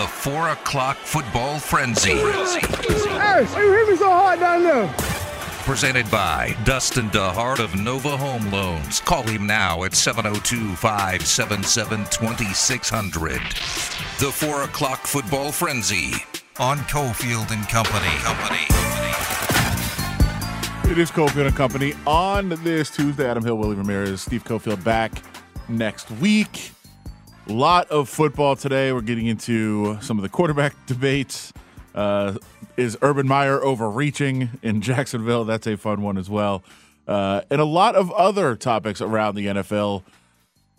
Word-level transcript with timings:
The 0.00 0.06
4 0.06 0.48
o'clock 0.52 0.96
football 0.96 1.58
frenzy. 1.58 2.12
Hey, 2.12 3.40
you 3.42 3.72
hit 3.74 3.86
me 3.86 3.96
so 3.96 4.08
hard 4.08 4.40
down 4.40 4.62
there. 4.62 4.88
Presented 5.66 6.10
by 6.10 6.56
Dustin 6.64 7.10
DeHart 7.10 7.58
of 7.58 7.78
Nova 7.78 8.16
Home 8.16 8.50
Loans. 8.50 9.00
Call 9.00 9.24
him 9.24 9.46
now 9.46 9.84
at 9.84 9.94
702 9.94 10.74
577 10.76 12.06
2600. 12.06 13.32
The 14.20 14.32
4 14.32 14.62
o'clock 14.62 15.00
football 15.00 15.52
frenzy 15.52 16.14
on 16.58 16.78
Cofield 16.78 17.50
and 17.50 17.68
Company. 17.68 18.08
Company. 18.20 18.64
It 20.90 20.96
is 20.96 21.10
Cofield 21.10 21.48
and 21.48 21.54
Company 21.54 21.92
on 22.06 22.48
this 22.64 22.88
Tuesday. 22.90 23.28
Adam 23.28 23.44
Hill, 23.44 23.58
Willie 23.58 23.76
Ramirez, 23.76 24.22
Steve 24.22 24.44
Cofield 24.44 24.82
back 24.82 25.12
next 25.68 26.10
week. 26.12 26.72
Lot 27.46 27.90
of 27.90 28.08
football 28.08 28.54
today. 28.54 28.92
We're 28.92 29.00
getting 29.00 29.26
into 29.26 29.98
some 30.00 30.18
of 30.18 30.22
the 30.22 30.28
quarterback 30.28 30.74
debates. 30.86 31.52
Uh, 31.94 32.34
is 32.76 32.96
Urban 33.02 33.26
Meyer 33.26 33.62
overreaching 33.62 34.50
in 34.62 34.80
Jacksonville? 34.82 35.44
That's 35.44 35.66
a 35.66 35.76
fun 35.76 36.02
one 36.02 36.16
as 36.16 36.30
well. 36.30 36.62
Uh, 37.08 37.40
and 37.50 37.60
a 37.60 37.64
lot 37.64 37.96
of 37.96 38.12
other 38.12 38.54
topics 38.54 39.00
around 39.00 39.34
the 39.34 39.46
NFL. 39.46 40.04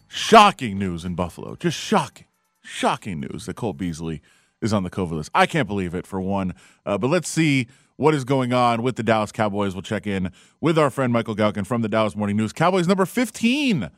Shocking 0.07 0.77
news 0.77 1.03
in 1.03 1.15
Buffalo. 1.15 1.55
Just 1.55 1.77
shocking, 1.77 2.27
shocking 2.61 3.21
news 3.21 3.45
that 3.45 3.55
Cole 3.55 3.73
Beasley 3.73 4.21
is 4.61 4.71
on 4.73 4.83
the 4.83 4.89
COVID 4.89 5.11
list. 5.11 5.31
I 5.33 5.45
can't 5.45 5.67
believe 5.67 5.93
it, 5.95 6.05
for 6.05 6.21
one. 6.21 6.53
Uh, 6.85 6.97
but 6.97 7.07
let's 7.07 7.29
see 7.29 7.67
what 7.95 8.13
is 8.13 8.23
going 8.23 8.53
on 8.53 8.81
with 8.81 8.95
the 8.95 9.03
Dallas 9.03 9.31
Cowboys. 9.31 9.73
We'll 9.73 9.81
check 9.81 10.05
in 10.07 10.31
with 10.59 10.77
our 10.77 10.89
friend 10.89 11.11
Michael 11.13 11.35
Gehlken 11.35 11.65
from 11.65 11.81
the 11.81 11.89
Dallas 11.89 12.15
Morning 12.15 12.37
News. 12.37 12.53
Cowboys 12.53 12.87
number 12.87 13.05
15 13.05 13.89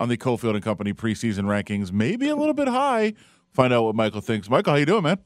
on 0.00 0.08
the 0.08 0.16
Cofield 0.16 0.54
and 0.54 0.64
Company 0.64 0.94
preseason 0.94 1.44
rankings, 1.44 1.92
maybe 1.92 2.28
a 2.28 2.34
little 2.34 2.54
bit 2.54 2.66
high. 2.66 3.12
Find 3.52 3.72
out 3.72 3.84
what 3.84 3.94
Michael 3.94 4.22
thinks. 4.22 4.48
Michael, 4.48 4.72
how 4.72 4.78
you 4.78 4.86
doing, 4.86 5.02
man? 5.02 5.18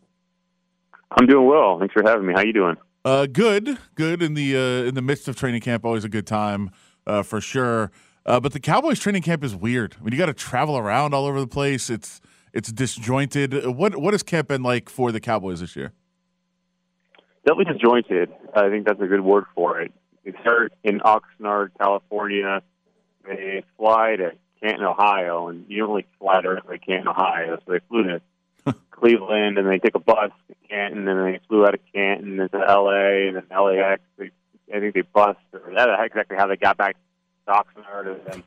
I'm 1.13 1.27
doing 1.27 1.47
well. 1.47 1.79
Thanks 1.79 1.95
for 1.95 2.03
having 2.03 2.27
me. 2.27 2.35
How 2.35 2.43
you 2.43 2.53
doing? 2.53 2.77
Uh, 3.05 3.27
good, 3.27 3.79
good. 3.95 4.21
In 4.23 4.35
the 4.35 4.57
uh, 4.57 4.89
in 4.89 4.95
the 4.95 5.03
midst 5.03 5.29
of 5.29 5.37
training 5.37 5.61
camp, 5.61 5.85
always 5.85 6.05
a 6.05 6.09
good 6.09 6.27
time 6.27 6.71
uh, 7.07 7.23
for 7.23 7.41
sure. 7.41 7.93
Uh, 8.27 8.41
but 8.41 8.53
the 8.53 8.61
Cowboys 8.61 8.99
training 8.99 9.23
camp 9.23 9.45
is 9.45 9.55
weird. 9.55 9.95
I 10.01 10.03
mean, 10.03 10.13
you 10.13 10.19
got 10.19 10.27
to 10.27 10.35
travel 10.35 10.77
around 10.77 11.15
all 11.15 11.27
over 11.27 11.39
the 11.39 11.47
place. 11.47 11.89
It's 11.89 12.21
it's 12.53 12.73
disjointed. 12.73 13.67
What 13.67 13.97
what 13.97 14.15
has 14.15 14.23
camp 14.23 14.49
been 14.49 14.63
like 14.63 14.89
for 14.89 15.13
the 15.13 15.21
Cowboys 15.21 15.61
this 15.61 15.77
year? 15.77 15.93
Definitely 17.47 17.75
disjointed. 17.75 18.33
I 18.57 18.71
think 18.71 18.87
that's 18.87 19.01
a 19.01 19.07
good 19.07 19.21
word 19.21 19.45
for 19.55 19.81
it. 19.81 19.93
They 20.25 20.33
start 20.41 20.73
in 20.83 21.01
Oxnard, 21.01 21.69
California. 21.79 22.63
They 23.27 23.63
fly 23.77 24.17
to 24.17 24.33
Canton, 24.65 24.87
Ohio, 24.87 25.49
and 25.49 25.67
you 25.69 25.79
don't 25.79 25.91
really 25.91 26.07
fly 26.19 26.41
directly 26.41 26.79
to 26.79 26.85
Canton, 26.85 27.09
Ohio. 27.09 27.59
So 27.67 27.73
they 27.73 27.81
flew 27.89 28.05
to 28.05 28.23
Cleveland, 28.91 29.59
and 29.59 29.69
they 29.69 29.79
took 29.79 29.95
a 29.95 29.99
bus 29.99 30.31
to 30.49 30.55
Canton, 30.69 31.07
and 31.07 31.35
they 31.35 31.41
flew 31.47 31.67
out 31.67 31.75
of 31.75 31.81
Canton 31.93 32.41
into 32.41 32.59
L.A. 32.59 33.29
and 33.29 33.37
then 33.37 33.45
LAX. 33.51 34.01
They, 34.17 34.31
I 34.75 34.81
think 34.81 34.95
they 34.95 35.03
bus, 35.03 35.37
or 35.53 35.73
that's 35.75 35.91
exactly 36.07 36.39
how 36.39 36.47
they 36.47 36.57
got 36.57 36.79
back 36.79 36.97
to 37.47 37.53
Oxnard, 37.53 38.07
and 38.07 38.21
then 38.27 38.43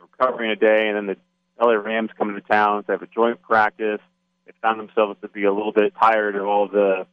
recovering 0.00 0.50
a 0.50 0.56
day, 0.56 0.88
and 0.88 0.96
then 0.96 1.06
the 1.06 1.16
LA 1.62 1.74
Rams 1.74 2.10
come 2.16 2.30
into 2.30 2.40
town, 2.40 2.82
so 2.82 2.84
they 2.88 2.92
have 2.94 3.02
a 3.02 3.06
joint 3.06 3.42
practice. 3.42 4.00
They 4.46 4.52
found 4.62 4.80
themselves 4.80 5.20
to 5.20 5.28
be 5.28 5.44
a 5.44 5.52
little 5.52 5.72
bit 5.72 5.92
tired 6.00 6.34
of 6.34 6.46
all 6.46 6.66
the 6.66 7.06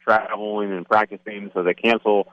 traveling 0.00 0.72
and 0.72 0.88
practicing, 0.88 1.50
so 1.52 1.64
they 1.64 1.74
cancel 1.74 2.28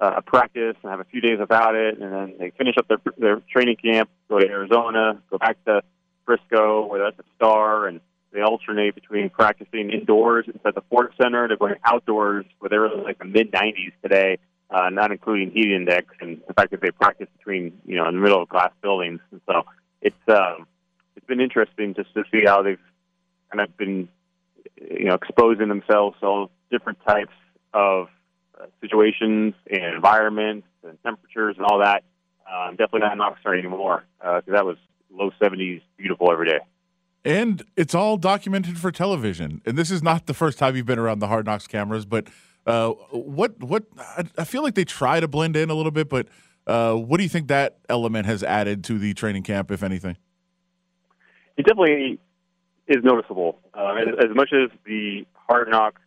uh, 0.00 0.20
practice 0.22 0.76
and 0.82 0.90
have 0.90 1.00
a 1.00 1.04
few 1.04 1.20
days 1.20 1.38
without 1.38 1.74
it, 1.74 1.98
and 1.98 2.12
then 2.12 2.34
they 2.38 2.50
finish 2.56 2.76
up 2.78 2.88
their 2.88 2.98
their 3.18 3.42
training 3.52 3.76
camp, 3.76 4.08
go 4.28 4.38
to 4.38 4.46
Arizona, 4.46 5.20
go 5.30 5.38
back 5.38 5.62
to 5.66 5.82
Frisco, 6.24 6.86
where 6.86 7.00
that's 7.04 7.18
a 7.18 7.24
star, 7.36 7.86
and 7.86 8.00
they 8.32 8.40
alternate 8.40 8.94
between 8.94 9.28
practicing 9.28 9.90
indoors 9.90 10.46
inside 10.46 10.74
the 10.74 10.82
Ford 10.88 11.12
Center 11.20 11.48
to 11.48 11.56
going 11.56 11.74
outdoors, 11.84 12.46
where 12.60 12.68
they 12.70 12.78
were 12.78 12.88
like 12.88 13.18
the 13.18 13.24
mid 13.24 13.52
90s 13.52 13.92
today, 14.02 14.38
uh, 14.70 14.88
not 14.88 15.10
including 15.10 15.50
heat 15.50 15.70
index, 15.70 16.06
and 16.20 16.40
the 16.48 16.54
fact 16.54 16.70
that 16.70 16.80
they 16.80 16.90
practice 16.90 17.28
between 17.36 17.78
you 17.84 17.96
know 17.96 18.08
in 18.08 18.14
the 18.14 18.20
middle 18.20 18.42
of 18.42 18.48
glass 18.48 18.72
buildings, 18.80 19.20
and 19.32 19.40
so 19.46 19.64
it's 20.00 20.16
um, 20.28 20.66
it's 21.14 21.26
been 21.26 21.40
interesting 21.40 21.94
just 21.94 22.12
to 22.14 22.24
see 22.32 22.42
how 22.46 22.62
they've 22.62 22.78
kind 23.52 23.60
of 23.60 23.76
been 23.76 24.08
you 24.80 25.06
know 25.06 25.14
exposing 25.14 25.68
themselves 25.68 26.16
to 26.20 26.26
all 26.26 26.50
different 26.70 26.98
types 27.06 27.34
of 27.74 28.08
uh, 28.60 28.66
situations 28.80 29.54
and 29.70 29.94
environments 29.94 30.66
and 30.86 30.98
temperatures 31.02 31.56
and 31.56 31.66
all 31.66 31.78
that. 31.78 32.04
Um, 32.50 32.76
definitely 32.76 33.00
not 33.00 33.12
an 33.12 33.18
Oxnard 33.18 33.58
anymore 33.58 34.04
because 34.18 34.42
uh, 34.48 34.52
that 34.52 34.66
was 34.66 34.76
low 35.10 35.30
70s, 35.40 35.82
beautiful 35.96 36.30
every 36.32 36.48
day. 36.48 36.58
And 37.24 37.62
it's 37.76 37.94
all 37.94 38.16
documented 38.16 38.78
for 38.78 38.90
television. 38.90 39.60
And 39.66 39.76
this 39.76 39.90
is 39.90 40.02
not 40.02 40.26
the 40.26 40.34
first 40.34 40.58
time 40.58 40.74
you've 40.74 40.86
been 40.86 40.98
around 40.98 41.18
the 41.18 41.28
Hard 41.28 41.46
Knocks 41.46 41.66
cameras, 41.66 42.06
but 42.06 42.28
uh, 42.66 42.90
what 43.10 43.58
what 43.62 43.84
I 44.36 44.44
feel 44.44 44.62
like 44.62 44.74
they 44.74 44.84
try 44.84 45.20
to 45.20 45.28
blend 45.28 45.56
in 45.56 45.70
a 45.70 45.74
little 45.74 45.90
bit, 45.90 46.08
but 46.08 46.28
uh, 46.66 46.94
what 46.94 47.16
do 47.16 47.22
you 47.22 47.28
think 47.28 47.48
that 47.48 47.78
element 47.88 48.26
has 48.26 48.42
added 48.42 48.84
to 48.84 48.98
the 48.98 49.14
training 49.14 49.42
camp, 49.42 49.70
if 49.70 49.82
anything? 49.82 50.16
It 51.56 51.66
definitely 51.66 52.18
is 52.86 53.02
noticeable. 53.02 53.58
Uh, 53.74 53.94
as, 53.94 54.30
as 54.30 54.36
much 54.36 54.50
as 54.52 54.70
the 54.84 55.26
Hard 55.34 55.68
Knocks 55.68 56.00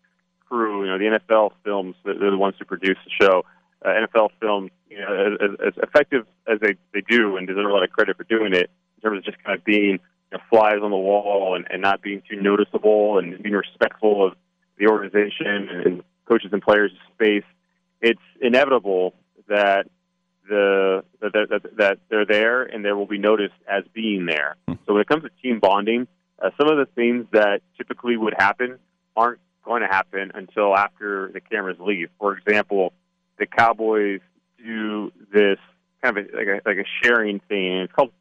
crew, 0.53 0.85
you 0.85 0.91
know, 0.91 0.99
the 0.99 1.19
NFL 1.19 1.51
films, 1.63 1.95
they're 2.05 2.29
the 2.29 2.37
ones 2.37 2.55
who 2.59 2.65
produce 2.65 2.97
the 3.03 3.25
show. 3.25 3.43
Uh, 3.83 3.89
NFL 3.89 4.29
films, 4.39 4.69
you 4.87 4.99
know, 4.99 5.35
as, 5.41 5.49
as 5.67 5.73
effective 5.81 6.27
as 6.47 6.59
they, 6.61 6.75
they 6.93 7.01
do 7.09 7.37
and 7.37 7.47
deserve 7.47 7.65
a 7.65 7.73
lot 7.73 7.83
of 7.83 7.89
credit 7.89 8.15
for 8.15 8.23
doing 8.23 8.53
it 8.53 8.69
in 8.95 9.01
terms 9.01 9.17
of 9.17 9.25
just 9.25 9.43
kind 9.43 9.57
of 9.57 9.65
being 9.65 9.93
you 9.93 9.99
know, 10.31 10.39
flies 10.51 10.77
on 10.81 10.91
the 10.91 10.97
wall 10.97 11.55
and, 11.55 11.65
and 11.71 11.81
not 11.81 12.03
being 12.03 12.21
too 12.29 12.39
noticeable 12.39 13.17
and 13.17 13.41
being 13.41 13.55
respectful 13.55 14.27
of 14.27 14.33
the 14.77 14.87
organization 14.87 15.69
and 15.69 16.03
coaches 16.25 16.51
and 16.53 16.61
players' 16.61 16.91
space. 17.13 17.43
It's 17.99 18.21
inevitable 18.39 19.15
that 19.47 19.87
the 20.47 21.03
that, 21.19 21.31
that, 21.33 21.77
that 21.77 21.97
they're 22.09 22.25
there 22.25 22.63
and 22.63 22.85
they 22.85 22.91
will 22.91 23.07
be 23.07 23.17
noticed 23.17 23.55
as 23.67 23.83
being 23.93 24.27
there. 24.27 24.55
So 24.67 24.93
when 24.93 25.01
it 25.01 25.07
comes 25.07 25.23
to 25.23 25.29
team 25.41 25.59
bonding, 25.59 26.07
uh, 26.41 26.51
some 26.59 26.69
of 26.69 26.77
the 26.77 26.85
things 26.93 27.25
that 27.31 27.61
typically 27.75 28.17
would 28.17 28.35
happen 28.37 28.77
aren't 29.15 29.39
going 29.63 29.81
to 29.81 29.87
happen 29.87 30.31
until 30.33 30.75
after 30.75 31.31
the 31.33 31.41
cameras 31.41 31.77
leave. 31.79 32.09
For 32.19 32.37
example, 32.37 32.93
the 33.37 33.45
Cowboys 33.45 34.21
do 34.63 35.11
this 35.33 35.57
kind 36.01 36.17
of 36.17 36.25
a, 36.25 36.37
like 36.37 36.47
a 36.47 36.69
like 36.69 36.77
a 36.77 36.85
sharing 37.01 37.39
thing. 37.47 37.77
It's 37.79 37.93
called 37.93 38.11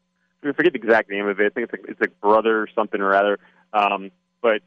I 0.43 0.51
forget 0.51 0.73
the 0.73 0.79
exact 0.79 1.09
name 1.09 1.27
of 1.27 1.39
it. 1.39 1.45
I 1.45 1.49
think 1.49 1.69
it's 1.69 1.73
like, 1.73 1.89
it's 1.89 2.01
like 2.01 2.19
brother 2.19 2.67
something 2.75 2.99
or 2.99 3.15
other. 3.15 3.39
Um, 3.71 4.11
but 4.41 4.61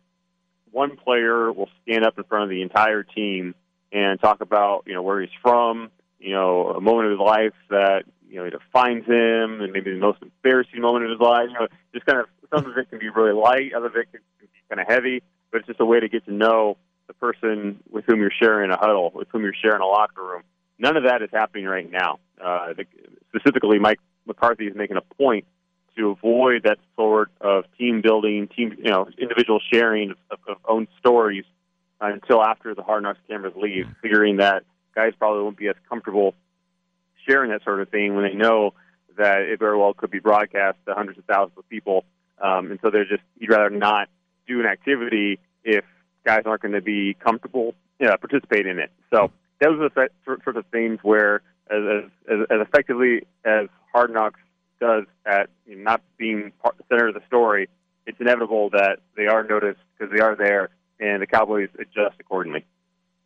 one 0.71 0.97
player 0.97 1.53
will 1.53 1.69
stand 1.83 2.05
up 2.05 2.19
in 2.19 2.25
front 2.25 2.45
of 2.45 2.51
the 2.51 2.63
entire 2.63 3.03
team 3.03 3.55
and 3.93 4.21
talk 4.21 4.41
about 4.41 4.85
you 4.87 4.95
know 4.95 5.03
where 5.03 5.21
he's 5.21 5.31
from, 5.43 5.91
you 6.19 6.33
know, 6.33 6.71
a 6.71 6.81
moment 6.81 7.07
of 7.07 7.19
his 7.19 7.25
life 7.25 7.55
that 7.71 8.05
you 8.29 8.37
know 8.37 8.51
defines 8.51 9.07
him, 9.07 9.61
and 9.61 9.73
maybe 9.73 9.93
the 9.93 9.99
most 9.99 10.19
embarrassing 10.23 10.81
moment 10.81 11.05
of 11.05 11.11
his 11.11 11.21
life. 11.21 11.49
You 11.49 11.61
know, 11.61 11.69
just 11.95 12.07
kind 12.07 12.21
of 12.21 12.27
some 12.55 12.71
of 12.71 12.77
it 12.77 12.91
can 12.91 12.99
be 12.99 13.09
really 13.09 13.33
light, 13.33 13.73
other 13.75 13.87
of 13.87 13.97
it 13.97 14.11
can 14.11 14.21
be 14.41 14.49
kind 14.69 14.81
of 14.81 14.87
heavy 14.87 15.23
but 15.57 15.61
it's 15.61 15.69
just 15.69 15.81
a 15.81 15.87
way 15.87 15.99
to 15.99 16.09
get 16.11 16.23
to 16.27 16.35
know 16.35 16.77
the 17.07 17.15
person 17.15 17.81
with 17.91 18.05
whom 18.05 18.21
you're 18.21 18.31
sharing 18.31 18.71
a 18.71 18.77
huddle, 18.77 19.11
with 19.15 19.27
whom 19.33 19.41
you're 19.41 19.55
sharing 19.55 19.81
a 19.81 19.87
locker 19.87 20.23
room. 20.23 20.43
None 20.79 20.99
of 20.99 21.05
that 21.05 21.23
is 21.23 21.31
happening 21.33 21.65
right 21.65 21.91
now. 21.91 22.19
Uh, 22.39 22.75
the, 22.75 22.85
specifically, 23.31 23.79
Mike 23.79 23.99
McCarthy 24.27 24.67
is 24.67 24.77
making 24.77 24.99
a 24.99 25.15
point 25.15 25.47
to 25.97 26.11
avoid 26.11 26.65
that 26.65 26.77
sort 26.95 27.31
of 27.41 27.65
team 27.79 28.03
building, 28.03 28.49
team 28.49 28.77
you 28.77 28.91
know, 28.91 29.09
individual 29.17 29.59
sharing 29.73 30.11
of, 30.31 30.39
of 30.47 30.59
own 30.69 30.89
stories 30.99 31.47
until 32.03 32.43
after 32.43 32.75
the 32.75 32.83
Hard 32.83 33.05
Knocks 33.05 33.19
cameras 33.27 33.55
leave, 33.57 33.87
figuring 34.03 34.37
that 34.37 34.65
guys 34.95 35.15
probably 35.19 35.43
won't 35.43 35.57
be 35.57 35.69
as 35.69 35.77
comfortable 35.89 36.35
sharing 37.27 37.51
that 37.51 37.65
sort 37.65 37.81
of 37.81 37.89
thing 37.89 38.15
when 38.15 38.25
they 38.25 38.35
know 38.35 38.75
that 39.17 39.41
it 39.41 39.59
very 39.59 39.79
well 39.79 39.95
could 39.95 40.11
be 40.11 40.19
broadcast 40.19 40.77
to 40.87 40.93
hundreds 40.93 41.19
of 41.19 41.25
thousands 41.25 41.57
of 41.57 41.67
people. 41.71 42.05
Um, 42.43 42.73
and 42.73 42.79
so 42.83 42.91
they're 42.91 43.07
just, 43.07 43.23
you'd 43.39 43.49
rather 43.49 43.71
not 43.71 44.11
do 44.47 44.61
an 44.61 44.67
activity 44.67 45.41
if 45.67 45.85
guys 46.25 46.43
aren't 46.47 46.63
going 46.63 46.73
to 46.73 46.81
be 46.81 47.15
comfortable 47.15 47.75
you 47.99 48.07
know, 48.07 48.17
participating 48.17 48.73
in 48.73 48.79
it. 48.79 48.91
So 49.13 49.31
those 49.61 49.81
are 49.81 49.89
the 49.89 50.09
sort 50.25 50.57
of 50.57 50.67
things 50.67 50.99
where, 51.03 51.43
as, 51.71 52.05
as, 52.29 52.41
as 52.51 52.61
effectively 52.61 53.27
as 53.45 53.69
Hard 53.93 54.13
Knocks 54.13 54.41
does 54.81 55.05
at 55.25 55.49
you 55.67 55.77
know, 55.77 55.83
not 55.83 56.03
being 56.19 56.53
part, 56.63 56.77
the 56.77 56.85
center 56.89 57.09
of 57.09 57.15
the 57.15 57.23
story, 57.27 57.69
it's 58.07 58.21
inevitable 58.21 58.71
that 58.71 58.99
they 59.17 59.27
are 59.27 59.43
noticed 59.43 59.81
because 59.99 60.15
they 60.15 60.23
are 60.23 60.37
there, 60.37 60.71
and 61.01 61.23
the 61.23 61.27
Cowboys 61.27 61.71
adjust 61.79 62.17
accordingly. 62.21 62.65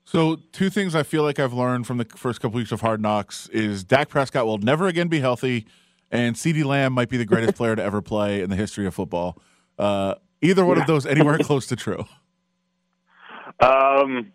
So, 0.04 0.37
two 0.52 0.70
things 0.70 0.94
I 0.94 1.02
feel 1.02 1.22
like 1.22 1.38
I've 1.38 1.52
learned 1.52 1.87
from 1.87 1.98
the 1.98 2.06
first 2.16 2.40
couple 2.40 2.56
weeks 2.56 2.72
of 2.72 2.81
Hard 2.81 3.00
Knocks 3.00 3.48
is 3.48 3.84
Dak 3.84 4.08
Prescott 4.08 4.46
will 4.46 4.58
never 4.58 4.87
again 4.87 5.08
be 5.08 5.20
healthy, 5.20 5.66
and 6.10 6.34
CeeDee 6.37 6.64
Lamb 6.64 6.92
might 6.92 7.08
be 7.08 7.16
the 7.16 7.26
greatest 7.26 7.54
player 7.56 7.76
to 7.76 7.82
ever 7.82 8.00
play 8.00 8.40
in 8.40 8.48
the 8.48 8.56
history 8.56 8.87
of 8.87 8.94
football. 8.94 9.37
Uh, 9.78 10.14
either 10.40 10.64
one 10.64 10.76
yeah. 10.76 10.82
of 10.82 10.87
those 10.87 11.04
anywhere 11.04 11.38
close 11.38 11.66
to 11.66 11.76
true? 11.76 12.06
Um, 13.61 14.33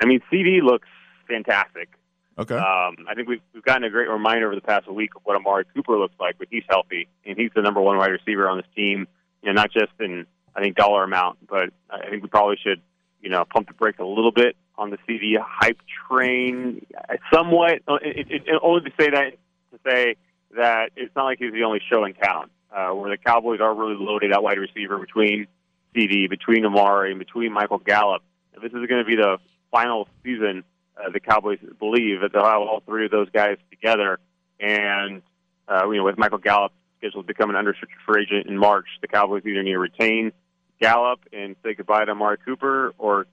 I 0.00 0.06
mean, 0.06 0.20
CeeDee 0.30 0.62
looks 0.62 0.88
fantastic. 1.28 1.90
Okay. 2.38 2.54
Um, 2.54 3.06
I 3.08 3.14
think 3.14 3.28
we've, 3.28 3.40
we've 3.54 3.62
gotten 3.62 3.84
a 3.84 3.90
great 3.90 4.08
reminder 4.08 4.46
over 4.46 4.54
the 4.54 4.60
past 4.60 4.90
week 4.90 5.14
of 5.16 5.22
what 5.24 5.36
Amari 5.36 5.64
Cooper 5.74 5.98
looks 5.98 6.14
like 6.20 6.38
when 6.38 6.48
he's 6.50 6.64
healthy, 6.68 7.08
and 7.24 7.38
he's 7.38 7.50
the 7.54 7.62
number 7.62 7.80
one 7.80 7.96
wide 7.96 8.10
receiver 8.10 8.48
on 8.48 8.58
this 8.58 8.66
team. 8.74 9.06
You 9.42 9.52
know, 9.52 9.52
not 9.52 9.72
just 9.72 9.92
in 10.00 10.26
I 10.54 10.60
think 10.60 10.76
dollar 10.76 11.04
amount, 11.04 11.38
but 11.48 11.70
I 11.90 12.10
think 12.10 12.22
we 12.22 12.28
probably 12.28 12.56
should 12.62 12.82
you 13.22 13.30
know 13.30 13.44
pump 13.44 13.68
the 13.68 13.74
brakes 13.74 13.98
a 14.00 14.04
little 14.04 14.32
bit 14.32 14.56
on 14.76 14.90
the 14.90 14.98
CeeDee 15.08 15.36
hype 15.40 15.78
train, 16.08 16.84
somewhat. 17.32 17.80
It, 17.88 18.26
it, 18.30 18.42
it, 18.46 18.60
only 18.62 18.82
to 18.82 18.90
say 19.00 19.10
that 19.10 19.32
to 19.72 19.80
say 19.86 20.16
that 20.56 20.90
it's 20.96 21.14
not 21.16 21.24
like 21.24 21.38
he's 21.38 21.52
the 21.52 21.62
only 21.62 21.80
show 21.90 22.04
in 22.04 22.14
town. 22.14 22.50
Uh, 22.70 22.90
where 22.90 23.08
the 23.08 23.16
Cowboys 23.16 23.60
are 23.60 23.74
really 23.74 23.96
loaded 23.98 24.32
at 24.32 24.42
wide 24.42 24.58
receiver 24.58 24.98
between 24.98 25.46
CeeDee, 25.94 26.28
between 26.28 26.64
Amari, 26.64 27.10
and 27.10 27.18
between 27.18 27.52
Michael 27.52 27.78
Gallup. 27.78 28.22
If 28.54 28.62
this 28.62 28.72
is 28.72 28.86
going 28.86 29.02
to 29.02 29.04
be 29.04 29.16
the 29.16 29.38
final 29.70 30.08
season, 30.24 30.64
uh, 30.96 31.10
the 31.10 31.20
Cowboys 31.20 31.58
believe 31.78 32.20
that 32.22 32.32
they'll 32.32 32.44
have 32.44 32.60
all 32.60 32.82
three 32.86 33.04
of 33.04 33.10
those 33.10 33.28
guys 33.30 33.58
together. 33.70 34.18
And 34.58 35.22
uh, 35.68 35.88
you 35.90 35.98
know, 35.98 36.04
with 36.04 36.18
Michael 36.18 36.38
Gallup 36.38 36.72
scheduled 36.98 37.26
to 37.26 37.26
become 37.26 37.50
an 37.50 37.56
unrestricted 37.56 37.98
free 38.06 38.22
agent 38.22 38.46
in 38.46 38.56
March, 38.56 38.86
the 39.00 39.08
Cowboys 39.08 39.42
either 39.44 39.62
need 39.62 39.72
to 39.72 39.78
retain 39.78 40.32
Gallup 40.80 41.20
and 41.32 41.56
say 41.62 41.74
goodbye 41.74 42.04
to 42.04 42.12
Amari 42.12 42.38
Cooper, 42.44 42.94
or 42.98 43.26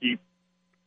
keep 0.00 0.20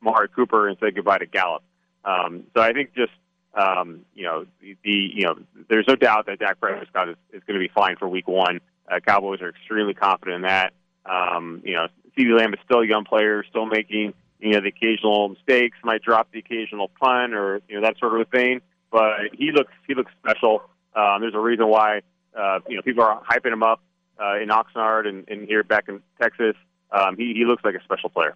Amari 0.01 0.29
Cooper 0.29 0.67
and 0.67 0.77
say 0.79 0.91
goodbye 0.91 1.17
to 1.17 1.25
Gallup. 1.25 1.63
Um, 2.03 2.43
so 2.55 2.61
I 2.61 2.73
think 2.73 2.93
just 2.95 3.11
um, 3.53 4.01
you 4.13 4.23
know 4.23 4.45
the, 4.61 4.77
the 4.83 4.91
you 4.91 5.23
know 5.25 5.35
there's 5.69 5.87
no 5.87 5.95
doubt 5.95 6.27
that 6.27 6.39
Dak 6.39 6.59
Prescott 6.59 7.09
is, 7.09 7.17
is 7.33 7.43
going 7.45 7.59
to 7.59 7.65
be 7.65 7.71
fine 7.73 7.95
for 7.97 8.07
Week 8.07 8.27
One. 8.27 8.59
Uh, 8.89 8.99
Cowboys 8.99 9.41
are 9.41 9.49
extremely 9.49 9.93
confident 9.93 10.37
in 10.37 10.41
that. 10.43 10.73
Um, 11.05 11.61
you 11.65 11.73
know, 11.73 11.87
CeeDee 12.17 12.37
Lamb 12.37 12.53
is 12.53 12.59
still 12.65 12.79
a 12.79 12.87
young 12.87 13.05
player, 13.05 13.43
still 13.49 13.65
making 13.65 14.13
you 14.39 14.53
know 14.53 14.61
the 14.61 14.69
occasional 14.69 15.29
mistakes, 15.29 15.77
might 15.83 16.01
drop 16.01 16.31
the 16.31 16.39
occasional 16.39 16.89
punt 16.99 17.33
or 17.33 17.61
you 17.67 17.75
know 17.75 17.81
that 17.87 17.97
sort 17.99 18.19
of 18.19 18.27
thing. 18.29 18.61
But 18.91 19.33
he 19.33 19.51
looks 19.51 19.71
he 19.87 19.95
looks 19.95 20.11
special. 20.19 20.63
Um, 20.95 21.21
there's 21.21 21.35
a 21.35 21.39
reason 21.39 21.67
why 21.67 22.01
uh, 22.37 22.59
you 22.67 22.75
know 22.75 22.81
people 22.81 23.03
are 23.03 23.21
hyping 23.23 23.53
him 23.53 23.63
up 23.63 23.81
uh, 24.21 24.39
in 24.39 24.49
Oxnard 24.49 25.07
and, 25.07 25.27
and 25.29 25.47
here 25.47 25.63
back 25.63 25.85
in 25.87 26.01
Texas. 26.21 26.55
Um, 26.91 27.15
he 27.17 27.33
he 27.33 27.45
looks 27.45 27.63
like 27.63 27.75
a 27.75 27.83
special 27.83 28.09
player. 28.09 28.35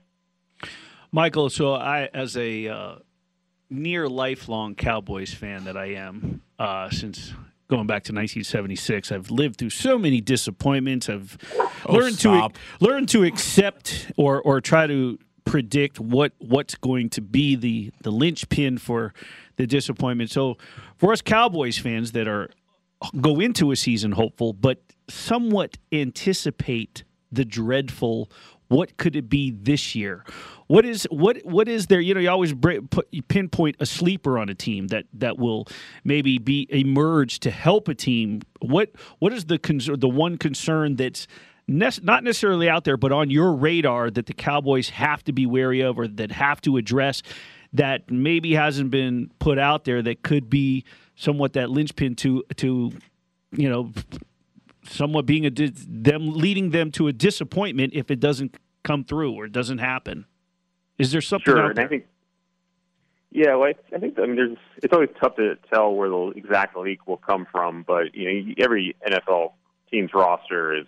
Michael, 1.12 1.50
so 1.50 1.74
I 1.74 2.10
as 2.14 2.38
a 2.38 2.68
uh, 2.68 2.96
near 3.70 4.08
lifelong 4.08 4.76
Cowboys 4.76 5.34
fan 5.34 5.66
that 5.66 5.78
I 5.78 5.94
am 5.94 6.42
uh, 6.60 6.90
since 6.90 7.34
going 7.68 7.88
back 7.88 8.04
to 8.04 8.14
1976. 8.14 9.12
I've 9.12 9.32
lived 9.32 9.58
through 9.58 9.72
so 9.72 9.98
many 9.98 10.22
disappointments. 10.22 11.10
I've 11.10 11.38
oh, 11.58 11.94
learned 11.94 12.16
stop. 12.16 12.54
to 12.54 12.86
learn 12.86 13.06
to 13.08 13.24
accept 13.24 14.12
or 14.18 14.42
or 14.42 14.62
try 14.62 14.88
to 14.88 15.18
predict 15.46 16.00
what 16.00 16.34
what's 16.40 16.76
going 16.76 17.10
to 17.12 17.22
be 17.22 17.56
the 17.56 17.92
the 18.02 18.12
linchpin 18.12 18.78
for 18.78 19.14
the 19.56 19.68
disappointment. 19.68 20.32
So 20.32 20.58
for 20.98 21.12
us 21.12 21.22
Cowboys 21.22 21.78
fans 21.78 22.12
that 22.14 22.28
are 22.28 22.50
go 23.22 23.40
into 23.40 23.72
a 23.72 23.76
season 23.76 24.14
hopeful 24.14 24.54
but 24.54 24.82
somewhat 25.10 25.78
anticipate 25.92 27.04
the 27.32 27.46
dreadful 27.46 28.32
what 28.68 28.98
could 28.98 29.16
it 29.16 29.30
be 29.30 29.52
this 29.52 29.96
year? 29.96 30.24
What 30.68 30.86
is 30.86 31.08
what 31.12 31.38
what 31.46 31.68
is 31.68 31.88
there? 31.88 32.02
You 32.02 32.14
know, 32.14 32.20
you 32.20 32.30
always 32.30 32.54
put 32.54 33.08
you 33.12 33.22
pinpoint 33.22 33.78
a 33.80 33.86
sleeper 33.86 34.40
on 34.40 34.50
a 34.50 34.56
team 34.56 34.88
that 34.88 35.06
that 35.14 35.38
will 35.38 35.68
maybe 36.04 36.38
be 36.38 36.68
emerge 36.70 37.40
to 37.42 37.52
help 37.52 37.88
a 37.88 37.96
team. 37.96 38.42
What 38.62 38.92
what 39.20 39.34
is 39.34 39.46
the 39.46 39.60
the 39.98 40.10
one 40.10 40.38
concern 40.38 40.96
that's 40.96 41.28
not 41.68 42.24
necessarily 42.24 42.70
out 42.70 42.84
there, 42.84 42.98
but 42.98 43.12
on 43.12 43.30
your 43.30 43.54
radar 43.54 44.12
that 44.12 44.28
the 44.28 44.34
Cowboys 44.34 44.90
have 44.90 45.24
to 45.24 45.34
be 45.34 45.46
wary 45.46 45.82
of 45.82 45.98
or 45.98 46.08
that 46.08 46.32
have 46.32 46.62
to 46.62 46.78
address 46.78 47.22
that 47.74 48.10
maybe 48.10 48.54
hasn't 48.54 48.90
been 48.90 49.32
put 49.40 49.58
out 49.60 49.84
there 49.84 50.02
that 50.02 50.24
could 50.24 50.50
be 50.50 50.86
somewhat 51.16 51.54
that 51.54 51.70
linchpin 51.70 52.16
to 52.16 52.44
to 52.58 52.92
you 53.52 53.70
know 53.70 53.92
somewhat 54.88 55.26
being 55.26 55.46
a 55.46 55.50
them 55.50 56.34
leading 56.34 56.72
them 56.72 56.92
to 56.92 57.08
a 57.08 57.14
disappointment 57.14 57.94
if 57.94 58.12
it 58.12 58.20
doesn't 58.20 58.56
come 58.84 59.04
through 59.04 59.34
or 59.34 59.46
it 59.46 59.52
doesn't 59.52 59.80
happen. 59.80 60.26
Is 60.98 61.12
there 61.12 61.22
something 61.22 61.54
sure, 61.54 61.66
out 61.66 61.76
there? 61.76 61.86
I 61.86 61.88
think, 61.90 62.06
yeah, 63.32 63.56
well, 63.56 63.70
I, 63.70 63.96
I 63.96 64.00
think 64.00 64.18
I 64.18 64.26
mean, 64.26 64.36
there's. 64.36 64.58
It's 64.82 64.94
always 64.94 65.10
tough 65.20 65.36
to 65.36 65.58
tell 65.72 65.94
where 65.94 66.10
the 66.10 66.34
exact 66.36 66.78
leak 66.78 67.06
will 67.08 67.18
come 67.18 67.46
from, 67.52 67.84
but 67.86 68.16
you 68.16 68.46
know, 68.46 68.54
every 68.60 68.96
NFL 69.06 69.54
team's 69.92 70.12
roster 70.14 70.78
is 70.78 70.86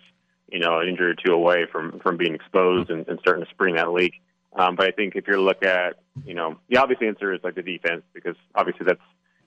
you 0.50 0.58
know 0.58 0.80
an 0.80 0.88
injury 0.88 1.10
or 1.10 1.14
two 1.14 1.32
away 1.32 1.66
from 1.70 2.00
from 2.00 2.16
being 2.16 2.34
exposed 2.34 2.90
and, 2.90 3.06
and 3.08 3.18
starting 3.20 3.44
to 3.44 3.50
spring 3.50 3.74
that 3.74 3.92
leak. 3.92 4.14
Um, 4.56 4.76
but 4.76 4.86
I 4.86 4.92
think 4.92 5.14
if 5.14 5.28
you 5.28 5.40
look 5.40 5.62
at 5.62 5.96
you 6.24 6.34
know 6.34 6.58
the 6.70 6.78
obvious 6.78 7.00
answer 7.02 7.34
is 7.34 7.40
like 7.44 7.54
the 7.54 7.62
defense 7.62 8.02
because 8.14 8.36
obviously 8.54 8.86
that's 8.86 9.00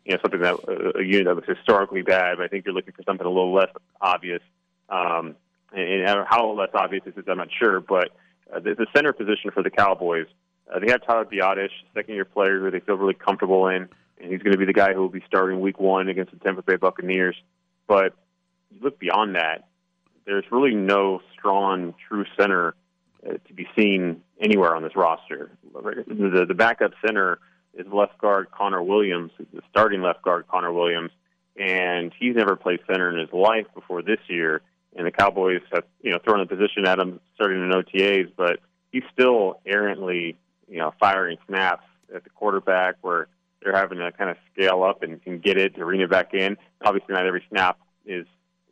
you 0.05 0.13
know 0.13 0.19
something 0.21 0.41
that 0.41 0.55
uh, 0.67 0.99
a 0.99 1.03
unit 1.03 1.25
that 1.25 1.35
was 1.35 1.45
historically 1.45 2.01
bad. 2.01 2.37
But 2.37 2.45
I 2.45 2.47
think 2.47 2.65
you're 2.65 2.73
looking 2.73 2.93
for 2.93 3.03
something 3.03 3.25
a 3.25 3.29
little 3.29 3.53
less 3.53 3.69
obvious. 3.99 4.41
Um, 4.89 5.35
and, 5.73 6.07
and 6.07 6.25
how 6.27 6.51
less 6.51 6.69
obvious 6.73 7.03
is, 7.05 7.13
I'm 7.27 7.37
not 7.37 7.49
sure, 7.57 7.79
but 7.79 8.09
uh, 8.53 8.59
the, 8.59 8.75
the 8.75 8.87
center 8.95 9.13
position 9.13 9.51
for 9.51 9.63
the 9.63 9.69
Cowboys, 9.69 10.27
uh, 10.73 10.79
they 10.79 10.91
have 10.91 11.05
Tyler 11.05 11.25
Biadasz, 11.25 11.69
second 11.93 12.15
year 12.15 12.25
player 12.25 12.59
who 12.59 12.71
they 12.71 12.79
feel 12.81 12.95
really 12.95 13.13
comfortable 13.13 13.67
in, 13.67 13.87
and 14.19 14.31
he's 14.31 14.41
going 14.41 14.51
to 14.51 14.57
be 14.57 14.65
the 14.65 14.73
guy 14.73 14.93
who 14.93 15.01
will 15.01 15.09
be 15.09 15.23
starting 15.27 15.59
week 15.61 15.79
one 15.79 16.09
against 16.09 16.31
the 16.31 16.39
Tampa 16.39 16.61
Bay 16.61 16.75
Buccaneers. 16.75 17.35
But 17.87 18.13
you 18.71 18.81
look 18.81 18.99
beyond 18.99 19.35
that, 19.35 19.67
there's 20.25 20.45
really 20.51 20.75
no 20.75 21.21
strong 21.33 21.93
true 22.07 22.25
center 22.39 22.75
uh, 23.27 23.33
to 23.47 23.53
be 23.53 23.67
seen 23.77 24.23
anywhere 24.39 24.75
on 24.75 24.83
this 24.83 24.95
roster. 24.95 25.51
The, 25.73 26.45
the 26.47 26.53
backup 26.53 26.91
center 27.05 27.39
is 27.73 27.87
left 27.91 28.17
guard 28.17 28.47
Connor 28.51 28.83
Williams, 28.83 29.31
the 29.53 29.61
starting 29.69 30.01
left 30.01 30.21
guard 30.21 30.45
Connor 30.47 30.73
Williams, 30.73 31.11
and 31.57 32.11
he's 32.19 32.35
never 32.35 32.55
played 32.55 32.79
center 32.87 33.09
in 33.11 33.19
his 33.19 33.31
life 33.33 33.67
before 33.73 34.01
this 34.01 34.19
year 34.27 34.61
and 34.95 35.07
the 35.07 35.11
Cowboys 35.11 35.61
have 35.73 35.83
you 36.01 36.11
know 36.11 36.19
thrown 36.23 36.41
a 36.41 36.45
position 36.45 36.85
at 36.85 36.99
him 36.99 37.19
starting 37.35 37.61
in 37.61 37.71
OTAs, 37.71 38.31
but 38.35 38.59
he's 38.91 39.03
still 39.13 39.59
errantly 39.65 40.37
you 40.67 40.77
know 40.77 40.93
firing 40.99 41.37
snaps 41.47 41.85
at 42.13 42.23
the 42.23 42.29
quarterback 42.29 42.95
where 43.01 43.27
they're 43.61 43.75
having 43.75 43.99
to 43.99 44.11
kind 44.11 44.29
of 44.29 44.37
scale 44.53 44.83
up 44.83 45.03
and, 45.03 45.21
and 45.25 45.43
get 45.43 45.57
it 45.57 45.75
to 45.75 45.85
rein 45.85 46.01
it 46.01 46.09
back 46.09 46.33
in. 46.33 46.57
Obviously, 46.83 47.13
not 47.13 47.25
every 47.25 47.43
snap 47.49 47.79
is 48.05 48.25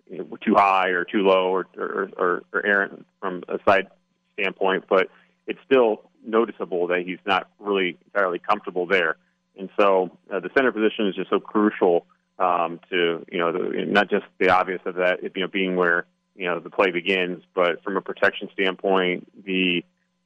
you 0.09 0.17
know, 0.17 0.37
too 0.43 0.55
high 0.55 0.89
or 0.89 1.05
too 1.05 1.19
low 1.19 1.53
or, 1.53 1.67
or, 1.77 2.09
or, 2.17 2.43
or 2.51 2.65
errant 2.65 3.05
from 3.19 3.43
a 3.47 3.59
side 3.67 3.87
standpoint, 4.33 4.85
but 4.89 5.09
it's 5.49 5.59
still 5.65 6.09
noticeable 6.25 6.87
that 6.87 7.01
he's 7.05 7.19
not 7.25 7.49
really 7.59 7.97
entirely 8.05 8.39
comfortable 8.39 8.85
there. 8.85 9.17
And 9.57 9.69
so 9.77 10.17
uh, 10.31 10.39
the 10.39 10.49
center 10.55 10.71
position 10.71 11.07
is 11.07 11.15
just 11.15 11.29
so 11.29 11.39
crucial 11.39 12.05
um, 12.37 12.79
to 12.89 13.25
you 13.29 13.37
know 13.37 13.51
the, 13.51 13.85
not 13.85 14.09
just 14.09 14.25
the 14.39 14.49
obvious 14.49 14.79
of 14.85 14.95
that 14.95 15.21
you 15.35 15.41
know 15.41 15.47
being 15.47 15.75
where 15.75 16.05
you 16.35 16.45
know 16.45 16.59
the 16.59 16.69
play 16.69 16.91
begins, 16.91 17.43
but 17.53 17.83
from 17.83 17.97
a 17.97 18.01
protection 18.01 18.47
standpoint, 18.53 19.27
the 19.43 19.83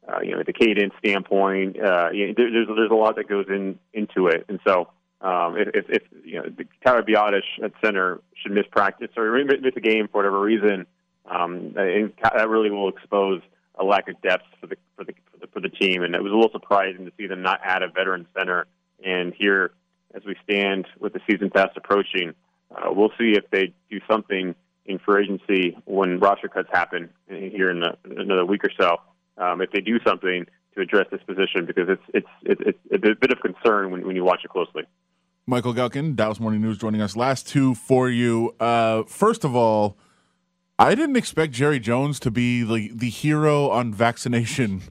uh, 0.07 0.21
you 0.21 0.31
know 0.31 0.43
the 0.45 0.53
cadence 0.53 0.93
standpoint, 0.99 1.77
uh, 1.81 2.09
you 2.11 2.27
know, 2.27 2.33
there, 2.37 2.51
there's 2.51 2.67
there's 2.67 2.91
a 2.91 2.95
lot 2.95 3.15
that 3.15 3.27
goes 3.27 3.45
in 3.49 3.79
into 3.93 4.27
it, 4.27 4.45
and 4.47 4.59
so 4.67 4.89
um, 5.21 5.57
if, 5.57 5.85
if, 5.89 6.03
you 6.23 6.35
know 6.35 6.45
Tyler 6.85 7.01
Biadasz 7.01 7.41
at 7.63 7.71
center 7.83 8.21
should 8.35 8.51
miss 8.51 8.65
practice 8.69 9.09
or 9.17 9.31
miss 9.43 9.73
a 9.75 9.81
game 9.81 10.07
for 10.07 10.19
whatever 10.19 10.39
reason, 10.39 10.85
um, 11.25 11.73
that 11.73 12.49
really 12.49 12.69
will 12.69 12.89
expose 12.89 13.41
a 13.79 13.83
lack 13.83 14.07
of 14.07 14.21
depth 14.21 14.45
for 14.59 14.67
the 14.67 14.75
for 14.95 15.03
the 15.03 15.13
for 15.31 15.37
the, 15.39 15.47
for 15.47 15.59
the 15.59 15.69
team, 15.69 16.03
and 16.03 16.15
it 16.15 16.21
was 16.21 16.31
a 16.31 16.35
little 16.35 16.51
surprising 16.51 17.05
to 17.05 17.11
see 17.17 17.27
them 17.27 17.41
not 17.41 17.59
add 17.63 17.83
a 17.83 17.87
veteran 17.87 18.27
center. 18.37 18.67
And 19.03 19.33
here 19.37 19.71
as 20.13 20.23
we 20.25 20.35
stand 20.43 20.87
with 20.99 21.13
the 21.13 21.19
season 21.29 21.49
fast 21.49 21.75
approaching. 21.75 22.33
Uh, 22.75 22.89
we'll 22.91 23.11
see 23.19 23.33
if 23.35 23.49
they 23.51 23.73
do 23.89 23.99
something 24.09 24.55
in 24.85 24.99
free 24.99 25.23
agency 25.23 25.77
when 25.85 26.19
roster 26.19 26.47
cuts 26.47 26.69
happen 26.71 27.09
here 27.27 27.69
in, 27.69 27.79
the, 27.79 27.97
in 28.09 28.19
another 28.19 28.45
week 28.45 28.63
or 28.63 28.71
so. 28.79 28.97
Um, 29.37 29.61
if 29.61 29.71
they 29.71 29.81
do 29.81 29.99
something 30.05 30.45
to 30.75 30.81
address 30.81 31.07
this 31.11 31.21
position, 31.23 31.65
because 31.65 31.89
it's 31.89 32.03
it's 32.13 32.27
it's, 32.43 32.79
it's 32.89 33.05
a 33.05 33.15
bit 33.15 33.31
of 33.31 33.39
concern 33.39 33.91
when, 33.91 34.05
when 34.05 34.15
you 34.15 34.23
watch 34.23 34.41
it 34.43 34.49
closely. 34.49 34.83
Michael 35.45 35.73
Gehlken, 35.73 36.15
Dallas 36.15 36.39
Morning 36.39 36.61
News, 36.61 36.77
joining 36.77 37.01
us. 37.01 37.15
Last 37.15 37.47
two 37.47 37.75
for 37.75 38.09
you. 38.09 38.55
Uh, 38.59 39.03
first 39.03 39.43
of 39.43 39.55
all, 39.55 39.97
I 40.79 40.95
didn't 40.95 41.17
expect 41.17 41.53
Jerry 41.53 41.79
Jones 41.79 42.19
to 42.21 42.31
be 42.31 42.63
the 42.63 42.91
the 42.93 43.09
hero 43.09 43.69
on 43.69 43.93
vaccination 43.93 44.81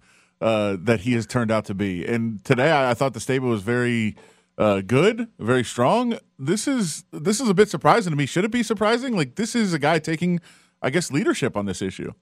uh, 0.40 0.76
that 0.80 1.00
he 1.00 1.12
has 1.14 1.26
turned 1.26 1.50
out 1.50 1.64
to 1.66 1.74
be. 1.74 2.06
And 2.06 2.44
today, 2.44 2.70
I, 2.70 2.90
I 2.90 2.94
thought 2.94 3.14
the 3.14 3.20
statement 3.20 3.50
was 3.50 3.62
very 3.62 4.16
uh, 4.58 4.80
good, 4.80 5.28
very 5.38 5.64
strong. 5.64 6.18
This 6.38 6.68
is 6.68 7.04
this 7.12 7.40
is 7.40 7.48
a 7.48 7.54
bit 7.54 7.68
surprising 7.68 8.10
to 8.10 8.16
me. 8.16 8.26
Should 8.26 8.44
it 8.44 8.50
be 8.50 8.62
surprising? 8.62 9.16
Like 9.16 9.34
this 9.34 9.54
is 9.54 9.74
a 9.74 9.78
guy 9.78 9.98
taking, 9.98 10.40
I 10.80 10.90
guess, 10.90 11.10
leadership 11.10 11.56
on 11.56 11.66
this 11.66 11.82
issue. 11.82 12.12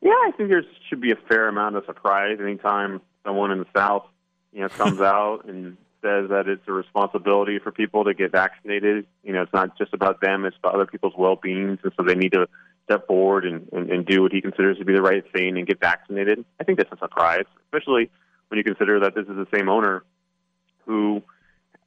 Yeah, 0.00 0.12
I 0.12 0.30
think 0.36 0.48
there 0.48 0.64
should 0.88 1.00
be 1.00 1.10
a 1.10 1.16
fair 1.28 1.48
amount 1.48 1.76
of 1.76 1.84
surprise 1.84 2.38
anytime 2.40 3.00
someone 3.24 3.50
in 3.50 3.58
the 3.58 3.66
South, 3.76 4.06
you 4.52 4.60
know, 4.60 4.68
comes 4.68 5.00
out 5.00 5.44
and 5.46 5.76
says 6.02 6.30
that 6.30 6.48
it's 6.48 6.66
a 6.66 6.72
responsibility 6.72 7.58
for 7.58 7.70
people 7.72 8.04
to 8.04 8.14
get 8.14 8.32
vaccinated. 8.32 9.06
You 9.22 9.32
know, 9.32 9.42
it's 9.42 9.52
not 9.52 9.76
just 9.78 9.94
about 9.94 10.20
them; 10.20 10.44
it's 10.44 10.56
about 10.56 10.74
other 10.74 10.86
people's 10.86 11.14
well-being, 11.16 11.78
and 11.82 11.92
so 11.96 12.02
they 12.02 12.14
need 12.14 12.32
to 12.32 12.48
step 12.84 13.06
forward 13.06 13.44
and, 13.44 13.68
and, 13.72 13.90
and 13.90 14.06
do 14.06 14.22
what 14.22 14.32
he 14.32 14.40
considers 14.40 14.78
to 14.78 14.84
be 14.84 14.94
the 14.94 15.02
right 15.02 15.24
thing 15.32 15.56
and 15.56 15.66
get 15.66 15.78
vaccinated. 15.78 16.44
I 16.60 16.64
think 16.64 16.78
that's 16.78 16.90
a 16.92 16.98
surprise, 16.98 17.44
especially 17.66 18.10
when 18.48 18.58
you 18.58 18.64
consider 18.64 19.00
that 19.00 19.14
this 19.14 19.26
is 19.26 19.36
the 19.36 19.46
same 19.54 19.68
owner 19.68 20.02
who 20.86 21.22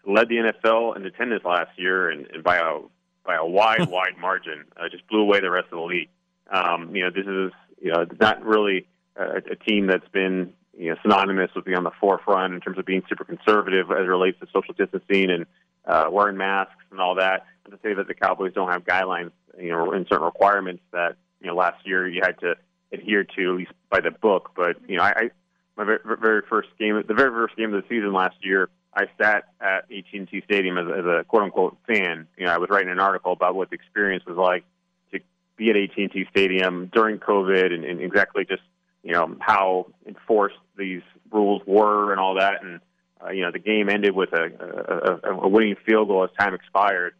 led 0.05 0.29
the 0.29 0.35
NFL 0.35 0.95
in 0.95 1.05
attendance 1.05 1.43
last 1.43 1.71
year 1.77 2.09
and, 2.09 2.27
and 2.27 2.43
by 2.43 2.57
a 2.57 2.79
by 3.25 3.35
a 3.35 3.45
wide 3.45 3.89
wide 3.89 4.17
margin, 4.19 4.63
uh, 4.77 4.87
just 4.89 5.07
blew 5.07 5.21
away 5.21 5.39
the 5.39 5.51
rest 5.51 5.65
of 5.71 5.77
the 5.77 5.83
league. 5.83 6.09
Um, 6.51 6.95
you 6.95 7.03
know, 7.03 7.09
this 7.09 7.25
is 7.25 7.51
you 7.81 7.91
know, 7.91 8.01
it's 8.01 8.19
not 8.19 8.43
really 8.43 8.87
a, 9.17 9.37
a 9.51 9.55
team 9.55 9.87
that's 9.87 10.07
been 10.09 10.53
you 10.77 10.89
know 10.89 10.95
synonymous 11.01 11.51
with 11.55 11.65
being 11.65 11.77
on 11.77 11.83
the 11.83 11.91
forefront 11.99 12.53
in 12.53 12.61
terms 12.61 12.77
of 12.77 12.85
being 12.85 13.03
super 13.07 13.23
conservative 13.23 13.91
as 13.91 13.99
it 13.99 14.09
relates 14.09 14.39
to 14.39 14.47
social 14.53 14.73
distancing 14.73 15.29
and 15.29 15.45
uh, 15.85 16.05
wearing 16.11 16.37
masks 16.37 16.83
and 16.91 16.99
all 16.99 17.15
that. 17.15 17.45
And 17.65 17.73
to 17.73 17.79
say 17.81 17.93
that 17.93 18.07
the 18.07 18.13
Cowboys 18.13 18.53
don't 18.53 18.71
have 18.71 18.83
guidelines, 18.83 19.31
you 19.57 19.69
know, 19.69 19.91
and 19.91 20.05
certain 20.07 20.25
requirements 20.25 20.83
that 20.91 21.15
you 21.41 21.47
know 21.47 21.55
last 21.55 21.85
year 21.85 22.07
you 22.07 22.21
had 22.23 22.39
to 22.39 22.55
adhere 22.91 23.23
to 23.23 23.51
at 23.51 23.57
least 23.57 23.71
by 23.89 23.99
the 23.99 24.11
book. 24.11 24.51
But 24.55 24.77
you 24.87 24.97
know, 24.97 25.03
I, 25.03 25.13
I 25.15 25.29
my 25.75 25.83
very, 25.83 25.99
very 26.21 26.41
first 26.47 26.69
game, 26.79 27.01
the 27.07 27.13
very 27.13 27.31
first 27.31 27.55
game 27.55 27.73
of 27.73 27.81
the 27.81 27.89
season 27.89 28.13
last 28.13 28.35
year, 28.41 28.69
I 28.93 29.05
sat 29.19 29.45
at 29.59 29.85
AT&T 29.91 30.43
Stadium 30.45 30.77
as, 30.77 30.85
as 30.87 31.05
a 31.05 31.25
quote 31.27 31.43
unquote 31.43 31.77
fan. 31.87 32.27
You 32.37 32.45
know, 32.45 32.51
I 32.51 32.57
was 32.57 32.69
writing 32.69 32.91
an 32.91 32.99
article 32.99 33.31
about 33.31 33.55
what 33.55 33.69
the 33.69 33.75
experience 33.75 34.23
was 34.25 34.37
like 34.37 34.65
to 35.11 35.19
be 35.57 35.69
at 35.71 35.75
AT&T 35.75 36.27
Stadium 36.29 36.91
during 36.93 37.17
COVID 37.17 37.73
and, 37.73 37.83
and 37.83 38.01
exactly 38.01 38.45
just 38.45 38.61
you 39.03 39.11
know 39.11 39.35
how 39.39 39.87
enforced 40.07 40.55
these 40.77 41.01
rules 41.31 41.61
were 41.65 42.11
and 42.11 42.19
all 42.19 42.35
that. 42.35 42.63
And 42.63 42.79
uh, 43.23 43.31
you 43.31 43.41
know, 43.41 43.51
the 43.51 43.59
game 43.59 43.89
ended 43.89 44.15
with 44.15 44.33
a, 44.33 45.19
a, 45.23 45.31
a 45.41 45.47
winning 45.47 45.75
field 45.85 46.07
goal 46.07 46.23
as 46.23 46.29
time 46.37 46.53
expired, 46.53 47.13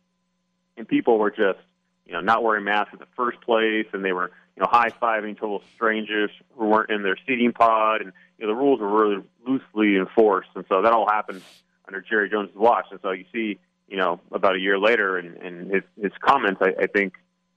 and 0.78 0.88
people 0.88 1.18
were 1.20 1.32
just 1.32 1.60
you 2.06 2.14
know 2.14 2.22
not 2.22 2.44
wearing 2.44 2.64
masks 2.64 2.94
in 2.94 3.00
the 3.00 3.08
first 3.16 3.40
place, 3.42 3.86
and 3.94 4.04
they 4.04 4.14
were 4.14 4.32
you 4.56 4.62
know 4.62 4.68
high 4.70 4.90
fiving 4.90 5.38
total 5.38 5.62
strangers 5.76 6.32
who 6.58 6.68
weren't 6.68 6.90
in 6.90 7.04
their 7.04 7.18
seating 7.28 7.52
pod, 7.54 8.02
and 8.02 8.14
you 8.38 8.46
know 8.46 8.54
the 8.54 8.60
rules 8.60 8.80
were 8.80 8.90
really 8.90 9.24
loosely 9.46 9.98
enforced, 9.98 10.50
and 10.56 10.66
so 10.70 10.82
that 10.82 10.94
all 10.94 11.08
happened 11.08 11.42
under 11.88 12.02
Jerry 12.02 12.30
Jones' 12.30 12.50
watch, 12.56 12.86
and 12.92 13.00
so 13.02 13.12
you 13.12 13.26
see 13.34 13.60
you 13.88 13.98
know 13.98 14.20
about 14.32 14.56
a 14.56 14.60
year 14.60 14.80
later, 14.80 15.18
and, 15.18 15.38
and 15.38 15.72
his 15.72 15.84
his 16.02 16.12
comments 16.22 16.62
I, 16.62 16.84
I 16.84 16.88
think 16.88 17.14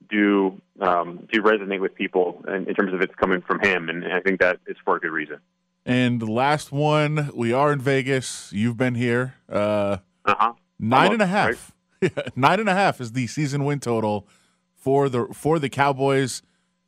do 0.09 0.61
um, 0.79 1.27
do 1.31 1.41
resonate 1.41 1.79
with 1.81 1.95
people 1.95 2.43
in, 2.47 2.67
in 2.67 2.75
terms 2.75 2.93
of 2.93 3.01
it's 3.01 3.13
coming 3.15 3.41
from 3.41 3.59
him, 3.61 3.89
and 3.89 4.05
I 4.11 4.19
think 4.19 4.39
that 4.39 4.59
is 4.67 4.77
for 4.85 4.95
a 4.95 4.99
good 4.99 5.11
reason. 5.11 5.37
And 5.85 6.19
the 6.19 6.31
last 6.31 6.71
one, 6.71 7.31
we 7.33 7.53
are 7.53 7.71
in 7.71 7.79
Vegas. 7.79 8.51
You've 8.53 8.77
been 8.77 8.95
here. 8.95 9.35
Uh, 9.49 9.97
Uh-huh. 10.25 10.53
nine 10.79 11.13
and 11.13 11.21
a 11.21 11.27
half. 11.27 11.71
nine 12.35 12.59
and 12.59 12.67
a 12.69 12.73
half 12.75 12.99
is 13.01 13.13
the 13.13 13.25
season 13.27 13.63
win 13.65 13.79
total 13.79 14.27
for 14.75 15.07
the 15.09 15.27
for 15.33 15.59
the 15.59 15.69
Cowboys. 15.69 16.41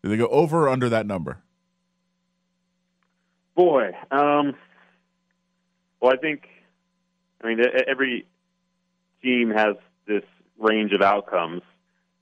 Do 0.03 0.09
they 0.09 0.17
go 0.17 0.27
over 0.27 0.63
or 0.67 0.69
under 0.69 0.89
that 0.89 1.05
number? 1.05 1.41
Boy, 3.55 3.91
um, 4.11 4.55
well, 5.99 6.13
I 6.13 6.15
think, 6.17 6.47
I 7.43 7.47
mean, 7.47 7.59
every 7.87 8.25
team 9.21 9.49
has 9.49 9.75
this 10.07 10.23
range 10.57 10.93
of 10.93 11.01
outcomes. 11.01 11.61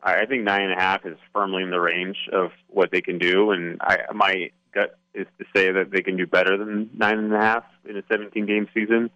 I 0.01 0.25
think 0.25 0.43
nine 0.43 0.61
and 0.61 0.73
a 0.73 0.81
half 0.81 1.05
is 1.05 1.17
firmly 1.33 1.63
in 1.63 1.71
the 1.71 1.79
range 1.79 2.17
of 2.31 2.51
what 2.67 2.91
they 2.91 3.01
can 3.01 3.17
do, 3.17 3.51
and 3.51 3.77
I, 3.81 3.99
my 4.13 4.51
gut 4.73 4.97
is 5.13 5.25
to 5.39 5.45
say 5.55 5.71
that 5.71 5.91
they 5.91 6.01
can 6.01 6.15
do 6.17 6.27
better 6.27 6.57
than 6.57 6.89
nine 6.93 7.17
and 7.17 7.33
a 7.33 7.39
half 7.39 7.63
in 7.89 7.97
a 7.97 8.03
17 8.09 8.45
game 8.45 8.67
season. 8.73 9.09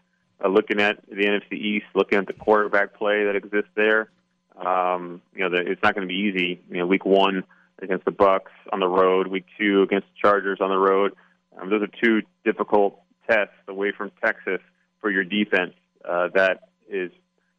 Uh, 0.44 0.48
looking 0.48 0.82
at 0.82 0.98
the 1.08 1.24
NFC 1.24 1.54
East, 1.54 1.86
looking 1.94 2.18
at 2.18 2.26
the 2.26 2.34
quarterback 2.34 2.96
play 2.96 3.26
that 3.26 3.36
exists 3.36 3.70
there, 3.76 4.10
um, 4.58 5.22
you 5.36 5.42
know, 5.42 5.50
the, 5.50 5.58
it's 5.58 5.82
not 5.84 5.94
going 5.96 6.08
to 6.08 6.12
be 6.12 6.20
easy. 6.20 6.62
You 6.70 6.80
know, 6.80 6.88
week 6.88 7.06
one 7.06 7.44
against 7.82 8.06
the 8.06 8.12
Bucs 8.12 8.52
on 8.72 8.80
the 8.80 8.88
road, 8.88 9.28
week 9.28 9.46
two 9.60 9.84
against 9.84 10.08
the 10.08 10.20
Chargers 10.20 10.60
on 10.62 10.70
the 10.70 10.78
road. 10.78 11.14
Um, 11.60 11.70
those 11.70 11.82
are 11.82 11.90
two 12.04 12.22
difficult 12.44 13.00
tests 13.30 13.54
away 13.68 13.92
from 13.96 14.12
Texas 14.24 14.62
for 15.00 15.12
your 15.12 15.24
defense. 15.24 15.74
Uh, 16.08 16.30
that 16.34 16.70
is, 16.90 17.12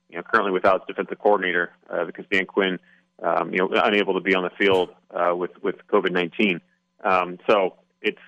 you 0.08 0.16
know, 0.16 0.22
currently 0.22 0.52
without 0.52 0.86
defensive 0.86 1.18
coordinator 1.18 1.70
uh, 1.90 2.04
because 2.04 2.24
Dan 2.30 2.46
Quinn, 2.46 2.78
um, 3.22 3.52
you 3.52 3.58
know, 3.58 3.70
unable 3.72 4.14
to 4.14 4.20
be 4.20 4.34
on 4.34 4.44
the 4.44 4.50
field 4.50 4.90
uh, 5.10 5.34
with 5.34 5.50
with 5.62 5.76
COVID 5.88 6.10
nineteen. 6.10 6.60
Um, 7.04 7.38
so 7.48 7.76
it's, 8.00 8.18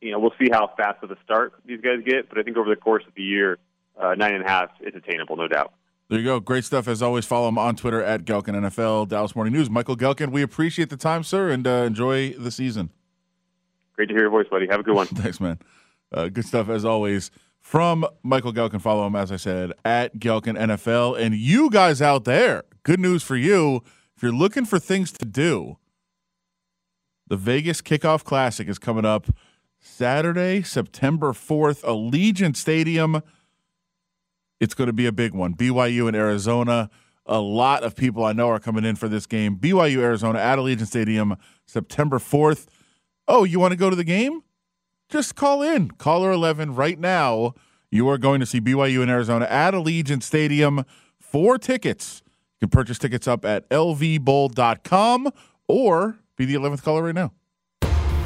you 0.00 0.12
know, 0.12 0.18
we'll 0.18 0.34
see 0.38 0.48
how 0.50 0.70
fast 0.76 1.02
of 1.02 1.10
a 1.10 1.16
start 1.24 1.54
these 1.64 1.80
guys 1.80 2.00
get, 2.04 2.28
but 2.28 2.38
I 2.38 2.42
think 2.42 2.56
over 2.56 2.68
the 2.68 2.76
course 2.76 3.04
of 3.06 3.14
the 3.14 3.22
year, 3.22 3.58
uh, 4.00 4.14
nine 4.14 4.34
and 4.34 4.44
a 4.44 4.48
half 4.48 4.70
is 4.80 4.94
attainable, 4.94 5.36
no 5.36 5.48
doubt. 5.48 5.72
There 6.08 6.20
you 6.20 6.24
go. 6.24 6.38
Great 6.38 6.64
stuff 6.64 6.86
as 6.86 7.02
always. 7.02 7.24
Follow 7.24 7.48
him 7.48 7.58
on 7.58 7.74
Twitter 7.74 8.00
at 8.00 8.24
Gehlken 8.24 8.54
NFL, 8.54 9.08
Dallas 9.08 9.34
Morning 9.34 9.52
News. 9.52 9.68
Michael 9.68 9.96
Gehlken, 9.96 10.30
we 10.30 10.40
appreciate 10.40 10.88
the 10.88 10.96
time, 10.96 11.24
sir, 11.24 11.50
and 11.50 11.66
uh, 11.66 11.70
enjoy 11.82 12.32
the 12.34 12.52
season. 12.52 12.90
Great 13.94 14.08
to 14.08 14.14
hear 14.14 14.22
your 14.22 14.30
voice, 14.30 14.46
buddy. 14.48 14.68
Have 14.68 14.80
a 14.80 14.82
good 14.84 14.94
one. 14.94 15.06
Thanks, 15.08 15.40
man. 15.40 15.58
Uh, 16.12 16.28
good 16.28 16.44
stuff 16.44 16.68
as 16.68 16.84
always 16.84 17.32
from 17.60 18.06
Michael 18.22 18.52
Gehlken. 18.52 18.80
Follow 18.80 19.04
him, 19.08 19.16
as 19.16 19.32
I 19.32 19.36
said, 19.36 19.72
at 19.84 20.16
Gehlken 20.18 20.56
NFL. 20.56 21.18
And 21.18 21.34
you 21.34 21.70
guys 21.70 22.00
out 22.00 22.24
there, 22.24 22.62
good 22.84 23.00
news 23.00 23.24
for 23.24 23.36
you. 23.36 23.82
If 24.16 24.22
you're 24.22 24.32
looking 24.32 24.64
for 24.64 24.78
things 24.78 25.12
to 25.12 25.26
do, 25.26 25.76
the 27.26 27.36
Vegas 27.36 27.82
Kickoff 27.82 28.24
Classic 28.24 28.66
is 28.66 28.78
coming 28.78 29.04
up 29.04 29.26
Saturday, 29.78 30.62
September 30.62 31.32
4th, 31.32 31.82
Allegiant 31.82 32.56
Stadium. 32.56 33.22
It's 34.58 34.72
going 34.72 34.86
to 34.86 34.94
be 34.94 35.04
a 35.04 35.12
big 35.12 35.34
one. 35.34 35.54
BYU 35.54 36.06
and 36.06 36.16
Arizona. 36.16 36.88
A 37.26 37.40
lot 37.40 37.82
of 37.82 37.94
people 37.94 38.24
I 38.24 38.32
know 38.32 38.48
are 38.48 38.58
coming 38.58 38.86
in 38.86 38.96
for 38.96 39.08
this 39.08 39.26
game. 39.26 39.56
BYU 39.56 39.98
Arizona 39.98 40.38
at 40.38 40.58
Allegiant 40.58 40.86
Stadium, 40.86 41.36
September 41.66 42.18
4th. 42.18 42.66
Oh, 43.28 43.44
you 43.44 43.60
want 43.60 43.72
to 43.72 43.76
go 43.76 43.90
to 43.90 43.96
the 43.96 44.04
game? 44.04 44.42
Just 45.10 45.34
call 45.34 45.60
in. 45.60 45.90
Caller 45.90 46.32
11 46.32 46.74
right 46.74 46.98
now. 46.98 47.52
You 47.90 48.08
are 48.08 48.18
going 48.18 48.40
to 48.40 48.46
see 48.46 48.62
BYU 48.62 49.02
in 49.02 49.10
Arizona 49.10 49.44
at 49.44 49.74
Allegiant 49.74 50.22
Stadium. 50.22 50.86
Four 51.20 51.58
tickets. 51.58 52.22
You 52.60 52.68
can 52.68 52.70
purchase 52.70 52.98
tickets 52.98 53.28
up 53.28 53.44
at 53.44 53.68
lvbowl.com 53.68 55.30
or 55.68 56.18
be 56.36 56.44
the 56.44 56.54
11th 56.54 56.82
caller 56.82 57.02
right 57.02 57.14
now. 57.14 57.32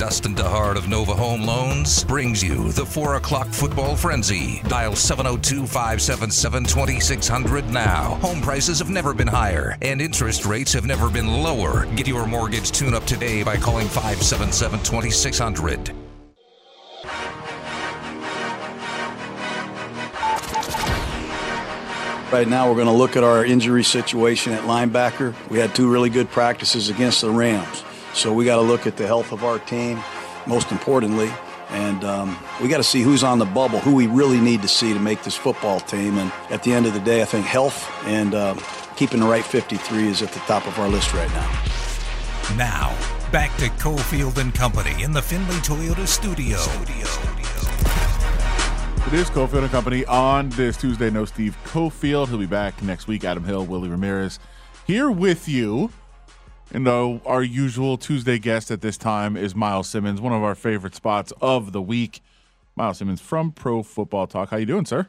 Dustin 0.01 0.35
DeHart 0.35 0.77
of 0.77 0.89
Nova 0.89 1.13
Home 1.13 1.43
Loans 1.43 2.05
brings 2.05 2.43
you 2.43 2.73
the 2.73 2.87
4 2.87 3.17
o'clock 3.17 3.49
football 3.49 3.95
frenzy. 3.95 4.63
Dial 4.67 4.97
702 4.97 5.67
577 5.67 6.65
2600 6.65 7.69
now. 7.69 8.15
Home 8.23 8.41
prices 8.41 8.79
have 8.79 8.89
never 8.89 9.13
been 9.13 9.29
higher, 9.29 9.77
and 9.83 10.01
interest 10.01 10.47
rates 10.47 10.73
have 10.73 10.87
never 10.87 11.11
been 11.11 11.27
lower. 11.27 11.85
Get 11.97 12.09
your 12.09 12.27
mortgage 12.27 12.71
tune 12.71 12.95
up 12.95 13.05
today 13.05 13.43
by 13.43 13.59
calling 13.59 13.89
577 13.89 14.79
2600. 14.85 16.10
Right 22.33 22.47
now, 22.47 22.69
we're 22.69 22.77
going 22.77 22.87
to 22.87 22.93
look 22.93 23.17
at 23.17 23.25
our 23.25 23.45
injury 23.45 23.83
situation 23.83 24.53
at 24.53 24.63
linebacker. 24.63 25.35
We 25.49 25.59
had 25.59 25.75
two 25.75 25.91
really 25.91 26.11
good 26.11 26.31
practices 26.31 26.89
against 26.89 27.23
the 27.23 27.31
Rams. 27.31 27.83
So 28.15 28.33
we 28.33 28.45
got 28.45 28.57
to 28.57 28.63
look 28.63 28.87
at 28.87 28.97
the 28.97 29.05
health 29.05 29.33
of 29.33 29.43
our 29.43 29.59
team, 29.59 30.01
most 30.47 30.71
importantly. 30.71 31.29
And 31.71 32.05
um, 32.05 32.39
we 32.63 32.69
got 32.69 32.77
to 32.77 32.85
see 32.85 33.03
who's 33.03 33.25
on 33.25 33.41
the 33.41 33.47
bubble, 33.47 33.81
who 33.81 33.97
we 33.97 34.07
really 34.07 34.41
need 34.41 34.63
to 34.63 34.69
see 34.69 34.93
to 34.93 35.01
make 35.01 35.25
this 35.25 35.35
football 35.35 35.81
team. 35.81 36.19
And 36.19 36.33
at 36.51 36.63
the 36.63 36.73
end 36.73 36.87
of 36.87 36.95
the 36.95 37.01
day, 37.01 37.21
I 37.21 37.25
think 37.25 37.47
health 37.47 37.91
and 38.05 38.33
uh, 38.33 38.55
keeping 38.95 39.19
the 39.19 39.27
right 39.27 39.45
53 39.45 40.07
is 40.07 40.23
at 40.23 40.31
the 40.31 40.41
top 40.41 40.69
of 40.69 40.79
our 40.79 40.89
list 40.89 41.13
right 41.13 41.31
now. 41.31 41.63
Now, 42.57 42.97
back 43.33 43.57
to 43.57 43.67
Cofield 43.71 44.39
and 44.39 44.55
Company 44.55 45.03
in 45.03 45.13
the 45.13 45.23
Finley 45.23 45.57
Toyota 45.57 46.07
studio. 46.07 46.59
It 49.13 49.19
is 49.19 49.29
Cofield 49.29 49.63
and 49.63 49.71
Company 49.73 50.05
on 50.05 50.51
this 50.51 50.77
Tuesday. 50.77 51.11
No 51.11 51.25
Steve 51.25 51.57
Cofield. 51.65 52.29
He'll 52.29 52.39
be 52.39 52.47
back 52.47 52.81
next 52.81 53.09
week. 53.09 53.25
Adam 53.25 53.43
Hill, 53.43 53.67
Willie 53.67 53.89
Ramirez 53.89 54.39
here 54.87 55.11
with 55.11 55.49
you. 55.49 55.91
And 56.73 56.87
uh, 56.87 57.19
our 57.27 57.43
usual 57.43 57.97
Tuesday 57.97 58.39
guest 58.39 58.71
at 58.71 58.83
this 58.83 58.97
time 58.97 59.37
is 59.37 59.53
Myles 59.53 59.89
Simmons, 59.89 60.21
one 60.21 60.33
of 60.33 60.45
our 60.45 60.55
favorite 60.55 60.95
spots 60.95 61.33
of 61.41 61.73
the 61.73 61.83
week. 61.83 62.21
Myles 62.77 62.99
Simmons 62.99 63.21
from 63.21 63.51
Pro 63.51 63.83
Football 63.83 64.29
Talk. 64.29 64.51
How 64.51 64.59
you 64.59 64.67
doing, 64.67 64.87
sir? 64.87 65.09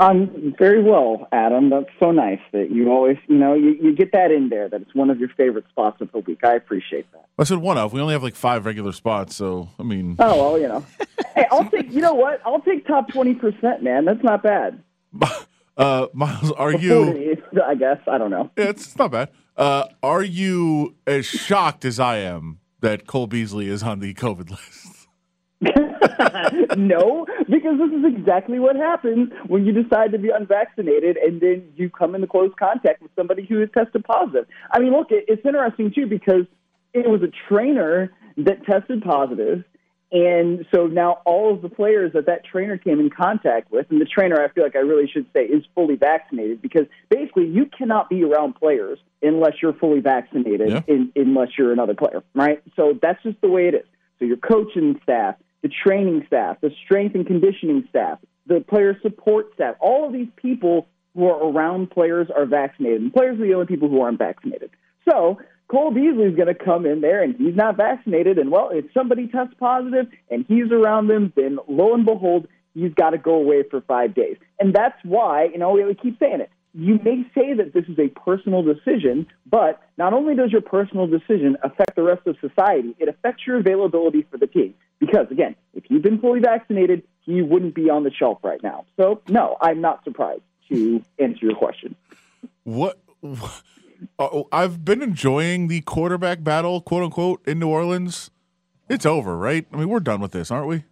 I'm 0.00 0.54
very 0.56 0.80
well, 0.82 1.26
Adam. 1.32 1.70
That's 1.70 1.88
so 1.98 2.12
nice 2.12 2.38
that 2.52 2.70
you 2.70 2.90
always, 2.90 3.16
you 3.26 3.36
know, 3.36 3.54
you, 3.54 3.76
you 3.82 3.94
get 3.96 4.12
that 4.12 4.30
in 4.30 4.48
there 4.48 4.68
that 4.68 4.80
it's 4.80 4.94
one 4.94 5.10
of 5.10 5.18
your 5.18 5.28
favorite 5.30 5.64
spots 5.70 6.00
of 6.00 6.12
the 6.12 6.20
week. 6.20 6.44
I 6.44 6.54
appreciate 6.54 7.10
that. 7.12 7.26
I 7.36 7.42
said 7.44 7.58
one 7.58 7.78
of. 7.78 7.92
We 7.92 8.00
only 8.00 8.12
have 8.12 8.22
like 8.22 8.36
five 8.36 8.64
regular 8.64 8.92
spots, 8.92 9.34
so 9.34 9.68
I 9.78 9.82
mean, 9.82 10.14
Oh 10.20 10.36
well, 10.52 10.60
you 10.60 10.68
know. 10.68 10.86
hey, 11.34 11.46
I'll 11.50 11.68
take. 11.68 11.92
You 11.92 12.00
know 12.00 12.14
what? 12.14 12.40
I'll 12.46 12.60
take 12.60 12.86
top 12.86 13.08
twenty 13.12 13.34
percent, 13.34 13.82
man. 13.82 14.04
That's 14.04 14.22
not 14.22 14.42
bad. 14.42 14.82
uh, 15.76 16.06
Myles, 16.12 16.52
are 16.52 16.72
you? 16.72 17.36
I 17.66 17.74
guess 17.74 17.98
I 18.06 18.18
don't 18.18 18.30
know. 18.30 18.50
Yeah, 18.56 18.64
it's, 18.66 18.86
it's 18.86 18.98
not 18.98 19.10
bad. 19.10 19.30
Uh, 19.56 19.86
are 20.04 20.22
you 20.22 20.94
as 21.08 21.26
shocked 21.26 21.84
as 21.84 21.98
I 21.98 22.18
am 22.18 22.60
that 22.80 23.08
Cole 23.08 23.26
Beasley 23.26 23.68
is 23.68 23.82
on 23.82 23.98
the 23.98 24.14
COVID 24.14 24.50
list? 24.50 24.97
no, 26.76 27.26
because 27.48 27.78
this 27.78 27.90
is 27.92 28.04
exactly 28.16 28.58
what 28.58 28.76
happens 28.76 29.30
when 29.46 29.64
you 29.66 29.72
decide 29.72 30.12
to 30.12 30.18
be 30.18 30.30
unvaccinated 30.30 31.16
and 31.16 31.40
then 31.40 31.68
you 31.76 31.90
come 31.90 32.14
into 32.14 32.26
close 32.26 32.52
contact 32.58 33.02
with 33.02 33.10
somebody 33.16 33.44
who 33.46 33.60
has 33.60 33.68
tested 33.76 34.04
positive. 34.04 34.46
I 34.72 34.78
mean, 34.80 34.92
look, 34.92 35.08
it's 35.10 35.44
interesting 35.44 35.92
too 35.94 36.06
because 36.06 36.46
it 36.94 37.08
was 37.08 37.22
a 37.22 37.30
trainer 37.48 38.12
that 38.38 38.64
tested 38.64 39.02
positive, 39.02 39.64
And 40.10 40.64
so 40.74 40.86
now 40.86 41.18
all 41.26 41.52
of 41.52 41.60
the 41.60 41.68
players 41.68 42.12
that 42.14 42.24
that 42.26 42.42
trainer 42.44 42.78
came 42.78 42.98
in 42.98 43.10
contact 43.10 43.70
with, 43.70 43.86
and 43.90 44.00
the 44.00 44.06
trainer, 44.06 44.42
I 44.42 44.48
feel 44.48 44.64
like 44.64 44.74
I 44.76 44.78
really 44.80 45.06
should 45.06 45.26
say, 45.34 45.44
is 45.44 45.64
fully 45.74 45.96
vaccinated 45.96 46.62
because 46.62 46.86
basically 47.10 47.46
you 47.46 47.66
cannot 47.66 48.08
be 48.08 48.24
around 48.24 48.54
players 48.54 48.98
unless 49.22 49.54
you're 49.60 49.74
fully 49.74 50.00
vaccinated, 50.00 50.70
Yeah. 50.70 50.80
in, 50.86 51.12
unless 51.14 51.50
you're 51.58 51.72
another 51.72 51.94
player, 51.94 52.22
right? 52.34 52.62
So 52.74 52.98
that's 53.02 53.22
just 53.22 53.38
the 53.42 53.48
way 53.48 53.68
it 53.68 53.74
is. 53.74 53.84
So 54.18 54.24
your 54.24 54.38
coaching 54.38 54.98
staff, 55.02 55.34
the 55.62 55.68
training 55.68 56.24
staff, 56.26 56.58
the 56.60 56.70
strength 56.84 57.14
and 57.14 57.26
conditioning 57.26 57.84
staff, 57.88 58.18
the 58.46 58.60
player 58.60 58.98
support 59.02 59.52
staff, 59.54 59.76
all 59.80 60.06
of 60.06 60.12
these 60.12 60.28
people 60.36 60.86
who 61.14 61.26
are 61.26 61.50
around 61.50 61.90
players 61.90 62.28
are 62.34 62.46
vaccinated, 62.46 63.00
and 63.00 63.12
players 63.12 63.38
are 63.40 63.46
the 63.46 63.54
only 63.54 63.66
people 63.66 63.88
who 63.88 64.00
aren't 64.00 64.18
vaccinated. 64.18 64.70
So 65.08 65.38
Cole 65.68 65.90
Beasley 65.90 66.24
is 66.24 66.34
going 66.34 66.48
to 66.48 66.54
come 66.54 66.86
in 66.86 67.00
there 67.00 67.22
and 67.22 67.36
he's 67.36 67.54
not 67.54 67.76
vaccinated. 67.76 68.38
And 68.38 68.50
well, 68.50 68.70
if 68.72 68.86
somebody 68.94 69.28
tests 69.28 69.54
positive 69.58 70.06
and 70.30 70.44
he's 70.48 70.70
around 70.72 71.08
them, 71.08 71.32
then 71.36 71.58
lo 71.68 71.94
and 71.94 72.06
behold, 72.06 72.48
he's 72.74 72.92
got 72.94 73.10
to 73.10 73.18
go 73.18 73.34
away 73.34 73.62
for 73.70 73.80
five 73.82 74.14
days. 74.14 74.36
And 74.58 74.74
that's 74.74 74.96
why, 75.02 75.44
you 75.52 75.58
know, 75.58 75.72
we 75.72 75.94
keep 75.94 76.18
saying 76.18 76.40
it. 76.40 76.50
You 76.74 77.00
may 77.02 77.24
say 77.34 77.54
that 77.54 77.72
this 77.72 77.84
is 77.88 77.98
a 77.98 78.08
personal 78.08 78.62
decision, 78.62 79.26
but 79.50 79.80
not 79.96 80.12
only 80.12 80.34
does 80.34 80.52
your 80.52 80.60
personal 80.60 81.06
decision 81.06 81.56
affect 81.62 81.96
the 81.96 82.02
rest 82.02 82.26
of 82.26 82.36
society, 82.40 82.94
it 82.98 83.08
affects 83.08 83.46
your 83.46 83.56
availability 83.56 84.26
for 84.30 84.36
the 84.36 84.46
team. 84.46 84.74
Because 84.98 85.26
again, 85.30 85.54
if 85.74 85.84
you've 85.88 86.02
been 86.02 86.20
fully 86.20 86.40
vaccinated, 86.40 87.02
he 87.20 87.42
wouldn't 87.42 87.74
be 87.74 87.90
on 87.90 88.04
the 88.04 88.10
shelf 88.10 88.38
right 88.42 88.62
now. 88.62 88.84
So 88.96 89.22
no, 89.28 89.56
I'm 89.60 89.80
not 89.80 90.04
surprised 90.04 90.42
to 90.70 91.02
answer 91.18 91.46
your 91.46 91.56
question. 91.56 91.94
What? 92.64 92.98
Uh, 94.16 94.42
I've 94.52 94.84
been 94.84 95.02
enjoying 95.02 95.66
the 95.66 95.80
quarterback 95.80 96.44
battle, 96.44 96.80
quote 96.80 97.02
unquote, 97.02 97.44
in 97.48 97.58
New 97.58 97.68
Orleans. 97.68 98.30
It's 98.88 99.04
over, 99.04 99.36
right? 99.36 99.66
I 99.72 99.76
mean, 99.76 99.88
we're 99.88 99.98
done 99.98 100.20
with 100.20 100.30
this, 100.30 100.52
aren't 100.52 100.68
we? 100.68 100.84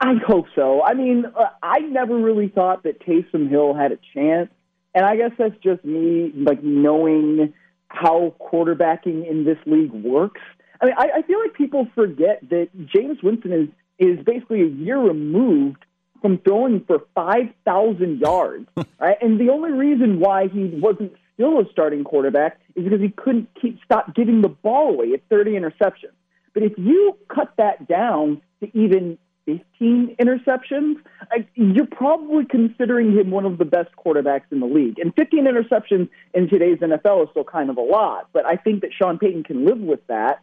I 0.00 0.14
hope 0.24 0.46
so. 0.54 0.82
I 0.84 0.94
mean, 0.94 1.24
uh, 1.26 1.48
I 1.62 1.80
never 1.80 2.16
really 2.16 2.48
thought 2.48 2.84
that 2.84 3.04
Taysom 3.04 3.50
Hill 3.50 3.74
had 3.74 3.90
a 3.90 3.98
chance, 4.14 4.50
and 4.94 5.04
I 5.04 5.16
guess 5.16 5.32
that's 5.38 5.56
just 5.62 5.84
me, 5.84 6.32
like 6.34 6.62
knowing 6.62 7.52
how 7.88 8.34
quarterbacking 8.40 9.28
in 9.28 9.44
this 9.44 9.58
league 9.66 9.92
works. 9.92 10.40
I 10.80 10.86
mean, 10.86 10.94
I, 10.96 11.08
I 11.16 11.22
feel 11.22 11.40
like 11.40 11.54
people 11.54 11.88
forget 11.94 12.40
that 12.50 12.68
Jameis 12.76 13.22
Winston 13.22 13.52
is 13.52 13.68
is 13.98 14.24
basically 14.24 14.62
a 14.62 14.66
year 14.66 14.98
removed 14.98 15.84
from 16.22 16.38
throwing 16.38 16.84
for 16.84 17.00
five 17.14 17.48
thousand 17.64 18.20
yards, 18.20 18.68
right? 19.00 19.16
And 19.20 19.40
the 19.40 19.50
only 19.50 19.72
reason 19.72 20.20
why 20.20 20.48
he 20.48 20.66
wasn't 20.66 21.12
still 21.34 21.60
a 21.60 21.64
starting 21.70 22.04
quarterback 22.04 22.60
is 22.74 22.84
because 22.84 23.00
he 23.00 23.10
couldn't 23.10 23.48
keep 23.60 23.78
stop 23.84 24.14
giving 24.14 24.42
the 24.42 24.48
ball 24.48 24.90
away 24.90 25.12
at 25.12 25.22
thirty 25.28 25.52
interceptions. 25.52 26.14
But 26.54 26.62
if 26.62 26.72
you 26.76 27.16
cut 27.28 27.52
that 27.56 27.88
down 27.88 28.40
to 28.60 28.78
even 28.78 29.18
15 29.48 30.16
interceptions, 30.20 30.96
I, 31.32 31.46
you're 31.54 31.86
probably 31.86 32.44
considering 32.44 33.12
him 33.12 33.30
one 33.30 33.46
of 33.46 33.56
the 33.56 33.64
best 33.64 33.88
quarterbacks 33.96 34.50
in 34.50 34.60
the 34.60 34.66
league. 34.66 34.98
And 34.98 35.14
15 35.14 35.46
interceptions 35.46 36.10
in 36.34 36.48
today's 36.48 36.78
NFL 36.78 37.24
is 37.24 37.28
still 37.30 37.44
kind 37.44 37.70
of 37.70 37.78
a 37.78 37.82
lot, 37.82 38.28
but 38.32 38.44
I 38.44 38.56
think 38.56 38.82
that 38.82 38.90
Sean 38.92 39.18
Payton 39.18 39.44
can 39.44 39.64
live 39.64 39.78
with 39.78 40.06
that 40.08 40.40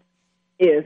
if 0.57 0.85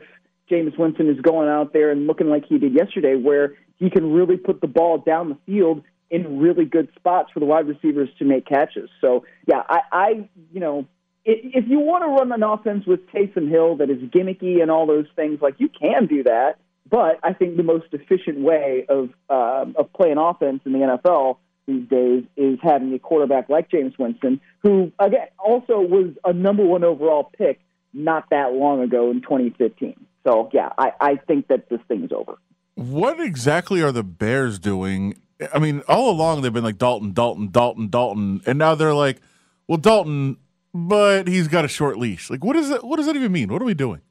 Jameis 0.51 0.77
Winston 0.77 1.09
is 1.09 1.21
going 1.21 1.47
out 1.47 1.71
there 1.71 1.91
and 1.91 2.07
looking 2.07 2.29
like 2.29 2.45
he 2.45 2.57
did 2.57 2.73
yesterday, 2.73 3.15
where 3.15 3.55
he 3.77 3.89
can 3.89 4.11
really 4.11 4.35
put 4.35 4.59
the 4.59 4.67
ball 4.67 4.97
down 4.97 5.29
the 5.29 5.38
field 5.45 5.83
in 6.09 6.39
really 6.39 6.65
good 6.65 6.89
spots 6.95 7.31
for 7.33 7.39
the 7.39 7.45
wide 7.45 7.67
receivers 7.67 8.09
to 8.17 8.25
make 8.25 8.45
catches. 8.45 8.89
So, 8.99 9.25
yeah, 9.47 9.61
I, 9.69 9.79
I 9.91 10.29
you 10.51 10.59
know, 10.59 10.88
if 11.23 11.67
you 11.67 11.79
want 11.79 12.03
to 12.03 12.07
run 12.07 12.31
an 12.31 12.43
offense 12.43 12.85
with 12.88 13.05
Taysom 13.11 13.49
Hill 13.49 13.77
that 13.77 13.89
is 13.89 14.01
gimmicky 14.09 14.61
and 14.61 14.71
all 14.71 14.88
those 14.88 15.05
things, 15.15 15.39
like 15.41 15.55
you 15.59 15.69
can 15.69 16.07
do 16.07 16.23
that. 16.23 16.57
But 16.89 17.19
I 17.24 17.34
think 17.34 17.58
the 17.58 17.63
most 17.63 17.88
efficient 17.91 18.39
way 18.39 18.86
of 18.89 19.10
uh, 19.29 19.65
of 19.75 19.91
playing 19.93 20.17
offense 20.17 20.62
in 20.65 20.74
the 20.74 20.79
NFL 20.79 21.38
these 21.67 21.88
days 21.88 22.24
is 22.36 22.58
having 22.63 22.93
a 22.93 23.00
quarterback 23.00 23.50
like 23.50 23.69
Jameis 23.69 23.98
Winston, 24.00 24.41
who 24.63 24.91
again 25.00 25.27
also 25.38 25.79
was 25.79 26.12
a 26.25 26.34
number 26.34 26.65
one 26.65 26.84
overall 26.84 27.31
pick 27.38 27.60
not 27.93 28.29
that 28.31 28.53
long 28.53 28.81
ago 28.81 29.12
in 29.12 29.22
2015. 29.22 29.96
So 30.25 30.50
yeah, 30.53 30.69
I, 30.77 30.91
I 31.00 31.15
think 31.15 31.48
that 31.48 31.69
this 31.69 31.79
thing 31.88 32.03
is 32.03 32.12
over. 32.12 32.38
What 32.75 33.19
exactly 33.19 33.81
are 33.81 33.92
the 33.92 34.03
Bears 34.03 34.57
doing? 34.57 35.16
I 35.53 35.59
mean, 35.59 35.83
all 35.87 36.09
along 36.09 36.42
they've 36.42 36.53
been 36.53 36.63
like 36.63 36.77
Dalton, 36.77 37.13
Dalton, 37.13 37.50
Dalton, 37.51 37.90
Dalton, 37.90 38.42
and 38.46 38.57
now 38.57 38.75
they're 38.75 38.94
like, 38.94 39.22
well, 39.68 39.77
Dalton, 39.77 40.37
but 40.74 41.27
he's 41.27 41.48
got 41.48 41.66
a 41.66 41.68
short 41.68 41.98
leash. 41.98 42.29
Like, 42.29 42.44
what 42.44 42.55
is 42.55 42.70
that? 42.70 42.83
What 42.83 42.98
does 42.98 43.05
that 43.05 43.16
even 43.16 43.31
mean? 43.31 43.51
What 43.51 43.61
are 43.61 43.66
we 43.66 43.74
doing? 43.74 44.01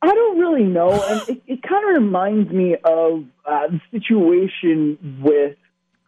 I 0.00 0.14
don't 0.14 0.38
really 0.38 0.62
know, 0.62 0.92
and 0.92 1.28
it, 1.28 1.42
it 1.46 1.62
kind 1.62 1.88
of 1.88 2.02
reminds 2.02 2.52
me 2.52 2.76
of 2.84 3.24
uh, 3.44 3.66
the 3.68 3.80
situation 3.90 5.20
with 5.20 5.56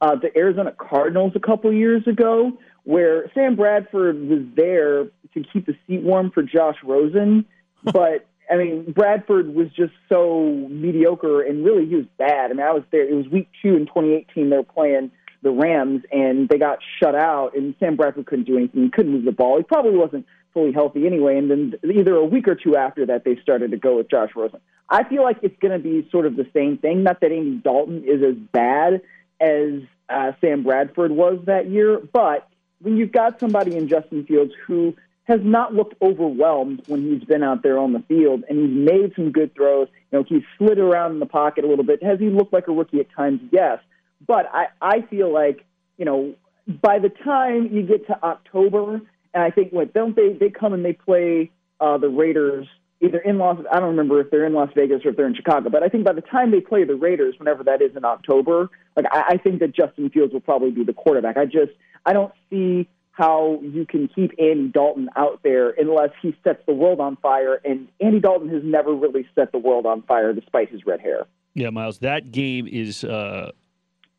uh, 0.00 0.14
the 0.14 0.36
Arizona 0.36 0.72
Cardinals 0.78 1.32
a 1.34 1.40
couple 1.40 1.72
years 1.72 2.06
ago, 2.06 2.52
where 2.84 3.30
Sam 3.34 3.56
Bradford 3.56 4.28
was 4.28 4.42
there 4.54 5.04
to 5.34 5.44
keep 5.52 5.66
the 5.66 5.76
seat 5.86 6.02
warm 6.02 6.30
for 6.30 6.42
Josh 6.42 6.76
Rosen, 6.84 7.44
but 7.84 8.26
I 8.48 8.56
mean 8.56 8.92
Bradford 8.92 9.54
was 9.54 9.68
just 9.76 9.92
so 10.08 10.68
mediocre, 10.70 11.42
and 11.42 11.64
really 11.64 11.86
he 11.86 11.96
was 11.96 12.06
bad. 12.16 12.52
I 12.52 12.54
mean, 12.54 12.66
I 12.66 12.72
was 12.72 12.84
there. 12.92 13.08
It 13.08 13.14
was 13.14 13.26
week 13.28 13.48
two 13.60 13.74
in 13.74 13.86
2018. 13.86 14.50
They 14.50 14.56
were 14.56 14.62
playing 14.62 15.10
the 15.42 15.50
Rams, 15.50 16.02
and 16.12 16.48
they 16.48 16.58
got 16.58 16.78
shut 17.02 17.16
out, 17.16 17.56
and 17.56 17.74
Sam 17.80 17.96
Bradford 17.96 18.26
couldn't 18.26 18.44
do 18.44 18.56
anything. 18.56 18.84
He 18.84 18.90
couldn't 18.90 19.12
move 19.12 19.24
the 19.24 19.32
ball. 19.32 19.56
He 19.56 19.64
probably 19.64 19.96
wasn't 19.96 20.26
fully 20.52 20.72
healthy 20.72 21.06
anyway. 21.06 21.38
And 21.38 21.50
then 21.50 21.74
either 21.84 22.14
a 22.14 22.24
week 22.24 22.48
or 22.48 22.54
two 22.54 22.76
after 22.76 23.06
that, 23.06 23.24
they 23.24 23.36
started 23.42 23.70
to 23.70 23.76
go 23.76 23.96
with 23.96 24.10
Josh 24.10 24.30
Rosen. 24.34 24.60
I 24.88 25.04
feel 25.04 25.22
like 25.22 25.38
it's 25.42 25.58
going 25.60 25.72
to 25.72 25.78
be 25.78 26.08
sort 26.10 26.26
of 26.26 26.36
the 26.36 26.46
same 26.52 26.78
thing. 26.78 27.02
Not 27.02 27.20
that 27.20 27.32
Andy 27.32 27.58
Dalton 27.58 28.04
is 28.04 28.22
as 28.22 28.34
bad 28.34 29.02
as 29.40 29.82
uh, 30.08 30.32
Sam 30.40 30.64
Bradford 30.64 31.12
was 31.12 31.38
that 31.46 31.70
year, 31.70 32.00
but 32.12 32.48
when 32.80 32.96
you've 32.96 33.12
got 33.12 33.38
somebody 33.38 33.76
in 33.76 33.88
Justin 33.88 34.24
Fields 34.24 34.52
who 34.66 34.96
has 35.24 35.40
not 35.44 35.72
looked 35.72 35.94
overwhelmed 36.02 36.82
when 36.88 37.02
he's 37.02 37.22
been 37.22 37.44
out 37.44 37.62
there 37.62 37.78
on 37.78 37.92
the 37.92 38.02
field, 38.08 38.42
and 38.48 38.58
he's 38.58 38.76
made 38.76 39.12
some 39.14 39.30
good 39.30 39.54
throws. 39.54 39.86
You 40.10 40.18
know, 40.18 40.24
he's 40.28 40.42
slid 40.58 40.78
around 40.78 41.12
in 41.12 41.20
the 41.20 41.26
pocket 41.26 41.64
a 41.64 41.68
little 41.68 41.84
bit. 41.84 42.02
Has 42.02 42.18
he 42.18 42.30
looked 42.30 42.52
like 42.52 42.66
a 42.66 42.72
rookie 42.72 42.98
at 42.98 43.06
times? 43.12 43.40
Yes, 43.52 43.78
but 44.26 44.50
I, 44.52 44.66
I 44.82 45.02
feel 45.02 45.32
like 45.32 45.64
you 45.98 46.04
know 46.04 46.34
by 46.66 46.98
the 46.98 47.10
time 47.10 47.68
you 47.72 47.82
get 47.82 48.06
to 48.08 48.22
October 48.24 49.00
and 49.34 49.42
I 49.42 49.50
think 49.50 49.72
what 49.72 49.92
don't 49.92 50.16
they 50.16 50.32
they 50.32 50.50
come 50.50 50.72
and 50.72 50.84
they 50.84 50.92
play 50.92 51.50
uh, 51.80 51.98
the 51.98 52.08
Raiders 52.08 52.66
either 53.00 53.18
in 53.18 53.38
Las 53.38 53.58
I 53.72 53.80
don't 53.80 53.90
remember 53.90 54.20
if 54.20 54.30
they're 54.30 54.46
in 54.46 54.52
Las 54.52 54.70
Vegas 54.74 55.04
or 55.04 55.10
if 55.10 55.16
they're 55.16 55.26
in 55.26 55.34
Chicago, 55.34 55.70
but 55.70 55.82
I 55.82 55.88
think 55.88 56.04
by 56.04 56.12
the 56.12 56.20
time 56.20 56.50
they 56.50 56.60
play 56.60 56.84
the 56.84 56.96
Raiders, 56.96 57.34
whenever 57.38 57.64
that 57.64 57.82
is 57.82 57.96
in 57.96 58.04
October, 58.04 58.68
like 58.96 59.06
I, 59.10 59.22
I 59.30 59.36
think 59.36 59.60
that 59.60 59.74
Justin 59.74 60.10
Fields 60.10 60.32
will 60.32 60.40
probably 60.40 60.70
be 60.70 60.84
the 60.84 60.92
quarterback. 60.92 61.36
I 61.36 61.44
just 61.44 61.72
I 62.04 62.12
don't 62.12 62.32
see 62.50 62.88
how 63.12 63.60
you 63.62 63.84
can 63.84 64.08
keep 64.08 64.32
Andy 64.38 64.68
Dalton 64.68 65.10
out 65.16 65.40
there 65.42 65.70
unless 65.70 66.10
he 66.22 66.34
sets 66.42 66.62
the 66.66 66.72
world 66.72 67.00
on 67.00 67.16
fire, 67.16 67.60
and 67.64 67.88
Andy 68.00 68.20
Dalton 68.20 68.48
has 68.48 68.62
never 68.64 68.94
really 68.94 69.26
set 69.34 69.52
the 69.52 69.58
world 69.58 69.86
on 69.86 70.02
fire 70.02 70.32
despite 70.32 70.70
his 70.70 70.86
red 70.86 71.00
hair. 71.00 71.26
Yeah, 71.54 71.70
Miles, 71.70 71.98
that 71.98 72.30
game 72.30 72.66
is 72.66 73.04
uh, 73.04 73.50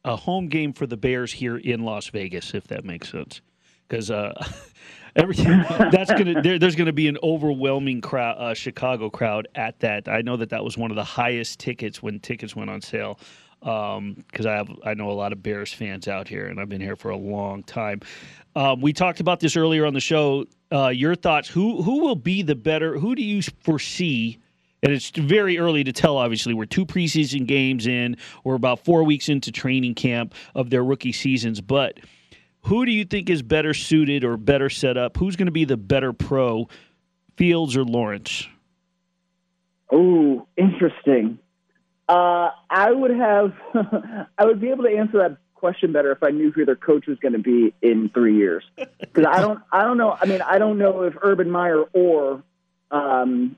a 0.03 0.15
home 0.15 0.49
game 0.49 0.73
for 0.73 0.85
the 0.85 0.97
Bears 0.97 1.31
here 1.31 1.57
in 1.57 1.83
Las 1.83 2.09
Vegas, 2.09 2.53
if 2.53 2.67
that 2.67 2.83
makes 2.83 3.09
sense. 3.09 3.41
Because 3.87 4.11
uh, 4.11 4.33
everything 5.15 5.47
that's 5.91 6.11
gonna 6.11 6.41
there, 6.41 6.59
there's 6.59 6.75
gonna 6.75 6.93
be 6.93 7.07
an 7.07 7.17
overwhelming 7.23 8.01
crowd, 8.01 8.37
uh, 8.37 8.53
Chicago 8.53 9.09
crowd 9.09 9.47
at 9.55 9.79
that. 9.79 10.07
I 10.07 10.21
know 10.21 10.37
that 10.37 10.49
that 10.49 10.63
was 10.63 10.77
one 10.77 10.91
of 10.91 10.95
the 10.95 11.03
highest 11.03 11.59
tickets 11.59 12.01
when 12.01 12.19
tickets 12.19 12.55
went 12.55 12.69
on 12.69 12.81
sale. 12.81 13.19
Because 13.59 13.97
um, 13.97 14.47
I 14.47 14.53
have 14.53 14.71
I 14.83 14.93
know 14.95 15.11
a 15.11 15.13
lot 15.13 15.31
of 15.31 15.43
Bears 15.43 15.71
fans 15.71 16.07
out 16.07 16.27
here, 16.27 16.47
and 16.47 16.59
I've 16.59 16.69
been 16.69 16.81
here 16.81 16.95
for 16.95 17.11
a 17.11 17.17
long 17.17 17.61
time. 17.61 18.01
Um, 18.55 18.81
we 18.81 18.91
talked 18.91 19.19
about 19.19 19.39
this 19.39 19.55
earlier 19.55 19.85
on 19.85 19.93
the 19.93 19.99
show. 19.99 20.45
Uh, 20.71 20.87
your 20.87 21.13
thoughts? 21.13 21.47
Who 21.47 21.83
who 21.83 22.01
will 22.01 22.15
be 22.15 22.41
the 22.41 22.55
better? 22.55 22.97
Who 22.97 23.13
do 23.13 23.21
you 23.21 23.43
foresee? 23.63 24.39
And 24.83 24.91
it's 24.91 25.11
very 25.11 25.59
early 25.59 25.83
to 25.83 25.91
tell, 25.91 26.17
obviously. 26.17 26.55
We're 26.55 26.65
two 26.65 26.87
preseason 26.87 27.45
games 27.45 27.85
in. 27.85 28.17
We're 28.43 28.55
about 28.55 28.83
four 28.83 29.03
weeks 29.03 29.29
into 29.29 29.51
training 29.51 29.93
camp 29.93 30.33
of 30.55 30.71
their 30.71 30.83
rookie 30.83 31.11
seasons. 31.11 31.61
But 31.61 31.99
who 32.63 32.85
do 32.85 32.91
you 32.91 33.05
think 33.05 33.29
is 33.29 33.41
better 33.41 33.73
suited 33.73 34.23
or 34.23 34.37
better 34.37 34.69
set 34.69 34.97
up? 34.97 35.17
Who's 35.17 35.35
going 35.35 35.47
to 35.47 35.51
be 35.51 35.65
the 35.65 35.77
better 35.77 36.13
pro, 36.13 36.67
Fields 37.37 37.75
or 37.75 37.83
Lawrence? 37.83 38.47
Oh, 39.91 40.47
interesting. 40.57 41.39
Uh, 42.07 42.51
I 42.69 42.91
would 42.91 43.11
have, 43.11 43.53
I 44.37 44.45
would 44.45 44.61
be 44.61 44.69
able 44.69 44.83
to 44.83 44.95
answer 44.95 45.17
that 45.19 45.37
question 45.55 45.91
better 45.91 46.11
if 46.11 46.23
I 46.23 46.29
knew 46.29 46.51
who 46.51 46.65
their 46.65 46.75
coach 46.75 47.07
was 47.07 47.17
going 47.19 47.33
to 47.33 47.39
be 47.39 47.73
in 47.81 48.09
three 48.09 48.37
years. 48.37 48.63
Because 48.99 49.25
I 49.29 49.41
don't, 49.41 49.59
I 49.73 49.83
don't 49.83 49.97
know. 49.97 50.15
I 50.17 50.25
mean, 50.25 50.41
I 50.41 50.57
don't 50.57 50.77
know 50.77 51.01
if 51.01 51.15
Urban 51.21 51.51
Meyer 51.51 51.83
or 51.91 52.41
um, 52.91 53.57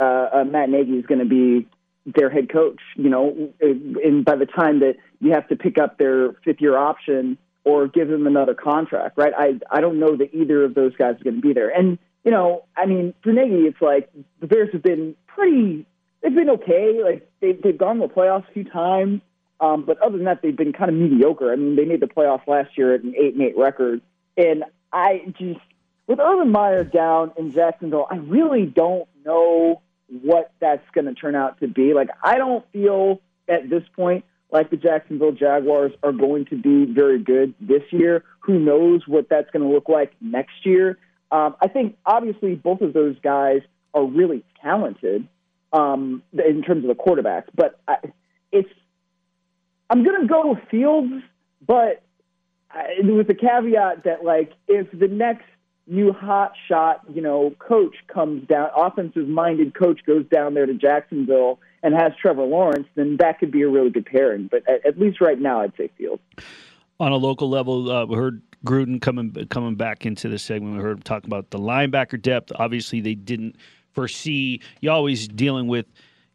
uh, 0.00 0.28
uh, 0.32 0.44
Matt 0.44 0.70
Nagy 0.70 0.92
is 0.92 1.04
going 1.04 1.18
to 1.18 1.26
be 1.26 1.68
their 2.06 2.30
head 2.30 2.50
coach. 2.50 2.80
You 2.96 3.10
know, 3.10 3.52
and 3.60 4.24
by 4.24 4.36
the 4.36 4.46
time 4.46 4.80
that 4.80 4.96
you 5.20 5.32
have 5.32 5.46
to 5.48 5.56
pick 5.56 5.76
up 5.76 5.98
their 5.98 6.32
fifth 6.42 6.62
year 6.62 6.78
option 6.78 7.36
or 7.64 7.88
give 7.88 8.08
them 8.08 8.26
another 8.26 8.54
contract, 8.54 9.16
right? 9.16 9.32
I 9.36 9.58
I 9.70 9.80
don't 9.80 9.98
know 9.98 10.16
that 10.16 10.34
either 10.34 10.64
of 10.64 10.74
those 10.74 10.94
guys 10.96 11.20
are 11.20 11.24
going 11.24 11.36
to 11.36 11.42
be 11.42 11.52
there. 11.52 11.70
And 11.70 11.98
you 12.24 12.30
know, 12.30 12.64
I 12.76 12.86
mean, 12.86 13.14
for 13.22 13.32
Nagy, 13.32 13.66
it's 13.66 13.80
like 13.80 14.10
the 14.40 14.46
Bears 14.46 14.70
have 14.72 14.82
been 14.82 15.16
pretty 15.26 15.86
they've 16.22 16.34
been 16.34 16.50
okay. 16.50 17.00
Like 17.02 17.30
they've 17.40 17.60
they've 17.60 17.78
gone 17.78 18.00
to 18.00 18.08
the 18.08 18.12
playoffs 18.12 18.48
a 18.48 18.52
few 18.52 18.64
times, 18.64 19.20
um, 19.60 19.84
but 19.84 20.00
other 20.00 20.16
than 20.16 20.24
that, 20.24 20.42
they've 20.42 20.56
been 20.56 20.72
kind 20.72 20.90
of 20.90 20.96
mediocre. 20.96 21.52
I 21.52 21.56
mean, 21.56 21.76
they 21.76 21.84
made 21.84 22.00
the 22.00 22.06
playoffs 22.06 22.46
last 22.46 22.76
year 22.76 22.94
at 22.94 23.02
an 23.02 23.14
eight 23.16 23.34
and 23.34 23.42
eight 23.42 23.56
record, 23.56 24.00
and 24.36 24.64
I 24.92 25.22
just 25.38 25.60
with 26.06 26.18
Urban 26.18 26.50
Meyer 26.50 26.84
down 26.84 27.32
in 27.38 27.52
Jacksonville, 27.52 28.06
I 28.10 28.16
really 28.16 28.66
don't 28.66 29.08
know 29.24 29.82
what 30.08 30.52
that's 30.60 30.88
going 30.92 31.06
to 31.06 31.14
turn 31.14 31.34
out 31.34 31.60
to 31.60 31.68
be. 31.68 31.94
Like 31.94 32.08
I 32.22 32.36
don't 32.36 32.64
feel 32.72 33.20
at 33.48 33.68
this 33.68 33.84
point 33.94 34.24
like 34.54 34.70
the 34.70 34.76
Jacksonville 34.76 35.32
Jaguars 35.32 35.92
are 36.04 36.12
going 36.12 36.46
to 36.46 36.56
be 36.56 36.90
very 36.90 37.18
good 37.18 37.54
this 37.60 37.82
year. 37.90 38.22
Who 38.38 38.60
knows 38.60 39.02
what 39.06 39.28
that's 39.28 39.50
going 39.50 39.68
to 39.68 39.68
look 39.68 39.88
like 39.88 40.12
next 40.20 40.64
year? 40.64 40.96
Um, 41.32 41.56
I 41.60 41.66
think 41.66 41.96
obviously 42.06 42.54
both 42.54 42.80
of 42.80 42.92
those 42.92 43.16
guys 43.20 43.62
are 43.92 44.04
really 44.04 44.44
talented 44.62 45.26
um, 45.72 46.22
in 46.32 46.62
terms 46.62 46.84
of 46.84 46.88
the 46.88 46.94
quarterbacks, 46.94 47.48
but 47.52 47.80
I, 47.88 47.96
it's 48.52 48.68
I'm 49.90 50.04
going 50.04 50.20
to 50.20 50.28
go 50.28 50.50
with 50.50 50.60
Fields, 50.70 51.12
but 51.66 52.02
I, 52.70 52.94
with 53.02 53.26
the 53.26 53.34
caveat 53.34 54.04
that 54.04 54.24
like 54.24 54.52
if 54.68 54.86
the 54.96 55.08
next 55.08 55.46
new 55.86 56.12
hot 56.12 56.52
shot, 56.68 57.02
you 57.12 57.20
know, 57.20 57.54
coach 57.58 57.94
comes 58.08 58.46
down, 58.48 58.70
offensive 58.76 59.28
minded 59.28 59.74
coach 59.74 60.00
goes 60.06 60.24
down 60.32 60.54
there 60.54 60.66
to 60.66 60.74
Jacksonville 60.74 61.60
and 61.82 61.94
has 61.94 62.12
Trevor 62.20 62.44
Lawrence, 62.44 62.86
then 62.94 63.18
that 63.20 63.38
could 63.38 63.50
be 63.50 63.62
a 63.62 63.68
really 63.68 63.90
good 63.90 64.06
pairing. 64.06 64.48
But 64.50 64.68
at, 64.68 64.86
at 64.86 64.98
least 64.98 65.20
right 65.20 65.38
now, 65.38 65.60
I'd 65.60 65.72
say 65.76 65.90
Fields. 65.98 66.22
On 66.98 67.12
a 67.12 67.16
local 67.16 67.50
level, 67.50 67.90
uh, 67.90 68.06
we 68.06 68.16
heard 68.16 68.40
Gruden 68.64 69.00
coming 69.00 69.32
coming 69.50 69.74
back 69.74 70.06
into 70.06 70.28
the 70.28 70.38
segment. 70.38 70.76
We 70.76 70.82
heard 70.82 70.96
him 70.96 71.02
talk 71.02 71.24
about 71.24 71.50
the 71.50 71.58
linebacker 71.58 72.20
depth. 72.20 72.52
Obviously, 72.56 73.00
they 73.00 73.14
didn't 73.14 73.56
foresee. 73.92 74.60
You 74.80 74.90
always 74.90 75.28
dealing 75.28 75.68
with, 75.68 75.86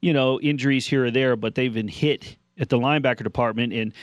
you 0.02 0.14
know, 0.14 0.40
injuries 0.42 0.86
here 0.86 1.06
or 1.06 1.12
there, 1.12 1.36
but 1.36 1.56
they've 1.56 1.74
been 1.74 1.88
hit 1.88 2.38
at 2.60 2.70
the 2.70 2.78
linebacker 2.78 3.24
department 3.24 3.74
and 3.74 3.94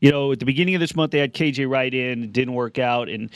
you 0.00 0.10
know, 0.10 0.32
at 0.32 0.38
the 0.38 0.44
beginning 0.44 0.74
of 0.74 0.80
this 0.80 0.94
month, 0.94 1.12
they 1.12 1.18
had 1.18 1.32
KJ 1.32 1.68
Wright 1.68 1.92
in, 1.92 2.30
didn't 2.32 2.54
work 2.54 2.78
out, 2.78 3.08
and 3.08 3.30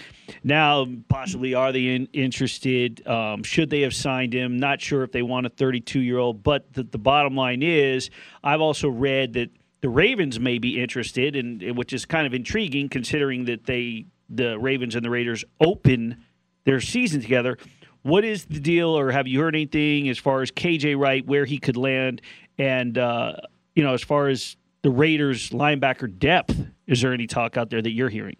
now 0.44 0.86
possibly 1.08 1.54
are 1.54 1.72
they 1.72 1.86
in, 1.88 2.06
interested? 2.12 3.06
Um, 3.06 3.42
should 3.42 3.70
they 3.70 3.80
have 3.80 3.94
signed 3.94 4.34
him? 4.34 4.58
Not 4.58 4.80
sure 4.80 5.02
if 5.02 5.12
they 5.12 5.22
want 5.22 5.46
a 5.46 5.50
32 5.50 6.00
year 6.00 6.18
old, 6.18 6.42
but 6.42 6.72
the, 6.72 6.82
the, 6.82 6.98
bottom 6.98 7.34
line 7.34 7.62
is, 7.62 8.10
I've 8.44 8.60
also 8.60 8.88
read 8.88 9.32
that 9.34 9.50
the 9.80 9.88
Ravens 9.88 10.38
may 10.38 10.58
be 10.58 10.80
interested, 10.80 11.36
and 11.36 11.76
which 11.76 11.92
is 11.92 12.04
kind 12.04 12.26
of 12.26 12.34
intriguing 12.34 12.88
considering 12.88 13.46
that 13.46 13.64
they, 13.64 14.06
the 14.28 14.58
Ravens 14.58 14.94
and 14.94 15.04
the 15.04 15.10
Raiders, 15.10 15.44
open 15.60 16.22
their 16.64 16.80
season 16.80 17.22
together. 17.22 17.56
What 18.02 18.24
is 18.24 18.44
the 18.44 18.60
deal, 18.60 18.90
or 18.90 19.10
have 19.10 19.26
you 19.26 19.40
heard 19.40 19.54
anything 19.54 20.08
as 20.08 20.18
far 20.18 20.42
as 20.42 20.50
KJ 20.50 20.98
Wright, 20.98 21.26
where 21.26 21.46
he 21.46 21.58
could 21.58 21.76
land, 21.76 22.20
and 22.58 22.96
uh, 22.98 23.36
you 23.74 23.82
know, 23.82 23.94
as 23.94 24.02
far 24.02 24.28
as 24.28 24.56
the 24.82 24.90
Raiders 24.90 25.50
linebacker 25.50 26.18
depth. 26.18 26.56
Is 26.86 27.02
there 27.02 27.12
any 27.12 27.26
talk 27.26 27.56
out 27.56 27.70
there 27.70 27.82
that 27.82 27.92
you're 27.92 28.08
hearing? 28.08 28.36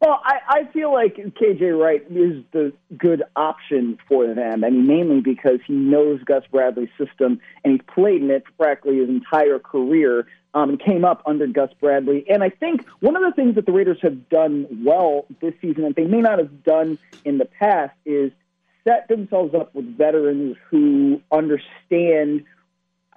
Well, 0.00 0.18
I, 0.24 0.38
I 0.48 0.72
feel 0.72 0.92
like 0.94 1.16
KJ 1.16 1.78
Wright 1.78 2.02
is 2.10 2.42
the 2.52 2.72
good 2.96 3.22
option 3.36 3.98
for 4.08 4.32
them. 4.32 4.64
I 4.64 4.70
mean, 4.70 4.86
mainly 4.86 5.20
because 5.20 5.60
he 5.66 5.74
knows 5.74 6.22
Gus 6.24 6.42
Bradley's 6.50 6.88
system 6.96 7.38
and 7.64 7.72
he's 7.74 7.82
played 7.94 8.22
in 8.22 8.30
it 8.30 8.44
practically 8.58 8.98
his 8.98 9.10
entire 9.10 9.58
career 9.58 10.26
um, 10.54 10.70
and 10.70 10.80
came 10.80 11.04
up 11.04 11.22
under 11.26 11.46
Gus 11.46 11.70
Bradley. 11.80 12.24
And 12.30 12.42
I 12.42 12.48
think 12.48 12.86
one 13.00 13.14
of 13.14 13.22
the 13.22 13.32
things 13.34 13.56
that 13.56 13.66
the 13.66 13.72
Raiders 13.72 13.98
have 14.00 14.30
done 14.30 14.66
well 14.84 15.26
this 15.42 15.52
season 15.60 15.82
that 15.82 15.96
they 15.96 16.06
may 16.06 16.22
not 16.22 16.38
have 16.38 16.64
done 16.64 16.98
in 17.26 17.36
the 17.36 17.44
past 17.44 17.92
is 18.06 18.32
set 18.84 19.06
themselves 19.08 19.54
up 19.54 19.74
with 19.74 19.84
veterans 19.98 20.56
who 20.70 21.20
understand 21.30 22.44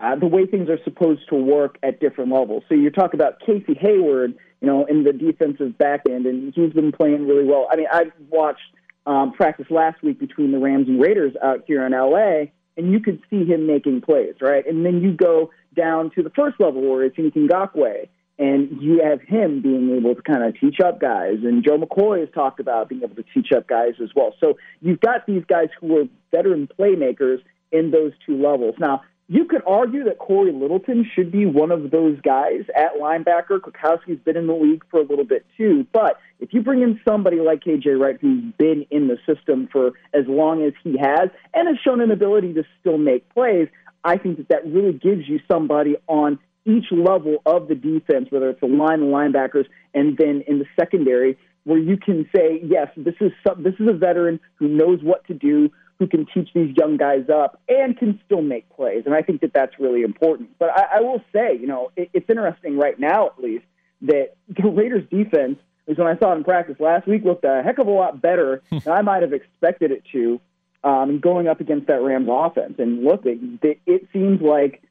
uh, 0.03 0.15
the 0.15 0.27
way 0.27 0.45
things 0.45 0.69
are 0.69 0.79
supposed 0.83 1.21
to 1.29 1.35
work 1.35 1.77
at 1.81 2.01
different 2.01 2.31
levels. 2.31 2.63
So 2.67 2.75
you 2.75 2.89
talk 2.89 3.13
about 3.13 3.39
Casey 3.39 3.73
Hayward, 3.79 4.35
you 4.59 4.67
know, 4.67 4.85
in 4.85 5.03
the 5.03 5.13
defensive 5.13 5.77
back 5.77 6.01
end, 6.09 6.25
and 6.25 6.53
he's 6.53 6.73
been 6.73 6.91
playing 6.91 7.25
really 7.25 7.45
well. 7.45 7.67
I 7.71 7.77
mean, 7.77 7.87
I 7.89 8.05
watched 8.29 8.59
um, 9.05 9.31
practice 9.31 9.67
last 9.69 10.03
week 10.03 10.19
between 10.19 10.51
the 10.51 10.59
Rams 10.59 10.89
and 10.89 11.01
Raiders 11.01 11.33
out 11.41 11.63
here 11.67 11.85
in 11.85 11.93
LA, 11.93 12.51
and 12.75 12.91
you 12.91 12.99
could 12.99 13.21
see 13.29 13.45
him 13.45 13.65
making 13.65 14.01
plays, 14.01 14.35
right? 14.41 14.67
And 14.67 14.85
then 14.85 15.01
you 15.01 15.13
go 15.13 15.51
down 15.73 16.11
to 16.15 16.23
the 16.23 16.31
first 16.31 16.59
level 16.59 16.81
where 16.81 17.05
it's 17.05 17.15
Ngakoue, 17.15 18.09
and 18.39 18.81
you 18.81 19.01
have 19.03 19.21
him 19.21 19.61
being 19.61 19.95
able 19.95 20.15
to 20.15 20.21
kind 20.21 20.43
of 20.43 20.59
teach 20.59 20.81
up 20.81 20.99
guys. 20.99 21.37
And 21.43 21.63
Joe 21.63 21.77
McCoy 21.77 22.19
has 22.21 22.29
talked 22.33 22.59
about 22.59 22.89
being 22.89 23.03
able 23.03 23.15
to 23.15 23.23
teach 23.33 23.53
up 23.55 23.67
guys 23.67 23.93
as 24.01 24.09
well. 24.15 24.33
So 24.41 24.57
you've 24.81 24.99
got 24.99 25.25
these 25.27 25.43
guys 25.47 25.69
who 25.79 25.97
are 25.99 26.03
veteran 26.31 26.67
playmakers 26.77 27.37
in 27.71 27.91
those 27.91 28.11
two 28.25 28.41
levels. 28.41 28.75
Now, 28.79 29.01
you 29.29 29.45
could 29.45 29.61
argue 29.65 30.03
that 30.03 30.19
Cory 30.19 30.51
Littleton 30.51 31.09
should 31.15 31.31
be 31.31 31.45
one 31.45 31.71
of 31.71 31.91
those 31.91 32.19
guys 32.21 32.63
at 32.75 32.95
linebacker. 32.99 33.59
Kwiatkoski's 33.59 34.19
been 34.23 34.35
in 34.35 34.47
the 34.47 34.53
league 34.53 34.83
for 34.91 34.99
a 34.99 35.05
little 35.05 35.25
bit 35.25 35.45
too. 35.55 35.87
But 35.93 36.17
if 36.39 36.53
you 36.53 36.61
bring 36.61 36.81
in 36.81 36.99
somebody 37.07 37.39
like 37.39 37.63
KJ 37.63 37.99
Wright 37.99 38.17
who's 38.19 38.43
been 38.57 38.85
in 38.91 39.07
the 39.07 39.17
system 39.25 39.69
for 39.71 39.93
as 40.13 40.25
long 40.27 40.63
as 40.63 40.73
he 40.83 40.97
has 40.97 41.29
and 41.53 41.67
has 41.67 41.77
shown 41.83 42.01
an 42.01 42.11
ability 42.11 42.53
to 42.53 42.63
still 42.79 42.97
make 42.97 43.27
plays, 43.33 43.69
I 44.03 44.17
think 44.17 44.37
that 44.37 44.49
that 44.49 44.65
really 44.67 44.93
gives 44.93 45.27
you 45.27 45.39
somebody 45.49 45.95
on 46.07 46.37
each 46.65 46.91
level 46.91 47.37
of 47.45 47.67
the 47.67 47.75
defense, 47.75 48.27
whether 48.29 48.49
it's 48.49 48.59
the 48.59 48.67
line, 48.67 48.99
the 48.99 49.05
linebackers, 49.05 49.65
and 49.93 50.17
then 50.17 50.43
in 50.47 50.59
the 50.59 50.65
secondary, 50.79 51.37
where 51.63 51.79
you 51.79 51.97
can 51.97 52.29
say, 52.35 52.61
yes, 52.63 52.89
this 52.97 53.15
is 53.21 53.31
some, 53.45 53.63
this 53.63 53.75
is 53.79 53.87
a 53.87 53.93
veteran 53.93 54.39
who 54.55 54.67
knows 54.67 54.99
what 55.01 55.25
to 55.27 55.33
do, 55.33 55.71
who 55.99 56.07
can 56.07 56.25
teach 56.33 56.49
these 56.53 56.75
young 56.75 56.97
guys 56.97 57.29
up 57.29 57.61
and 57.69 57.97
can 57.97 58.19
still 58.25 58.41
make 58.41 58.69
plays. 58.69 59.03
And 59.05 59.13
I 59.13 59.21
think 59.21 59.41
that 59.41 59.53
that's 59.53 59.79
really 59.79 60.01
important. 60.01 60.49
But 60.59 60.69
I, 60.69 60.97
I 60.97 61.01
will 61.01 61.21
say, 61.33 61.57
you 61.59 61.67
know, 61.67 61.91
it, 61.95 62.09
it's 62.13 62.29
interesting 62.29 62.77
right 62.77 62.99
now, 62.99 63.27
at 63.27 63.39
least, 63.39 63.65
that 64.01 64.35
the 64.49 64.67
Raiders' 64.67 65.07
defense, 65.09 65.59
is 65.87 65.97
when 65.97 66.07
I 66.07 66.17
saw 66.17 66.33
it 66.33 66.37
in 66.37 66.43
practice 66.43 66.75
last 66.79 67.07
week, 67.07 67.23
looked 67.23 67.45
a 67.45 67.61
heck 67.63 67.77
of 67.77 67.87
a 67.87 67.91
lot 67.91 68.21
better 68.21 68.61
than 68.69 68.93
I 68.93 69.01
might 69.01 69.21
have 69.21 69.33
expected 69.33 69.91
it 69.91 70.03
to 70.11 70.39
um, 70.83 71.19
going 71.19 71.47
up 71.47 71.61
against 71.61 71.87
that 71.87 72.01
Rams 72.01 72.27
offense. 72.29 72.75
And 72.77 73.03
look, 73.03 73.21
it, 73.25 73.79
it 73.85 74.07
seems 74.11 74.41
like 74.41 74.81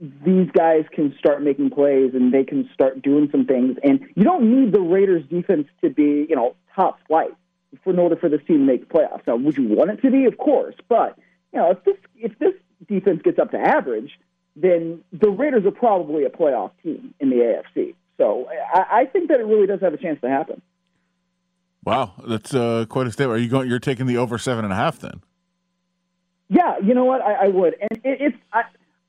these 0.00 0.48
guys 0.52 0.84
can 0.92 1.14
start 1.18 1.42
making 1.42 1.70
plays 1.70 2.12
and 2.14 2.32
they 2.32 2.44
can 2.44 2.68
start 2.72 3.02
doing 3.02 3.28
some 3.32 3.46
things. 3.46 3.76
And 3.82 4.00
you 4.14 4.24
don't 4.24 4.50
need 4.50 4.72
the 4.72 4.80
Raiders 4.80 5.24
defense 5.28 5.66
to 5.82 5.90
be, 5.90 6.26
you 6.28 6.36
know, 6.36 6.54
top 6.74 6.98
flight 7.08 7.32
for 7.82 7.92
in 7.92 7.98
order 7.98 8.16
for 8.16 8.28
this 8.28 8.40
team 8.46 8.58
to 8.58 8.64
make 8.64 8.88
the 8.88 8.94
playoffs. 8.94 9.26
Now, 9.26 9.36
would 9.36 9.56
you 9.56 9.68
want 9.68 9.90
it 9.90 10.02
to 10.02 10.10
be? 10.10 10.24
Of 10.24 10.38
course, 10.38 10.74
but 10.88 11.18
you 11.52 11.60
know, 11.60 11.70
if 11.70 11.84
this 11.84 11.96
if 12.16 12.38
this 12.38 12.54
defense 12.88 13.22
gets 13.22 13.38
up 13.38 13.50
to 13.52 13.58
average, 13.58 14.18
then 14.56 15.00
the 15.12 15.30
Raiders 15.30 15.64
are 15.66 15.70
probably 15.70 16.24
a 16.24 16.30
playoff 16.30 16.70
team 16.82 17.14
in 17.20 17.30
the 17.30 17.36
AFC. 17.36 17.94
So 18.16 18.48
I, 18.74 19.00
I 19.00 19.04
think 19.06 19.28
that 19.28 19.40
it 19.40 19.46
really 19.46 19.66
does 19.66 19.80
have 19.80 19.94
a 19.94 19.96
chance 19.96 20.20
to 20.22 20.28
happen. 20.28 20.60
Wow, 21.84 22.14
that's 22.26 22.54
uh, 22.54 22.84
quite 22.88 23.06
a 23.06 23.12
statement. 23.12 23.38
Are 23.38 23.42
you 23.42 23.48
going? 23.48 23.68
You're 23.68 23.78
taking 23.78 24.06
the 24.06 24.18
over 24.18 24.36
seven 24.36 24.64
and 24.64 24.72
a 24.72 24.76
half 24.76 24.98
then? 24.98 25.22
Yeah, 26.48 26.78
you 26.82 26.94
know 26.94 27.04
what? 27.04 27.20
I, 27.20 27.46
I 27.46 27.48
would, 27.48 27.76
and 27.80 28.00
it, 28.04 28.20
it's. 28.20 28.36
I, 28.52 28.62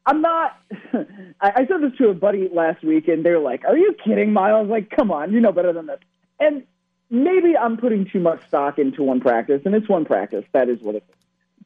I'm 0.06 0.22
not. 0.22 0.58
I, 0.94 1.52
I 1.56 1.68
said 1.68 1.82
this 1.82 1.98
to 1.98 2.10
a 2.10 2.14
buddy 2.14 2.50
last 2.54 2.84
week, 2.84 3.08
and 3.08 3.26
they're 3.26 3.40
like, 3.40 3.66
"Are 3.66 3.78
you 3.78 3.96
kidding, 4.04 4.32
Myles? 4.32 4.70
Like, 4.70 4.90
come 4.92 5.12
on, 5.12 5.34
you 5.34 5.40
know 5.40 5.52
better 5.52 5.74
than 5.74 5.88
this." 5.88 6.00
And 6.40 6.64
maybe 7.10 7.58
I'm 7.58 7.78
putting 7.78 8.06
too 8.06 8.20
much 8.20 8.46
stock 8.48 8.80
into 8.80 9.04
one 9.04 9.20
practice, 9.20 9.62
and 9.66 9.76
it's 9.76 9.90
one 9.90 10.06
practice. 10.06 10.46
That 10.54 10.70
is 10.70 10.82
what 10.82 10.96
it 10.96 11.04
is. 11.08 11.16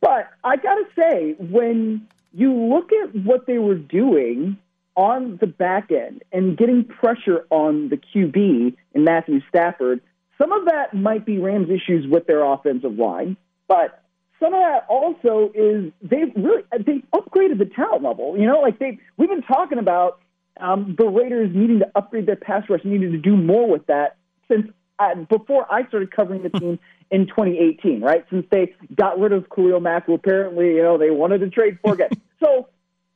But 0.01 0.29
I 0.43 0.57
got 0.57 0.75
to 0.75 0.85
say, 0.97 1.35
when 1.39 2.07
you 2.33 2.53
look 2.53 2.91
at 2.91 3.15
what 3.23 3.45
they 3.45 3.57
were 3.57 3.75
doing 3.75 4.57
on 4.95 5.37
the 5.39 5.47
back 5.47 5.91
end 5.91 6.23
and 6.31 6.57
getting 6.57 6.83
pressure 6.83 7.45
on 7.49 7.89
the 7.89 7.97
QB 7.97 8.75
in 8.93 9.03
Matthew 9.03 9.41
Stafford, 9.49 10.01
some 10.37 10.51
of 10.51 10.65
that 10.65 10.93
might 10.93 11.25
be 11.25 11.39
Rams' 11.39 11.69
issues 11.69 12.07
with 12.07 12.27
their 12.27 12.43
offensive 12.43 12.97
line, 12.97 13.37
but 13.67 14.03
some 14.39 14.53
of 14.53 14.59
that 14.59 14.85
also 14.89 15.51
is 15.55 15.91
they've 16.01 16.33
really 16.35 16.63
they've 16.85 17.03
upgraded 17.13 17.59
the 17.59 17.69
talent 17.73 18.03
level. 18.03 18.37
You 18.37 18.45
know, 18.45 18.59
like 18.59 18.77
they 18.77 18.99
we've 19.15 19.29
been 19.29 19.43
talking 19.43 19.77
about 19.77 20.19
um, 20.59 20.95
the 20.97 21.05
Raiders 21.05 21.51
needing 21.53 21.79
to 21.79 21.89
upgrade 21.95 22.25
their 22.25 22.35
pass 22.35 22.63
rush, 22.69 22.81
needing 22.83 23.11
to 23.11 23.17
do 23.17 23.37
more 23.37 23.69
with 23.69 23.85
that 23.87 24.17
since 24.49 24.67
uh, 25.11 25.15
before 25.15 25.71
I 25.71 25.87
started 25.87 26.11
covering 26.11 26.43
the 26.43 26.49
team 26.49 26.79
in 27.11 27.27
2018, 27.27 28.01
right? 28.01 28.25
Since 28.29 28.45
they 28.49 28.73
got 28.95 29.19
rid 29.19 29.31
of 29.33 29.49
Khalil 29.49 29.79
Mack, 29.79 30.05
who 30.05 30.13
apparently, 30.13 30.75
you 30.75 30.83
know, 30.83 30.97
they 30.97 31.11
wanted 31.11 31.39
to 31.39 31.49
trade 31.49 31.77
for 31.83 31.93
again. 31.93 32.09
so 32.43 32.67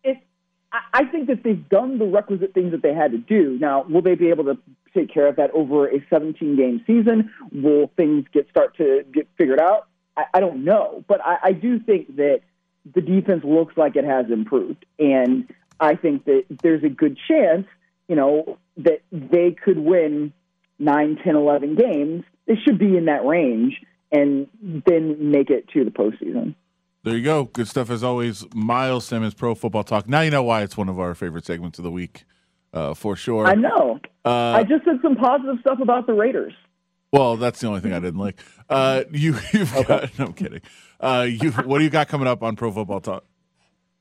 it, 0.04 0.18
I 0.72 1.06
think 1.06 1.28
that 1.28 1.44
they've 1.44 1.68
done 1.70 1.98
the 1.98 2.06
requisite 2.06 2.54
things 2.54 2.72
that 2.72 2.82
they 2.82 2.94
had 2.94 3.12
to 3.12 3.18
do. 3.18 3.58
Now, 3.60 3.84
will 3.84 4.02
they 4.02 4.16
be 4.16 4.30
able 4.30 4.46
to 4.46 4.58
take 4.94 5.14
care 5.14 5.28
of 5.28 5.36
that 5.38 5.52
over 5.52 5.88
a 5.88 6.06
17 6.10 6.56
game 6.56 6.84
season? 6.86 7.32
Will 7.52 7.92
things 7.96 8.26
get 8.34 8.50
start 8.50 8.76
to 8.78 9.04
get 9.12 9.28
figured 9.38 9.60
out? 9.60 9.88
I, 10.16 10.26
I 10.36 10.40
don't 10.40 10.64
know, 10.64 11.04
but 11.08 11.22
I, 11.26 11.38
I 11.44 11.52
do 11.54 11.80
think 11.80 12.16
that 12.18 12.42
the 12.94 13.02
defense 13.02 13.44
looks 13.44 13.76
like 13.78 13.96
it 13.96 14.06
has 14.06 14.28
improved, 14.32 14.86
and 14.98 15.48
I 15.80 15.96
think 15.96 16.26
that 16.26 16.46
there's 16.64 16.84
a 16.84 16.90
good 16.90 17.18
chance, 17.28 17.68
you 18.08 18.16
know, 18.16 18.58
that 18.78 19.02
they 19.12 19.52
could 19.52 19.78
win 19.78 20.34
9, 20.80 21.20
10, 21.24 21.36
11 21.36 21.76
games, 21.76 22.24
they 22.48 22.56
should 22.56 22.78
be 22.80 22.98
in 22.98 23.06
that 23.06 23.26
range 23.26 23.82
and 24.12 24.48
then 24.62 25.32
make 25.32 25.50
it 25.50 25.68
to 25.70 25.84
the 25.84 25.92
postseason. 25.92 26.56
There 27.04 27.16
you 27.16 27.24
go. 27.24 27.46
Good 27.46 27.68
stuff 27.68 27.90
as 27.90 28.04
always. 28.04 28.46
Myles 28.54 29.06
Simmons, 29.06 29.34
Pro 29.34 29.56
Football 29.56 29.84
Talk. 29.84 30.10
Now 30.10 30.22
you 30.22 30.32
know 30.32 30.44
why 30.44 30.64
it's 30.64 30.76
one 30.78 30.90
of 30.90 31.00
our 31.00 31.16
favorite 31.16 31.46
segments 31.46 31.78
of 31.80 31.84
the 31.84 31.92
week, 31.92 32.26
uh, 32.74 32.94
for 32.94 33.16
sure. 33.16 33.48
I 33.48 33.54
know. 33.54 34.00
Uh, 34.26 34.30
I 34.30 34.64
just 34.64 34.84
said 34.84 35.00
some 35.02 35.16
positive 35.16 35.58
stuff 35.62 35.80
about 35.82 36.06
the 36.08 36.14
Raiders. 36.14 36.54
well, 37.14 37.38
that's 37.38 37.60
the 37.62 37.68
only 37.68 37.80
thing 37.80 37.94
I 37.94 38.00
didn't 38.00 38.20
like. 38.20 38.40
Uh, 38.70 39.04
you, 39.12 39.38
you've 39.54 39.74
got. 39.88 40.18
No, 40.20 40.26
I'm 40.26 40.34
kidding. 40.34 40.62
Uh, 41.00 41.28
you, 41.30 41.52
what 41.52 41.78
do 41.78 41.84
you 41.84 41.90
got 41.90 42.08
coming 42.10 42.28
up 42.28 42.44
on 42.44 42.56
Pro 42.56 42.72
Football 42.72 43.00
Talk? 43.00 43.24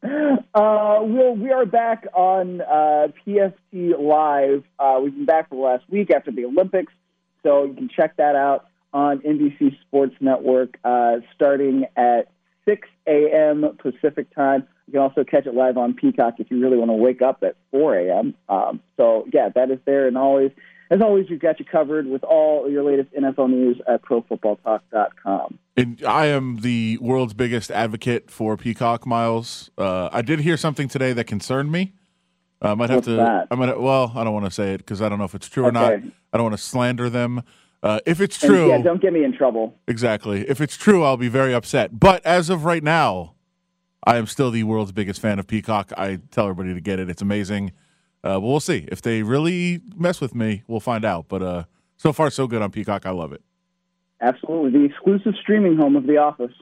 Uh, 0.02 1.00
we'll, 1.02 1.34
we 1.34 1.50
are 1.50 1.66
back 1.66 2.06
on 2.14 2.60
uh, 2.62 3.08
PFT 3.26 3.98
Live. 3.98 4.64
Uh, 4.78 5.00
we've 5.02 5.14
been 5.14 5.26
back 5.26 5.48
for 5.48 5.56
the 5.56 5.60
last 5.60 5.84
week 5.90 6.10
after 6.10 6.30
the 6.30 6.44
Olympics, 6.44 6.92
so 7.42 7.64
you 7.64 7.74
can 7.74 7.88
check 7.88 8.16
that 8.16 8.36
out 8.36 8.66
on 8.92 9.18
NBC 9.20 9.78
Sports 9.82 10.14
Network 10.20 10.78
uh, 10.84 11.16
starting 11.34 11.84
at 11.96 12.30
6 12.64 12.88
a.m. 13.06 13.76
Pacific 13.78 14.34
time. 14.34 14.66
You 14.86 14.92
can 14.92 15.00
also 15.02 15.24
catch 15.24 15.46
it 15.46 15.54
live 15.54 15.76
on 15.76 15.94
Peacock 15.94 16.34
if 16.38 16.50
you 16.50 16.60
really 16.60 16.78
want 16.78 16.90
to 16.90 16.94
wake 16.94 17.20
up 17.20 17.42
at 17.42 17.56
4 17.72 17.98
a.m. 17.98 18.34
Um, 18.48 18.80
so, 18.96 19.26
yeah, 19.32 19.50
that 19.54 19.70
is 19.70 19.78
there. 19.84 20.06
And 20.06 20.16
always, 20.16 20.52
as 20.90 21.00
always, 21.02 21.28
we've 21.30 21.40
got 21.40 21.58
you 21.58 21.64
covered 21.64 22.06
with 22.06 22.22
all 22.24 22.70
your 22.70 22.84
latest 22.84 23.12
NFL 23.12 23.50
news 23.50 23.80
at 23.88 24.02
ProFootballTalk.com. 24.02 25.58
And 25.76 26.02
I 26.04 26.26
am 26.26 26.60
the 26.60 26.98
world's 27.00 27.34
biggest 27.34 27.70
advocate 27.70 28.30
for 28.30 28.56
Peacock, 28.56 29.06
Myles. 29.06 29.70
Uh, 29.76 30.08
I 30.12 30.22
did 30.22 30.40
hear 30.40 30.56
something 30.56 30.88
today 30.88 31.12
that 31.12 31.24
concerned 31.24 31.70
me. 31.70 31.92
I 32.62 32.74
might 32.74 32.88
have 32.88 32.98
What's 32.98 33.08
to. 33.08 33.16
that? 33.16 33.48
I 33.50 33.54
might. 33.54 33.78
Well, 33.78 34.12
I 34.14 34.24
don't 34.24 34.32
want 34.32 34.46
to 34.46 34.50
say 34.50 34.72
it 34.72 34.78
because 34.78 35.02
I 35.02 35.08
don't 35.10 35.18
know 35.18 35.26
if 35.26 35.34
it's 35.34 35.48
true 35.48 35.64
or 35.64 35.72
not. 35.72 35.92
I 35.92 36.36
don't 36.38 36.44
want 36.44 36.56
to 36.56 36.62
slander 36.62 37.10
them. 37.10 37.42
Uh, 37.82 38.00
if 38.06 38.20
it's 38.20 38.42
And, 38.42 38.50
true, 38.50 38.68
yeah, 38.70 38.78
don't 38.80 39.00
get 39.02 39.12
me 39.12 39.22
in 39.22 39.32
trouble. 39.36 39.78
exactly. 39.86 40.48
If 40.48 40.62
it's 40.62 40.76
true, 40.76 41.04
I'll 41.04 41.18
be 41.18 41.28
very 41.28 41.52
upset. 41.52 42.00
But 42.00 42.24
as 42.24 42.48
of 42.48 42.64
right 42.64 42.82
now, 42.82 43.34
I 44.04 44.16
am 44.16 44.26
still 44.26 44.50
the 44.50 44.62
world's 44.64 44.92
biggest 44.92 45.20
fan 45.20 45.38
of 45.38 45.46
Peacock. 45.46 45.92
I 45.98 46.18
tell 46.30 46.48
everybody 46.48 46.72
to 46.74 46.80
get 46.80 46.98
it. 46.98 47.10
It's 47.10 47.20
amazing. 47.22 47.72
Uh, 48.26 48.34
but 48.40 48.46
we'll 48.46 48.60
see 48.60 48.86
if 48.90 49.00
they 49.02 49.22
really 49.22 49.80
mess 49.96 50.20
with 50.20 50.34
me. 50.34 50.62
We'll 50.66 50.80
find 50.80 51.04
out. 51.04 51.26
But 51.28 51.42
uh, 51.42 51.64
so 51.96 52.12
far, 52.12 52.30
so 52.30 52.46
good 52.46 52.62
on 52.62 52.70
Peacock. 52.70 53.06
I 53.06 53.10
love 53.10 53.32
it. 53.32 53.42
Absolutely. 54.20 54.70
The 54.80 54.84
exclusive 54.84 55.34
streaming 55.40 55.76
home 55.76 55.94
of 55.96 56.06
The 56.06 56.16
Office. 56.16 56.52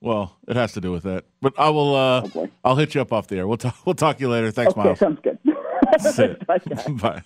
Well, 0.00 0.36
it 0.48 0.56
has 0.56 0.72
to 0.72 0.80
do 0.80 0.90
with 0.90 1.04
that. 1.04 1.24
But 1.40 1.52
I 1.58 1.70
will. 1.70 1.94
Uh, 1.94 2.28
Oh. 2.34 2.48
I'll 2.64 2.76
hit 2.76 2.94
you 2.94 3.00
up 3.00 3.12
off 3.12 3.28
the 3.28 3.36
air. 3.36 3.46
We'll 3.46 3.56
talk. 3.58 3.76
We'll 3.86 3.94
talk 3.94 4.16
to 4.16 4.22
you 4.22 4.28
later. 4.30 4.50
Thanks, 4.50 4.72
Okay, 4.72 4.82
Myles. 4.82 4.98
sounds 4.98 5.20
good. 5.22 5.38
That's 5.92 6.18
it. 6.18 6.46
Bye. 6.46 6.58
Bye. 6.88 7.22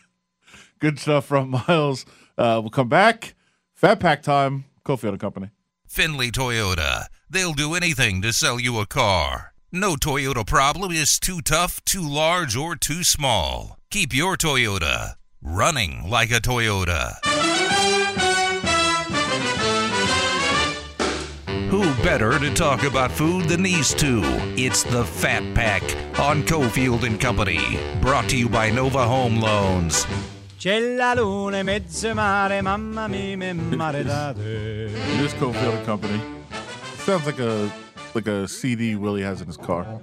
Good 0.78 0.98
stuff 0.98 1.24
from 1.26 1.50
Myles. 1.50 2.04
Uh, 2.36 2.58
we'll 2.62 2.70
come 2.70 2.88
back. 2.88 3.34
Fat 3.74 3.98
pack 4.00 4.22
time. 4.22 4.64
Cofield 4.84 5.10
and 5.10 5.20
Company. 5.20 5.50
Finley 5.88 6.30
Toyota. 6.30 7.04
They'll 7.30 7.54
do 7.54 7.74
anything 7.74 8.20
to 8.22 8.32
sell 8.32 8.60
you 8.60 8.78
a 8.78 8.86
car. 8.86 9.52
No 9.78 9.94
Toyota 9.94 10.46
problem 10.46 10.90
is 10.90 11.20
too 11.20 11.42
tough, 11.42 11.84
too 11.84 12.00
large, 12.00 12.56
or 12.56 12.76
too 12.76 13.04
small. 13.04 13.76
Keep 13.90 14.14
your 14.14 14.34
Toyota 14.38 15.16
running 15.42 16.08
like 16.08 16.30
a 16.30 16.40
Toyota. 16.40 17.18
Who 21.68 21.82
better 22.02 22.38
to 22.38 22.54
talk 22.54 22.84
about 22.84 23.12
food 23.12 23.50
than 23.50 23.62
these 23.62 23.92
two? 23.92 24.22
It's 24.56 24.82
the 24.82 25.04
Fat 25.04 25.42
Pack 25.54 25.82
on 26.18 26.42
Cofield 26.44 27.02
and 27.02 27.20
Company. 27.20 27.78
Brought 28.00 28.30
to 28.30 28.38
you 28.38 28.48
by 28.48 28.70
Nova 28.70 29.04
Home 29.06 29.38
Loans. 29.42 30.06
C'è 30.58 30.96
la 30.96 31.12
luna 31.12 31.58
in 31.58 31.66
mezzo 31.66 32.14
mare, 32.14 32.62
mamma 32.62 33.08
mia, 33.08 33.36
mi 33.36 33.52
maridate. 33.52 34.88
It 34.88 35.20
is 35.20 35.34
Cofield 35.34 35.76
and 35.76 35.84
Company. 35.84 36.18
Sounds 37.04 37.26
like 37.26 37.38
a 37.40 37.70
like 38.16 38.26
a 38.26 38.48
CD 38.48 38.96
Willie 38.96 39.22
has 39.22 39.40
in 39.40 39.46
his 39.46 39.56
car. 39.56 40.00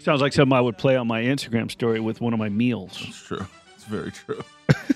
Sounds 0.00 0.20
like 0.20 0.34
something 0.34 0.52
I 0.52 0.60
would 0.60 0.76
play 0.76 0.96
on 0.96 1.06
my 1.06 1.22
Instagram 1.22 1.70
story 1.70 1.98
with 1.98 2.20
one 2.20 2.34
of 2.34 2.38
my 2.38 2.50
meals. 2.50 3.02
It's 3.08 3.22
true. 3.22 3.46
It's 3.74 3.84
very 3.84 4.10
true. 4.10 4.42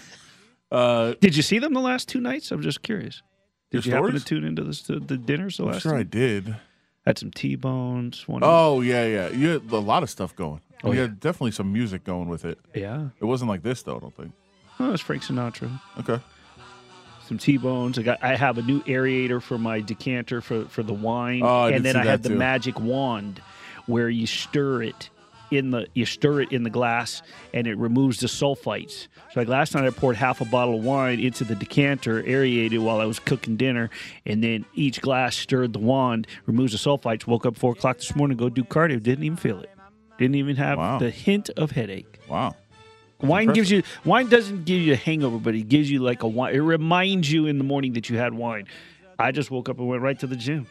uh, 0.70 1.14
Did 1.20 1.34
you 1.34 1.42
see 1.42 1.58
them 1.58 1.72
the 1.72 1.80
last 1.80 2.08
two 2.08 2.20
nights? 2.20 2.50
I'm 2.50 2.60
just 2.60 2.82
curious. 2.82 3.22
Did 3.70 3.86
you 3.86 3.92
happen 3.92 4.12
to 4.12 4.20
tune 4.20 4.44
into 4.44 4.64
this, 4.64 4.82
the, 4.82 4.98
the 5.00 5.16
dinners 5.16 5.56
the 5.56 5.64
I'm 5.64 5.72
last 5.72 5.82
sure? 5.82 5.94
I 5.94 6.02
did. 6.02 6.56
Had 7.06 7.16
some 7.18 7.30
T-bones. 7.30 8.28
One 8.28 8.42
Oh 8.44 8.82
yeah, 8.82 9.06
yeah. 9.06 9.28
You 9.30 9.48
had 9.48 9.70
a 9.70 9.78
lot 9.78 10.02
of 10.02 10.10
stuff 10.10 10.36
going. 10.36 10.60
Oh, 10.84 10.92
you 10.92 10.96
yeah. 10.96 11.02
had 11.02 11.20
definitely 11.20 11.52
some 11.52 11.72
music 11.72 12.04
going 12.04 12.28
with 12.28 12.44
it. 12.44 12.58
yeah. 12.74 13.08
It 13.20 13.24
wasn't 13.24 13.48
like 13.48 13.62
this 13.62 13.82
though. 13.82 13.96
I 13.96 14.00
don't 14.00 14.14
think. 14.16 14.32
Oh, 14.78 14.92
it's 14.92 15.02
Frank 15.02 15.22
Sinatra. 15.22 15.80
Okay. 15.98 16.22
Some 17.28 17.38
T-bones. 17.38 17.98
I 17.98 18.02
got. 18.02 18.22
I 18.24 18.36
have 18.36 18.56
a 18.58 18.62
new 18.62 18.80
aerator 18.84 19.40
for 19.42 19.58
my 19.58 19.80
decanter 19.80 20.40
for 20.40 20.64
for 20.66 20.82
the 20.82 20.94
wine, 20.94 21.42
Oh, 21.44 21.66
and 21.66 21.84
then 21.84 21.94
I 21.96 22.04
have 22.06 22.22
the 22.22 22.30
too. 22.30 22.36
magic 22.36 22.80
wand, 22.80 23.42
where 23.86 24.08
you 24.08 24.26
stir 24.26 24.82
it 24.82 25.10
in 25.50 25.70
the 25.70 25.86
you 25.94 26.04
stir 26.06 26.40
it 26.42 26.52
in 26.52 26.62
the 26.62 26.70
glass, 26.70 27.20
and 27.52 27.66
it 27.66 27.76
removes 27.76 28.20
the 28.20 28.26
sulfites. 28.28 29.08
So 29.32 29.40
like 29.40 29.48
last 29.48 29.74
night, 29.74 29.84
I 29.84 29.90
poured 29.90 30.16
half 30.16 30.40
a 30.40 30.46
bottle 30.46 30.76
of 30.78 30.84
wine 30.84 31.20
into 31.20 31.44
the 31.44 31.54
decanter, 31.54 32.22
aerated 32.26 32.80
while 32.80 33.00
I 33.00 33.04
was 33.04 33.18
cooking 33.18 33.56
dinner, 33.56 33.90
and 34.24 34.42
then 34.42 34.64
each 34.74 35.02
glass 35.02 35.36
stirred 35.36 35.74
the 35.74 35.78
wand, 35.80 36.26
removes 36.46 36.72
the 36.72 36.78
sulfites. 36.78 37.26
Woke 37.26 37.44
up 37.44 37.56
four 37.58 37.72
o'clock 37.72 37.98
this 37.98 38.16
morning, 38.16 38.38
go 38.38 38.48
do 38.48 38.64
cardio. 38.64 39.02
Didn't 39.02 39.24
even 39.24 39.36
feel 39.36 39.60
it. 39.60 39.70
Didn't 40.18 40.36
even 40.36 40.56
have 40.56 40.78
Wow. 40.78 40.98
the 40.98 41.10
hint 41.10 41.50
of 41.58 41.72
headache. 41.72 42.18
Wow. 42.28 42.56
Wine 43.20 43.52
gives 43.52 43.70
you 43.70 43.82
wine 44.04 44.28
doesn't 44.28 44.64
give 44.64 44.80
you 44.80 44.92
a 44.92 44.96
hangover, 44.96 45.38
but 45.38 45.54
it 45.54 45.68
gives 45.68 45.90
you 45.90 46.00
like 46.00 46.22
a 46.22 46.28
wine. 46.28 46.54
It 46.54 46.58
reminds 46.60 47.30
you 47.30 47.46
in 47.46 47.58
the 47.58 47.64
morning 47.64 47.94
that 47.94 48.08
you 48.08 48.16
had 48.16 48.34
wine. 48.34 48.66
I 49.18 49.32
just 49.32 49.50
woke 49.50 49.68
up 49.68 49.78
and 49.78 49.88
went 49.88 50.02
right 50.02 50.18
to 50.20 50.26
the 50.26 50.36
gym. 50.36 50.66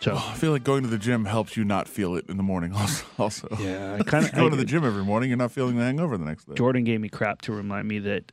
So 0.00 0.12
oh, 0.12 0.30
I 0.30 0.34
feel 0.34 0.52
like 0.52 0.64
going 0.64 0.82
to 0.82 0.88
the 0.88 0.98
gym 0.98 1.24
helps 1.24 1.56
you 1.56 1.64
not 1.64 1.88
feel 1.88 2.16
it 2.16 2.26
in 2.28 2.36
the 2.36 2.42
morning. 2.42 2.72
Also, 2.76 3.04
also. 3.18 3.48
yeah, 3.60 3.96
I 3.98 4.02
kind 4.02 4.24
of 4.24 4.32
you 4.32 4.38
go 4.38 4.50
to 4.50 4.56
the 4.56 4.64
gym 4.64 4.84
every 4.84 5.04
morning, 5.04 5.30
you're 5.30 5.38
not 5.38 5.52
feeling 5.52 5.76
the 5.76 5.84
hangover 5.84 6.16
the 6.18 6.24
next 6.24 6.44
day. 6.44 6.54
Jordan 6.54 6.84
gave 6.84 7.00
me 7.00 7.08
crap 7.08 7.42
to 7.42 7.52
remind 7.52 7.88
me 7.88 7.98
that 8.00 8.32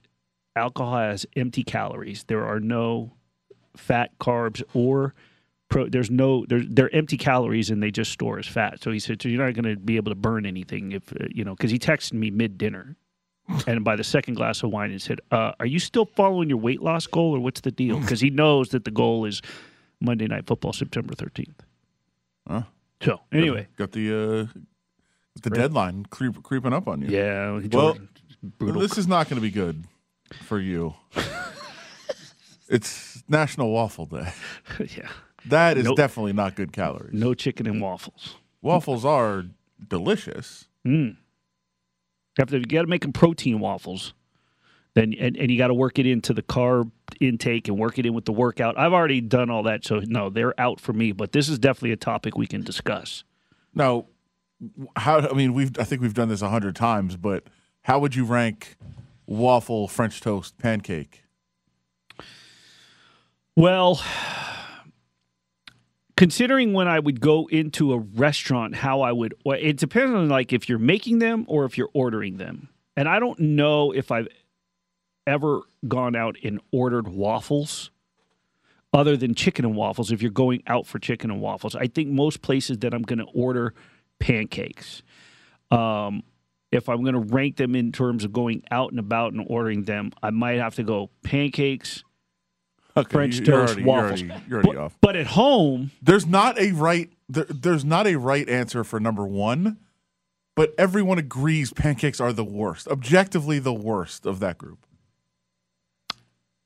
alcohol 0.55 0.97
has 0.97 1.25
empty 1.35 1.63
calories. 1.63 2.25
There 2.25 2.45
are 2.45 2.59
no 2.59 3.13
fat, 3.77 4.11
carbs, 4.19 4.61
or 4.73 5.13
pro. 5.73 5.89
There's 5.89 6.09
no 6.11 6.45
there's 6.47 6.65
they're 6.69 6.93
empty 6.95 7.17
calories 7.17 7.69
and 7.69 7.81
they 7.83 7.91
just 7.91 8.11
store 8.11 8.39
as 8.39 8.47
fat. 8.47 8.81
So 8.81 8.91
he 8.91 8.99
said, 8.99 9.21
so 9.21 9.27
you're 9.29 9.43
not 9.45 9.53
going 9.53 9.75
to 9.75 9.79
be 9.79 9.97
able 9.97 10.11
to 10.11 10.15
burn 10.15 10.45
anything 10.45 10.91
if 10.93 11.11
uh, 11.13 11.25
you 11.31 11.43
know 11.43 11.55
because 11.55 11.71
he 11.71 11.79
texted 11.79 12.13
me 12.13 12.31
mid 12.31 12.57
dinner. 12.57 12.95
And 13.67 13.83
by 13.83 13.97
the 13.97 14.05
second 14.05 14.35
glass 14.35 14.63
of 14.63 14.71
wine, 14.71 14.89
he 14.91 14.99
said, 14.99 15.19
uh, 15.31 15.51
"Are 15.59 15.65
you 15.65 15.77
still 15.77 16.05
following 16.05 16.47
your 16.47 16.59
weight 16.59 16.81
loss 16.81 17.05
goal, 17.07 17.35
or 17.35 17.39
what's 17.41 17.59
the 17.59 17.71
deal?" 17.71 17.99
Because 18.03 18.21
he 18.21 18.29
knows 18.29 18.69
that 18.69 18.85
the 18.85 18.91
goal 18.91 19.25
is 19.25 19.41
Monday 19.99 20.27
Night 20.27 20.47
Football, 20.47 20.71
September 20.71 21.13
13th. 21.13 21.59
Huh? 22.47 22.63
So 23.01 23.19
anyway, 23.33 23.67
got 23.77 23.91
the 23.91 24.07
uh, 24.13 24.59
the 25.41 25.49
deadline 25.49 26.05
creep, 26.09 26.41
creeping 26.41 26.71
up 26.71 26.87
on 26.87 27.01
you. 27.01 27.09
yeah, 27.09 27.59
Well, 27.71 27.97
brutal. 28.59 28.81
This 28.81 28.97
is 28.97 29.07
not 29.07 29.27
going 29.27 29.35
to 29.35 29.41
be 29.41 29.51
good 29.51 29.83
for 30.43 30.57
you. 30.59 30.93
it's 32.69 33.23
National 33.27 33.71
Waffle 33.71 34.05
Day. 34.05 34.31
yeah, 34.79 35.09
That 35.47 35.77
is 35.77 35.89
definitely 35.95 36.33
not 36.33 36.55
good 36.55 36.71
calories. 36.71 37.13
no 37.13 37.33
chicken 37.33 37.67
and 37.67 37.81
waffles. 37.81 38.37
Waffles 38.61 39.03
are 39.03 39.45
delicious. 39.87 40.67
Mm. 40.85 41.09
You 41.09 41.15
have 42.39 42.49
to 42.49 42.59
you 42.59 42.65
got 42.65 42.81
to 42.81 42.87
make 42.87 43.01
them 43.01 43.13
protein 43.13 43.59
waffles. 43.59 44.13
Then 44.95 45.13
and, 45.19 45.35
and 45.37 45.51
you 45.51 45.57
got 45.57 45.67
to 45.67 45.73
work 45.73 45.99
it 45.99 46.05
into 46.05 46.33
the 46.33 46.43
carb 46.43 46.91
intake 47.19 47.67
and 47.67 47.77
work 47.77 47.99
it 47.99 48.05
in 48.05 48.13
with 48.13 48.25
the 48.25 48.31
workout. 48.31 48.77
I've 48.77 48.93
already 48.93 49.21
done 49.21 49.49
all 49.49 49.63
that, 49.63 49.83
so 49.85 50.01
no, 50.05 50.29
they're 50.29 50.59
out 50.59 50.79
for 50.79 50.93
me. 50.93 51.11
But 51.11 51.31
this 51.31 51.49
is 51.49 51.59
definitely 51.59 51.91
a 51.91 51.97
topic 51.97 52.37
we 52.37 52.47
can 52.47 52.61
discuss. 52.61 53.23
Now, 53.73 54.05
how? 54.95 55.27
I 55.27 55.33
mean, 55.33 55.53
we've 55.53 55.77
I 55.79 55.83
think 55.83 56.01
we've 56.01 56.13
done 56.13 56.29
this 56.29 56.41
a 56.41 56.49
hundred 56.49 56.75
times, 56.75 57.17
but 57.17 57.43
how 57.81 57.99
would 57.99 58.15
you 58.15 58.23
rank 58.23 58.77
waffle, 59.25 59.87
French 59.87 60.21
toast, 60.21 60.57
pancake? 60.57 61.23
Well, 63.55 64.01
considering 66.23 66.71
when 66.71 66.87
I 66.87 66.99
would 66.99 67.19
go 67.19 67.47
into 67.47 67.91
a 67.91 67.99
restaurant, 67.99 68.75
how 68.75 69.01
I 69.01 69.11
would, 69.11 69.33
it 69.45 69.75
depends 69.75 70.15
on 70.15 70.29
like 70.29 70.53
if 70.53 70.69
you're 70.69 70.79
making 70.79 71.19
them 71.19 71.43
or 71.49 71.65
if 71.65 71.77
you're 71.77 71.89
ordering 71.93 72.37
them. 72.37 72.69
And 72.95 73.09
I 73.09 73.19
don't 73.19 73.37
know 73.41 73.91
if 73.91 74.09
I've 74.09 74.29
ever 75.27 75.63
gone 75.85 76.15
out 76.15 76.37
and 76.41 76.61
ordered 76.71 77.09
waffles 77.09 77.91
other 78.93 79.17
than 79.17 79.35
chicken 79.35 79.65
and 79.65 79.75
waffles 79.75 80.13
if 80.13 80.21
you're 80.21 80.31
going 80.31 80.63
out 80.65 80.87
for 80.87 80.97
chicken 80.97 81.29
and 81.29 81.41
waffles. 81.41 81.75
I 81.75 81.87
think 81.87 82.07
most 82.07 82.41
places 82.41 82.77
that 82.77 82.93
I'm 82.93 83.01
going 83.01 83.19
to 83.19 83.27
order 83.33 83.73
pancakes. 84.19 85.03
Um, 85.71 86.23
if 86.71 86.87
I'm 86.87 87.01
going 87.03 87.15
to 87.15 87.33
rank 87.33 87.57
them 87.57 87.75
in 87.75 87.91
terms 87.91 88.23
of 88.23 88.31
going 88.31 88.63
out 88.71 88.91
and 88.91 88.99
about 89.01 89.33
and 89.33 89.45
ordering 89.49 89.83
them, 89.83 90.13
I 90.23 90.29
might 90.29 90.59
have 90.59 90.75
to 90.75 90.83
go 90.83 91.09
pancakes, 91.21 92.05
Okay, 92.95 93.11
French 93.11 93.39
you- 93.39 93.45
toast, 93.45 93.77
you're 93.77 93.87
already, 93.87 94.19
waffles. 94.19 94.21
You're 94.21 94.29
already, 94.31 94.45
you're 94.47 94.57
already 94.59 94.69
but, 94.69 94.77
off. 94.77 94.97
but 95.01 95.15
at 95.15 95.27
home, 95.27 95.91
There's 96.01 96.25
not 96.27 96.59
a 96.59 96.71
right. 96.73 97.11
There, 97.27 97.45
there's 97.49 97.83
not 97.85 98.05
a 98.07 98.15
right 98.17 98.47
answer 98.47 98.83
for 98.83 98.99
number 98.99 99.25
one, 99.25 99.77
but 100.55 100.73
everyone 100.77 101.17
agrees 101.17 101.73
pancakes 101.73 102.19
are 102.19 102.31
the 102.31 102.43
worst, 102.43 102.87
objectively 102.87 103.57
the 103.59 103.73
worst 103.73 104.25
of 104.27 104.39
that 104.41 104.57
group. 104.59 104.85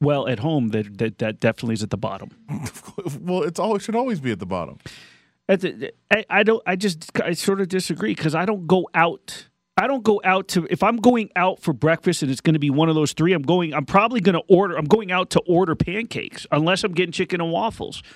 well, 0.01 0.27
at 0.27 0.39
home, 0.39 0.69
that 0.69 0.97
that, 0.97 1.17
that 1.19 1.39
definitely 1.39 1.73
is 1.75 1.83
at 1.83 1.89
the 1.91 1.97
bottom. 1.97 2.29
well, 3.21 3.43
it's 3.43 3.59
always 3.59 3.83
should 3.83 3.95
always 3.95 4.19
be 4.19 4.31
at 4.31 4.39
the 4.39 4.45
bottom. 4.45 4.77
I, 5.49 6.25
I 6.29 6.43
don't. 6.43 6.61
I 6.65 6.75
just 6.75 7.09
I 7.21 7.31
sort 7.31 7.61
of 7.61 7.69
disagree 7.69 8.13
because 8.13 8.35
I 8.35 8.43
don't 8.45 8.67
go 8.67 8.89
out. 8.93 9.47
I 9.77 9.85
don't 9.87 10.03
go 10.03 10.19
out 10.23 10.47
to 10.49 10.67
if 10.69 10.81
I'm 10.83 10.97
going 10.97 11.29
out 11.35 11.61
for 11.61 11.71
breakfast 11.73 12.23
and 12.23 12.31
it's 12.31 12.41
going 12.41 12.53
to 12.55 12.59
be 12.59 12.69
one 12.69 12.89
of 12.89 12.95
those 12.95 13.13
three. 13.13 13.33
I'm 13.33 13.43
going. 13.43 13.73
I'm 13.73 13.85
probably 13.85 14.21
going 14.21 14.33
to 14.35 14.43
order. 14.47 14.75
I'm 14.75 14.85
going 14.85 15.11
out 15.11 15.29
to 15.31 15.39
order 15.41 15.75
pancakes 15.75 16.47
unless 16.51 16.83
I'm 16.83 16.93
getting 16.93 17.11
chicken 17.11 17.41
and 17.41 17.51
waffles. 17.51 18.01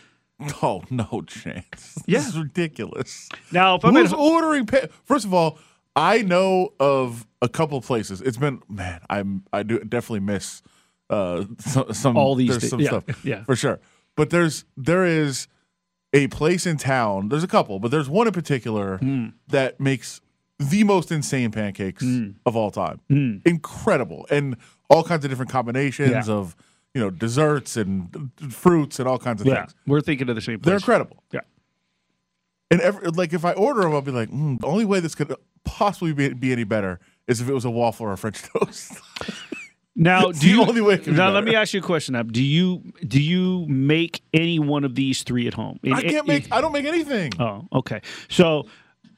Oh, 0.64 0.82
no 0.90 1.22
chance. 1.28 2.00
Yeah. 2.08 2.18
This 2.22 2.30
is 2.30 2.38
ridiculous. 2.40 3.30
Now, 3.52 3.76
if 3.76 3.86
I'm 3.86 3.94
Who's 3.94 4.12
at, 4.12 4.18
ordering? 4.18 4.66
Pa- 4.66 4.88
First 5.04 5.24
of 5.24 5.36
all, 5.36 5.60
I 5.96 6.24
know 6.24 6.74
of 6.80 7.28
a 7.44 7.48
couple 7.48 7.80
places. 7.82 8.22
It's 8.22 8.38
been 8.38 8.64
man, 8.68 9.02
I'm 9.08 9.44
I 9.54 9.62
do 9.62 9.78
definitely 9.82 10.22
miss 10.22 10.64
uh 11.12 11.46
some, 11.60 11.94
some 11.94 12.18
All 12.18 12.34
these 12.34 12.68
some 12.68 12.80
yeah, 12.80 12.88
stuff 12.88 13.04
yeah. 13.24 13.44
for 13.44 13.56
sure. 13.56 13.80
But 14.16 14.32
there's 14.32 14.66
there 14.76 15.06
is 15.06 15.48
a 16.12 16.26
place 16.30 16.66
in 16.66 16.78
town. 16.78 17.30
There's 17.30 17.44
a 17.44 17.48
couple, 17.48 17.78
but 17.80 17.92
there's 17.92 18.10
one 18.10 18.26
in 18.26 18.34
particular 18.34 18.98
Hmm. 18.98 19.28
that 19.50 19.80
makes 19.80 20.22
the 20.70 20.84
most 20.84 21.12
insane 21.12 21.52
pancakes 21.52 22.04
of 22.46 22.56
all 22.56 22.72
time. 22.72 23.02
Incredible 23.46 24.26
and 24.30 24.58
all 24.90 25.04
kinds 25.04 25.24
of 25.26 25.32
different 25.32 25.52
combinations 25.52 26.28
Yeah. 26.28 26.34
of 26.34 26.56
you 26.94 27.00
know 27.02 27.10
desserts 27.10 27.78
and 27.78 28.32
fruits 28.50 29.00
and 29.00 29.08
all 29.08 29.18
kinds 29.18 29.42
of 29.42 29.48
yeah, 29.48 29.62
things. 29.62 29.76
we're 29.88 30.02
thinking 30.02 30.28
of 30.30 30.36
the 30.36 30.42
same 30.42 30.60
place. 30.60 30.66
They're 30.66 30.76
incredible. 30.76 31.24
Yeah. 31.32 31.42
And 32.70 32.80
every, 32.82 33.08
like 33.10 33.34
if 33.34 33.44
I 33.46 33.52
order 33.54 33.82
them, 33.82 33.94
I'll 33.94 34.02
be 34.02 34.12
like, 34.12 34.30
mm, 34.30 34.60
the 34.60 34.68
only 34.68 34.86
way 34.86 35.00
this 35.02 35.14
could 35.16 35.34
possibly 35.66 36.14
be, 36.14 36.30
be 36.34 36.52
any 36.54 36.64
better 36.64 37.00
is 37.28 37.42
if 37.42 37.50
it 37.50 37.54
was 37.54 37.66
a 37.66 37.70
waffle 37.70 38.06
or 38.06 38.14
a 38.14 38.18
French 38.18 38.42
toast. 38.60 38.94
Now, 39.96 40.32
do 40.32 40.40
the 40.40 40.48
you? 40.48 40.62
only 40.64 40.80
way 40.82 40.96
be 40.98 41.12
now, 41.12 41.18
better. 41.18 41.32
let 41.34 41.44
me 41.44 41.54
ask 41.56 41.74
you 41.74 41.82
a 41.82 41.84
question. 41.84 42.16
Ab. 42.16 42.32
Do 42.32 42.42
you 42.44 42.82
do 43.06 43.22
you 43.22 43.66
make 43.68 44.22
any 44.34 44.58
one 44.58 44.86
of 44.86 44.96
these 44.96 45.24
three 45.24 45.48
at 45.48 45.54
home? 45.54 45.80
I 45.92 46.02
can't 46.02 46.26
make. 46.28 46.48
I 46.52 46.62
don't 46.62 46.72
make 46.72 46.86
anything. 46.86 47.34
Oh, 47.40 47.68
okay. 47.74 48.02
So 48.30 48.68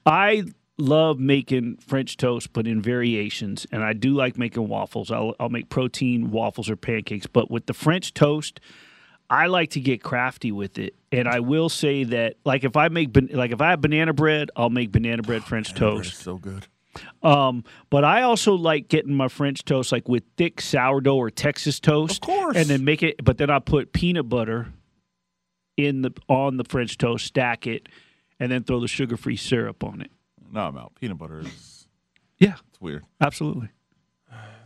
I 0.06 0.46
love 0.78 1.20
making 1.20 1.78
French 1.78 2.18
toast, 2.18 2.52
but 2.54 2.66
in 2.68 2.82
variations, 2.82 3.68
and 3.72 3.84
I 3.84 3.94
do 3.94 4.14
like 4.14 4.38
making 4.38 4.68
waffles. 4.68 5.12
I'll, 5.12 5.36
I'll 5.40 5.50
make 5.50 5.70
protein 5.70 6.32
waffles 6.32 6.70
or 6.70 6.76
pancakes, 6.76 7.28
but 7.28 7.52
with 7.52 7.68
the 7.68 7.74
French 7.74 8.14
toast, 8.14 8.60
I 9.30 9.48
like 9.48 9.72
to 9.72 9.80
get 9.80 10.04
crafty 10.04 10.52
with 10.52 10.78
it. 10.78 10.96
And 11.12 11.28
I 11.28 11.40
will 11.40 11.70
say 11.70 12.04
that, 12.06 12.36
like 12.46 12.64
if 12.64 12.76
I 12.76 12.90
make 12.90 13.10
like 13.32 13.52
if 13.52 13.62
I 13.62 13.72
have 13.72 13.82
banana 13.82 14.14
bread, 14.14 14.50
I'll 14.56 14.70
make 14.70 14.92
banana 14.92 15.22
bread 15.22 15.44
French 15.44 15.70
It's 15.72 15.80
toast. 15.80 16.16
so 16.16 16.38
good. 16.38 16.68
Um, 17.24 17.64
but 17.90 18.04
I 18.04 18.22
also 18.22 18.54
like 18.54 18.88
getting 18.88 19.14
my 19.16 19.28
French 19.28 19.66
toast 19.66 19.92
like 19.92 20.08
with 20.08 20.24
thick 20.38 20.62
sourdough 20.62 21.16
or 21.16 21.32
Texas 21.32 21.80
toast. 21.80 22.16
Of 22.16 22.22
course. 22.22 22.56
And 22.58 22.68
then 22.68 22.84
make 22.84 23.02
it 23.02 23.24
but 23.24 23.38
then 23.38 23.50
I 23.50 23.60
put 23.60 23.94
peanut 23.94 24.30
butter 24.30 24.68
in 25.78 26.02
the 26.04 26.12
on 26.28 26.58
the 26.58 26.64
French 26.64 26.98
toast, 26.98 27.26
stack 27.26 27.66
it, 27.66 27.88
and 28.40 28.52
then 28.52 28.64
throw 28.64 28.80
the 28.80 28.88
sugar 28.88 29.18
free 29.18 29.38
syrup 29.38 29.84
on 29.84 30.02
it. 30.02 30.12
No, 30.54 30.62
I'm 30.68 30.78
out. 30.78 30.94
Peanut 30.96 31.18
butter 31.18 31.40
is 31.40 31.88
Yeah, 32.38 32.56
it's 32.70 32.80
weird. 32.80 33.04
absolutely. 33.20 33.70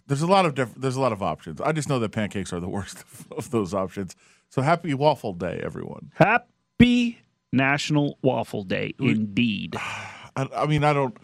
There's 0.07 0.21
a 0.21 0.27
lot 0.27 0.45
of 0.45 0.55
diff- 0.55 0.75
there's 0.75 0.95
a 0.95 1.01
lot 1.01 1.11
of 1.11 1.21
options. 1.21 1.59
I 1.59 1.71
just 1.73 1.89
know 1.89 1.99
that 1.99 2.09
pancakes 2.09 2.53
are 2.53 2.59
the 2.59 2.69
worst 2.77 2.97
of, 2.99 3.27
of 3.31 3.51
those 3.51 3.73
options. 3.73 4.15
So 4.49 4.61
happy 4.61 4.93
waffle 4.93 5.33
day, 5.33 5.59
everyone. 5.63 6.11
Happy 6.15 7.19
National 7.51 8.17
Waffle 8.21 8.63
Day 8.63 8.93
indeed. 8.99 9.75
I, 10.35 10.47
I 10.55 10.65
mean, 10.67 10.83
I 10.83 10.93
don't. 10.93 11.17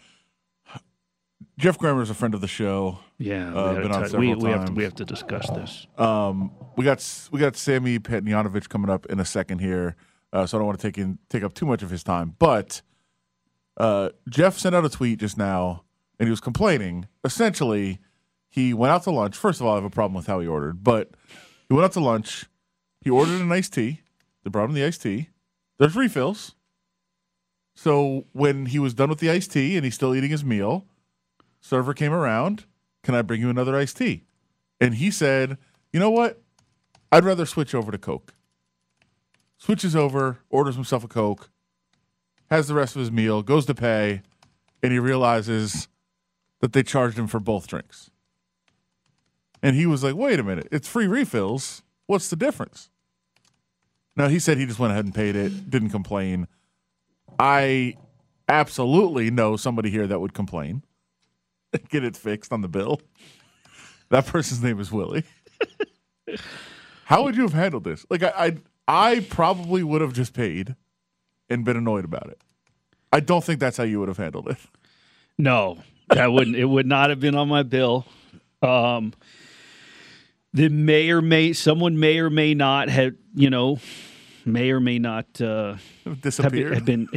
Jeff 1.60 1.78
Grammer 1.78 2.02
is 2.02 2.10
a 2.10 2.14
friend 2.14 2.34
of 2.34 2.42
the 2.42 2.48
show. 2.48 3.00
Yeah, 3.20 3.52
we, 3.52 3.58
Uh, 3.60 3.74
been 3.76 3.92
on 3.92 4.04
several 4.10 4.20
we, 4.22 4.36
we 4.36 4.50
have 4.50 4.66
to 4.66 4.72
we 4.74 4.84
have 4.84 4.96
to 4.96 5.06
discuss 5.06 5.48
this. 5.52 5.88
Um, 5.98 6.52
we 6.76 6.84
got 6.84 7.30
we 7.32 7.40
got 7.40 7.56
Sammy 7.56 8.00
Panayotovich 8.00 8.70
coming 8.70 8.90
up 8.90 9.06
in 9.06 9.20
a 9.20 9.26
second 9.26 9.60
here, 9.60 9.96
uh, 10.34 10.46
so 10.46 10.58
I 10.58 10.60
don't 10.60 10.68
want 10.68 10.80
to 10.80 10.88
take 10.88 10.98
in 10.98 11.20
take 11.30 11.44
up 11.44 11.54
too 11.54 11.66
much 11.66 11.84
of 11.84 11.90
his 11.92 12.04
time. 12.04 12.36
But 12.40 12.82
uh, 13.78 14.10
Jeff 14.30 14.58
sent 14.58 14.76
out 14.76 14.86
a 14.86 14.90
tweet 14.90 15.20
just 15.20 15.38
now, 15.38 15.84
and 16.20 16.28
he 16.28 16.32
was 16.32 16.40
complaining. 16.40 17.08
Essentially, 17.24 18.00
he 18.50 18.74
went 18.74 18.92
out 18.92 19.04
to 19.04 19.12
lunch. 19.12 19.36
First 19.36 19.60
of 19.60 19.66
all, 19.66 19.74
I 19.74 19.76
have 19.76 19.84
a 19.84 19.90
problem 19.90 20.16
with 20.16 20.28
how 20.28 20.40
he 20.40 20.48
ordered, 20.48 20.84
but 20.84 21.12
he 21.68 21.74
went 21.74 21.86
out 21.86 21.94
to 21.94 22.00
lunch. 22.00 22.46
He 23.02 23.10
ordered 23.10 23.42
an 23.42 23.52
iced 23.52 23.74
tea. 23.74 24.02
They 24.44 24.50
brought 24.50 24.66
him 24.70 24.74
the 24.74 24.86
iced 24.86 25.02
tea. 25.02 25.30
There's 25.80 25.96
refills. 25.96 26.56
So 27.76 28.26
when 28.34 28.68
he 28.68 28.80
was 28.80 28.94
done 28.94 29.10
with 29.10 29.20
the 29.20 29.30
iced 29.30 29.52
tea 29.52 29.76
and 29.76 29.84
he's 29.84 29.96
still 29.96 30.14
eating 30.14 30.30
his 30.30 30.44
meal, 30.44 30.86
server 31.60 31.94
came 31.94 32.14
around. 32.14 32.66
Can 33.04 33.16
I 33.16 33.22
bring 33.22 33.42
you 33.42 33.50
another 33.50 33.76
iced 33.76 33.98
tea? 33.98 34.24
And 34.80 34.96
he 34.96 35.12
said, 35.12 35.58
You 35.92 36.00
know 36.00 36.12
what? 36.12 36.42
I'd 37.12 37.26
rather 37.26 37.46
switch 37.46 37.74
over 37.74 37.92
to 37.92 37.98
Coke. 37.98 38.34
Switches 39.58 39.96
over, 39.96 40.40
orders 40.50 40.76
himself 40.76 41.04
a 41.04 41.08
Coke, 41.08 41.50
has 42.50 42.68
the 42.68 42.74
rest 42.74 42.96
of 42.96 43.00
his 43.00 43.12
meal, 43.12 43.42
goes 43.42 43.66
to 43.66 43.76
pay, 43.76 44.22
and 44.82 44.92
he 44.92 45.00
realizes 45.00 45.88
that 46.62 46.74
they 46.74 46.84
charged 46.84 47.18
him 47.18 47.28
for 47.28 47.40
both 47.40 47.68
drinks. 47.68 48.10
And 49.62 49.76
he 49.76 49.86
was 49.86 50.04
like, 50.04 50.16
Wait 50.16 50.40
a 50.40 50.44
minute, 50.44 50.68
it's 50.72 50.88
free 50.88 51.08
refills. 51.08 51.84
What's 52.06 52.30
the 52.30 52.36
difference? 52.36 52.90
Now, 54.16 54.28
he 54.28 54.38
said 54.40 54.58
he 54.58 54.66
just 54.66 54.80
went 54.80 54.92
ahead 54.92 55.06
and 55.06 55.16
paid 55.16 55.36
it, 55.36 55.70
didn't 55.70 55.90
complain. 55.90 56.48
I 57.40 57.96
absolutely 58.48 59.32
know 59.32 59.56
somebody 59.56 59.90
here 59.90 60.06
that 60.06 60.20
would 60.20 60.34
complain. 60.34 60.84
Get 61.90 62.04
it 62.04 62.16
fixed 62.16 62.52
on 62.52 62.62
the 62.62 62.68
bill. 62.68 63.02
That 64.10 64.28
person's 64.28 64.62
name 64.62 64.80
is 64.80 64.92
Willie. 64.92 65.24
How 67.06 67.24
would 67.24 67.36
you 67.36 67.42
have 67.42 67.54
handled 67.54 67.84
this? 67.84 68.06
Like 68.12 68.22
I, 68.22 68.32
I, 68.88 69.16
I 69.16 69.20
probably 69.22 69.82
would 69.82 70.02
have 70.02 70.14
just 70.14 70.36
paid 70.36 70.76
and 71.50 71.64
been 71.66 71.78
annoyed 71.78 72.06
about 72.06 72.28
it. 72.30 72.40
I 73.12 73.20
don't 73.20 73.44
think 73.44 73.60
that's 73.60 73.78
how 73.78 73.84
you 73.84 74.00
would 74.00 74.08
have 74.08 74.18
handled 74.18 74.50
it. 74.50 74.58
No, 75.38 75.78
that 76.10 76.32
wouldn't. 76.32 76.56
It 76.56 76.66
would 76.66 76.86
not 76.88 77.10
have 77.10 77.20
been 77.20 77.36
on 77.36 77.48
my 77.48 77.64
bill. 77.64 78.06
Um, 78.62 79.14
the 80.54 80.70
may 80.70 81.10
or 81.10 81.22
may 81.22 81.54
someone 81.54 82.00
may 82.00 82.20
or 82.20 82.30
may 82.30 82.54
not 82.54 82.90
have 82.90 83.14
you 83.34 83.50
know 83.50 83.80
may 84.46 84.72
or 84.72 84.80
may 84.80 85.00
not 85.00 85.42
uh, 85.42 85.76
have 86.06 86.22
Disappeared. 86.22 86.74
have 86.76 86.86
been 86.86 87.08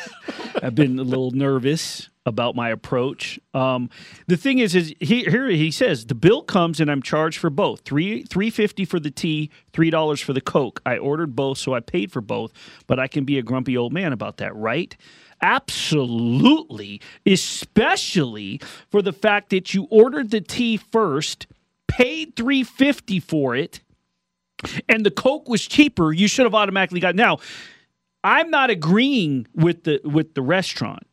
have 0.62 0.74
been 0.74 0.98
a 0.98 1.02
little 1.02 1.30
nervous 1.30 2.08
about 2.26 2.54
my 2.54 2.68
approach. 2.68 3.40
Um, 3.54 3.88
the 4.26 4.36
thing 4.36 4.58
is, 4.58 4.74
is 4.74 4.92
he, 5.00 5.24
here 5.24 5.48
he 5.48 5.70
says 5.70 6.04
the 6.06 6.14
bill 6.14 6.42
comes 6.42 6.80
and 6.80 6.90
I'm 6.90 7.00
charged 7.00 7.38
for 7.38 7.48
both 7.50 7.80
three 7.80 8.24
three 8.24 8.50
fifty 8.50 8.84
for 8.84 9.00
the 9.00 9.10
tea, 9.10 9.50
three 9.72 9.90
dollars 9.90 10.20
for 10.20 10.32
the 10.34 10.40
coke. 10.42 10.82
I 10.84 10.98
ordered 10.98 11.34
both, 11.34 11.56
so 11.58 11.72
I 11.72 11.80
paid 11.80 12.12
for 12.12 12.20
both. 12.20 12.52
But 12.86 12.98
I 12.98 13.06
can 13.06 13.24
be 13.24 13.38
a 13.38 13.42
grumpy 13.42 13.76
old 13.76 13.92
man 13.92 14.12
about 14.12 14.36
that, 14.38 14.54
right? 14.54 14.94
Absolutely, 15.40 17.00
especially 17.24 18.60
for 18.90 19.02
the 19.02 19.12
fact 19.12 19.50
that 19.50 19.72
you 19.72 19.86
ordered 19.90 20.30
the 20.30 20.40
tea 20.40 20.76
first, 20.76 21.46
paid 21.86 22.34
three 22.36 22.64
fifty 22.64 23.20
for 23.20 23.54
it, 23.54 23.80
and 24.88 25.06
the 25.06 25.10
coke 25.10 25.48
was 25.48 25.66
cheaper. 25.66 26.12
You 26.12 26.26
should 26.26 26.46
have 26.46 26.54
automatically 26.54 27.00
got 27.00 27.14
now. 27.14 27.38
I'm 28.24 28.50
not 28.50 28.70
agreeing 28.70 29.46
with 29.54 29.84
the 29.84 30.00
with 30.02 30.34
the 30.34 30.42
restaurant, 30.42 31.06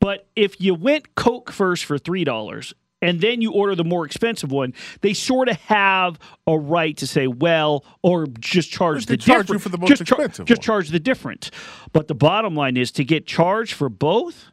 but 0.00 0.26
if 0.36 0.60
you 0.60 0.74
went 0.74 1.14
Coke 1.14 1.50
first 1.52 1.84
for 1.84 1.98
three 1.98 2.24
dollars 2.24 2.74
and 3.02 3.20
then 3.20 3.40
you 3.42 3.52
order 3.52 3.74
the 3.74 3.84
more 3.84 4.06
expensive 4.06 4.50
one, 4.50 4.72
they 5.02 5.12
sort 5.12 5.48
of 5.48 5.56
have 5.62 6.18
a 6.46 6.58
right 6.58 6.96
to 6.96 7.06
say, 7.06 7.26
well, 7.26 7.84
or 8.02 8.26
just 8.40 8.70
charge 8.70 9.04
the 9.06 9.16
charge 9.18 9.48
you 9.50 9.54
difference. 9.56 9.62
for 9.62 9.68
the 9.68 9.78
most 9.78 9.88
just 9.90 10.04
char- 10.06 10.18
expensive 10.20 10.46
just 10.46 10.60
one. 10.60 10.64
charge 10.64 10.88
the 10.88 10.98
difference. 11.00 11.50
But 11.92 12.08
the 12.08 12.14
bottom 12.14 12.54
line 12.54 12.76
is 12.78 12.90
to 12.92 13.04
get 13.04 13.26
charged 13.26 13.74
for 13.74 13.88
both. 13.90 14.46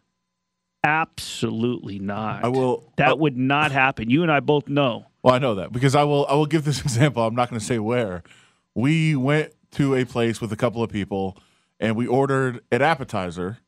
Absolutely 0.84 2.00
not. 2.00 2.44
I 2.44 2.50
will- 2.50 2.92
That 2.98 3.10
I- 3.10 3.14
would 3.14 3.38
not 3.38 3.72
happen. 3.72 4.10
You 4.10 4.22
and 4.24 4.32
I 4.32 4.40
both 4.42 4.68
know. 4.68 5.06
Well, 5.24 5.34
I 5.34 5.40
know 5.40 5.56
that 5.56 5.72
because 5.72 5.96
I 5.96 6.04
will. 6.04 6.26
I 6.28 6.34
will 6.34 6.46
give 6.46 6.66
this 6.66 6.82
example. 6.82 7.26
I'm 7.26 7.36
not 7.36 7.50
going 7.50 7.60
to 7.60 7.66
say 7.66 7.80
where. 7.80 8.24
We 8.76 9.16
went 9.16 9.54
to 9.72 9.96
a 9.96 10.04
place 10.04 10.42
with 10.42 10.52
a 10.52 10.58
couple 10.58 10.84
of 10.84 10.90
people, 10.92 11.38
and 11.80 11.96
we 11.96 12.06
ordered 12.06 12.60
an 12.72 12.82
appetizer 12.82 13.60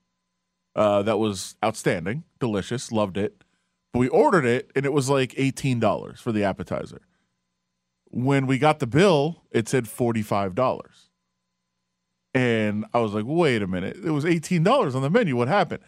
uh, 0.75 1.01
that 1.03 1.17
was 1.17 1.55
outstanding, 1.63 2.23
delicious, 2.39 2.91
loved 2.91 3.17
it. 3.17 3.43
But 3.93 3.99
we 3.99 4.07
ordered 4.09 4.45
it, 4.45 4.71
and 4.75 4.85
it 4.85 4.91
was 4.93 5.09
like 5.09 5.33
eighteen 5.37 5.79
dollars 5.79 6.19
for 6.19 6.31
the 6.31 6.43
appetizer. 6.43 7.01
When 8.11 8.45
we 8.47 8.57
got 8.57 8.79
the 8.79 8.87
bill, 8.87 9.43
it 9.51 9.67
said 9.69 9.87
forty 9.87 10.21
five 10.21 10.53
dollars, 10.55 11.09
and 12.33 12.85
I 12.93 12.99
was 12.99 13.13
like, 13.13 13.25
"Wait 13.27 13.61
a 13.61 13.67
minute! 13.67 13.97
It 14.03 14.11
was 14.11 14.25
eighteen 14.25 14.63
dollars 14.63 14.95
on 14.95 15.01
the 15.01 15.09
menu. 15.09 15.35
What 15.35 15.47
happened?" 15.47 15.83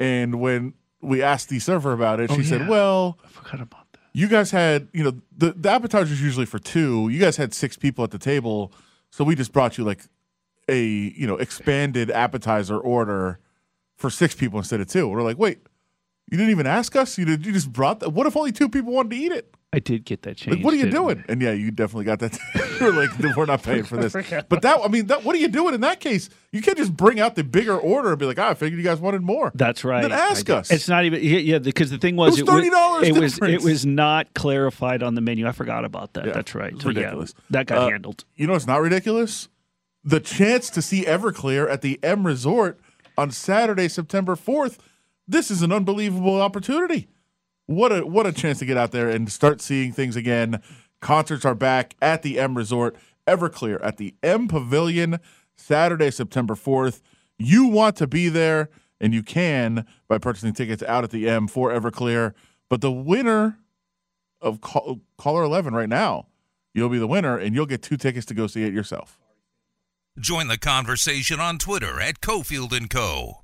And 0.00 0.40
when 0.40 0.74
we 1.00 1.22
asked 1.22 1.48
the 1.48 1.58
server 1.58 1.92
about 1.92 2.20
it, 2.20 2.30
she 2.30 2.40
Oh, 2.40 2.42
said, 2.42 2.68
"Well." 2.68 3.18
I 3.24 3.28
forgot 3.28 3.60
about 3.60 3.86
that. 3.92 4.00
you 4.12 4.28
guys 4.28 4.50
had, 4.50 4.88
you 4.92 5.04
know, 5.04 5.12
the, 5.36 5.52
the 5.52 5.98
is 6.02 6.20
usually 6.22 6.46
for 6.46 6.58
two. 6.58 7.08
You 7.08 7.18
guys 7.20 7.36
had 7.36 7.54
six 7.54 7.76
people 7.76 8.02
at 8.04 8.10
the 8.10 8.18
table, 8.18 8.72
so 9.10 9.22
we 9.24 9.34
just 9.34 9.52
brought 9.52 9.78
you 9.78 9.84
like 9.84 10.00
a, 10.68 10.82
you 10.84 11.26
know, 11.26 11.36
expanded 11.36 12.10
appetizer 12.10 12.78
order 12.78 13.38
for 13.96 14.10
six 14.10 14.34
people 14.34 14.58
instead 14.58 14.80
of 14.80 14.88
two. 14.88 15.08
We're 15.08 15.22
like, 15.22 15.38
wait, 15.38 15.60
you 16.30 16.36
didn't 16.38 16.50
even 16.50 16.66
ask 16.66 16.96
us. 16.96 17.18
You 17.18 17.24
did, 17.24 17.44
you 17.46 17.52
just 17.52 17.72
brought 17.72 18.00
that. 18.00 18.10
What 18.10 18.26
if 18.26 18.36
only 18.36 18.52
two 18.52 18.68
people 18.68 18.92
wanted 18.92 19.10
to 19.10 19.16
eat 19.16 19.32
it? 19.32 19.54
I 19.74 19.78
did 19.78 20.04
get 20.04 20.22
that 20.22 20.36
change. 20.36 20.56
Like, 20.58 20.64
what 20.64 20.74
are 20.74 20.76
you 20.76 20.84
didn't 20.84 20.98
I? 20.98 21.02
doing? 21.14 21.24
And 21.30 21.40
yeah, 21.40 21.52
you 21.52 21.70
definitely 21.70 22.04
got 22.04 22.18
that. 22.18 22.38
You're 22.80 22.92
like, 22.92 23.36
we're 23.36 23.46
not 23.46 23.62
paying 23.62 23.84
for 23.84 23.96
this. 23.96 24.12
But 24.48 24.60
that, 24.62 24.80
I 24.84 24.88
mean, 24.88 25.06
that, 25.06 25.24
what 25.24 25.34
are 25.34 25.38
you 25.38 25.48
doing 25.48 25.72
in 25.74 25.80
that 25.80 25.98
case? 25.98 26.28
You 26.52 26.60
can't 26.60 26.76
just 26.76 26.94
bring 26.94 27.20
out 27.20 27.36
the 27.36 27.44
bigger 27.44 27.78
order 27.78 28.10
and 28.10 28.18
be 28.18 28.26
like, 28.26 28.38
ah, 28.38 28.50
I 28.50 28.54
figured 28.54 28.78
you 28.78 28.84
guys 28.84 29.00
wanted 29.00 29.22
more. 29.22 29.50
That's 29.54 29.82
right. 29.82 30.02
Then 30.02 30.12
ask 30.12 30.50
us. 30.50 30.70
It's 30.70 30.88
not 30.88 31.06
even 31.06 31.22
yeah, 31.22 31.38
yeah 31.38 31.58
because 31.58 31.88
the 31.88 31.96
thing 31.96 32.16
was 32.16 32.38
It 32.38 32.46
was 32.46 32.64
$30 32.64 33.02
It 33.04 33.18
was 33.18 33.38
it 33.40 33.62
was 33.62 33.86
not 33.86 34.34
clarified 34.34 35.02
on 35.02 35.14
the 35.14 35.22
menu. 35.22 35.48
I 35.48 35.52
forgot 35.52 35.86
about 35.86 36.12
that. 36.14 36.26
Yeah, 36.26 36.32
That's 36.32 36.54
right. 36.54 36.78
So 36.78 36.88
ridiculous. 36.88 37.32
yeah, 37.34 37.42
that 37.50 37.66
got 37.66 37.78
Uh, 37.78 37.88
handled. 37.88 38.24
You 38.36 38.46
know 38.48 38.54
it's 38.54 38.66
not 38.66 38.82
ridiculous? 38.82 39.48
The 40.04 40.20
chance 40.20 40.68
to 40.70 40.82
see 40.82 41.04
Everclear 41.04 41.70
at 41.70 41.80
the 41.80 41.98
M 42.02 42.26
Resort 42.26 42.78
on 43.16 43.30
Saturday, 43.30 43.88
September 43.88 44.34
4th. 44.34 44.78
This 45.26 45.50
is 45.50 45.62
an 45.62 45.72
unbelievable 45.72 46.40
opportunity. 46.40 47.08
What 47.66 47.92
a 47.92 48.04
what 48.04 48.26
a 48.26 48.32
chance 48.32 48.58
to 48.58 48.66
get 48.66 48.76
out 48.76 48.90
there 48.90 49.08
and 49.08 49.30
start 49.30 49.60
seeing 49.60 49.92
things 49.92 50.16
again. 50.16 50.60
Concerts 51.00 51.44
are 51.44 51.54
back 51.54 51.94
at 52.02 52.22
the 52.22 52.38
M 52.38 52.56
Resort, 52.56 52.96
Everclear 53.26 53.78
at 53.82 53.96
the 53.96 54.14
M 54.22 54.48
Pavilion, 54.48 55.18
Saturday, 55.56 56.10
September 56.10 56.54
4th. 56.54 57.00
You 57.38 57.66
want 57.66 57.96
to 57.96 58.06
be 58.06 58.28
there, 58.28 58.68
and 59.00 59.14
you 59.14 59.22
can 59.22 59.86
by 60.08 60.18
purchasing 60.18 60.52
tickets 60.52 60.82
out 60.82 61.04
at 61.04 61.10
the 61.10 61.28
M 61.28 61.46
for 61.46 61.70
Everclear. 61.70 62.34
But 62.68 62.80
the 62.80 62.92
winner 62.92 63.58
of 64.40 64.60
call, 64.60 65.00
caller 65.16 65.44
11 65.44 65.74
right 65.74 65.88
now, 65.88 66.26
you'll 66.74 66.88
be 66.88 66.98
the 66.98 67.06
winner, 67.06 67.38
and 67.38 67.54
you'll 67.54 67.66
get 67.66 67.82
two 67.82 67.96
tickets 67.96 68.26
to 68.26 68.34
go 68.34 68.46
see 68.46 68.64
it 68.64 68.72
yourself. 68.72 69.18
Join 70.18 70.46
the 70.46 70.58
conversation 70.58 71.40
on 71.40 71.56
Twitter 71.56 71.98
at 71.98 72.20
Cofield 72.20 72.76
and 72.76 72.90
Co. 72.90 73.40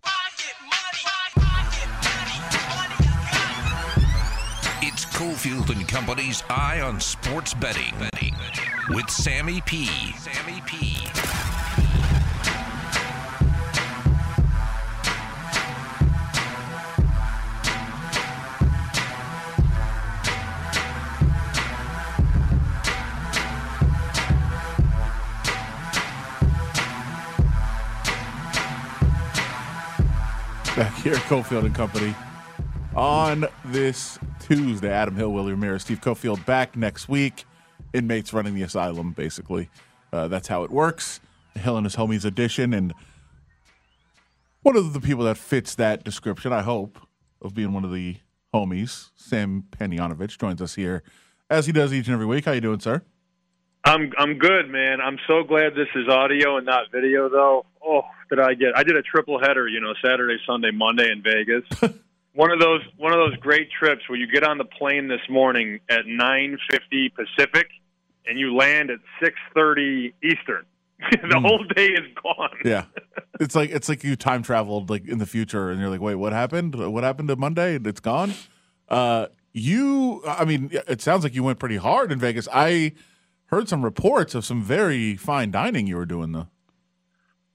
It's 4.82 5.06
Cofield 5.06 5.70
and 5.74 5.88
Company's 5.88 6.42
Eye 6.50 6.82
on 6.82 7.00
Sports 7.00 7.54
Betting 7.54 7.94
with 8.90 9.08
Sammy 9.08 9.62
P. 9.62 9.86
Sammy 10.18 10.57
back 30.78 30.94
here 30.98 31.14
at 31.14 31.22
Cofield 31.22 31.64
and 31.64 31.74
Company 31.74 32.14
on 32.94 33.46
this 33.64 34.16
Tuesday. 34.38 34.92
Adam 34.92 35.16
Hill, 35.16 35.32
Willie 35.32 35.50
Ramirez, 35.50 35.82
Steve 35.82 36.00
Cofield 36.00 36.46
back 36.46 36.76
next 36.76 37.08
week. 37.08 37.46
Inmates 37.92 38.32
running 38.32 38.54
the 38.54 38.62
asylum, 38.62 39.10
basically. 39.10 39.70
Uh, 40.12 40.28
that's 40.28 40.46
how 40.46 40.62
it 40.62 40.70
works. 40.70 41.18
Hill 41.56 41.76
and 41.76 41.84
his 41.84 41.96
homies 41.96 42.24
edition, 42.24 42.72
and 42.72 42.94
one 44.62 44.76
of 44.76 44.92
the 44.92 45.00
people 45.00 45.24
that 45.24 45.36
fits 45.36 45.74
that 45.74 46.04
description, 46.04 46.52
I 46.52 46.62
hope, 46.62 47.00
of 47.42 47.54
being 47.54 47.72
one 47.72 47.84
of 47.84 47.92
the 47.92 48.18
homies, 48.54 49.10
Sam 49.16 49.64
Panayotovich, 49.72 50.38
joins 50.38 50.62
us 50.62 50.76
here 50.76 51.02
as 51.50 51.66
he 51.66 51.72
does 51.72 51.92
each 51.92 52.06
and 52.06 52.14
every 52.14 52.26
week. 52.26 52.44
How 52.44 52.52
you 52.52 52.60
doing, 52.60 52.78
sir? 52.78 53.02
I'm 53.88 54.12
I'm 54.18 54.38
good, 54.38 54.68
man. 54.68 55.00
I'm 55.00 55.18
so 55.26 55.42
glad 55.44 55.72
this 55.74 55.88
is 55.94 56.08
audio 56.08 56.58
and 56.58 56.66
not 56.66 56.90
video, 56.92 57.30
though. 57.30 57.64
Oh, 57.84 58.02
did 58.28 58.38
I 58.38 58.52
get? 58.52 58.76
I 58.76 58.82
did 58.82 58.96
a 58.96 59.02
triple 59.02 59.40
header, 59.40 59.66
you 59.66 59.80
know, 59.80 59.94
Saturday, 60.04 60.36
Sunday, 60.46 60.70
Monday 60.70 61.10
in 61.10 61.22
Vegas. 61.22 61.64
one 62.34 62.50
of 62.50 62.60
those 62.60 62.82
one 62.98 63.14
of 63.14 63.18
those 63.18 63.36
great 63.38 63.70
trips 63.70 64.02
where 64.08 64.18
you 64.18 64.26
get 64.30 64.44
on 64.44 64.58
the 64.58 64.64
plane 64.64 65.08
this 65.08 65.22
morning 65.30 65.80
at 65.88 66.04
9:50 66.04 67.14
Pacific 67.14 67.68
and 68.26 68.38
you 68.38 68.54
land 68.54 68.90
at 68.90 68.98
6:30 69.22 70.12
Eastern. 70.22 70.66
the 71.10 71.40
whole 71.40 71.64
day 71.74 71.86
is 71.86 72.06
gone. 72.22 72.58
Yeah, 72.64 72.84
it's 73.40 73.54
like 73.54 73.70
it's 73.70 73.88
like 73.88 74.04
you 74.04 74.16
time 74.16 74.42
traveled 74.42 74.90
like 74.90 75.08
in 75.08 75.16
the 75.16 75.26
future, 75.26 75.70
and 75.70 75.80
you're 75.80 75.88
like, 75.88 76.02
wait, 76.02 76.16
what 76.16 76.34
happened? 76.34 76.74
What 76.74 77.04
happened 77.04 77.28
to 77.28 77.36
Monday? 77.36 77.78
It's 77.82 78.00
gone. 78.00 78.34
Uh, 78.88 79.28
you, 79.52 80.22
I 80.26 80.44
mean, 80.44 80.70
it 80.72 81.00
sounds 81.00 81.24
like 81.24 81.34
you 81.34 81.42
went 81.42 81.58
pretty 81.58 81.76
hard 81.76 82.12
in 82.12 82.18
Vegas. 82.18 82.48
I 82.52 82.92
heard 83.48 83.68
some 83.68 83.84
reports 83.84 84.34
of 84.34 84.44
some 84.44 84.62
very 84.62 85.16
fine 85.16 85.50
dining 85.50 85.86
you 85.86 85.96
were 85.96 86.06
doing 86.06 86.32
though. 86.32 86.48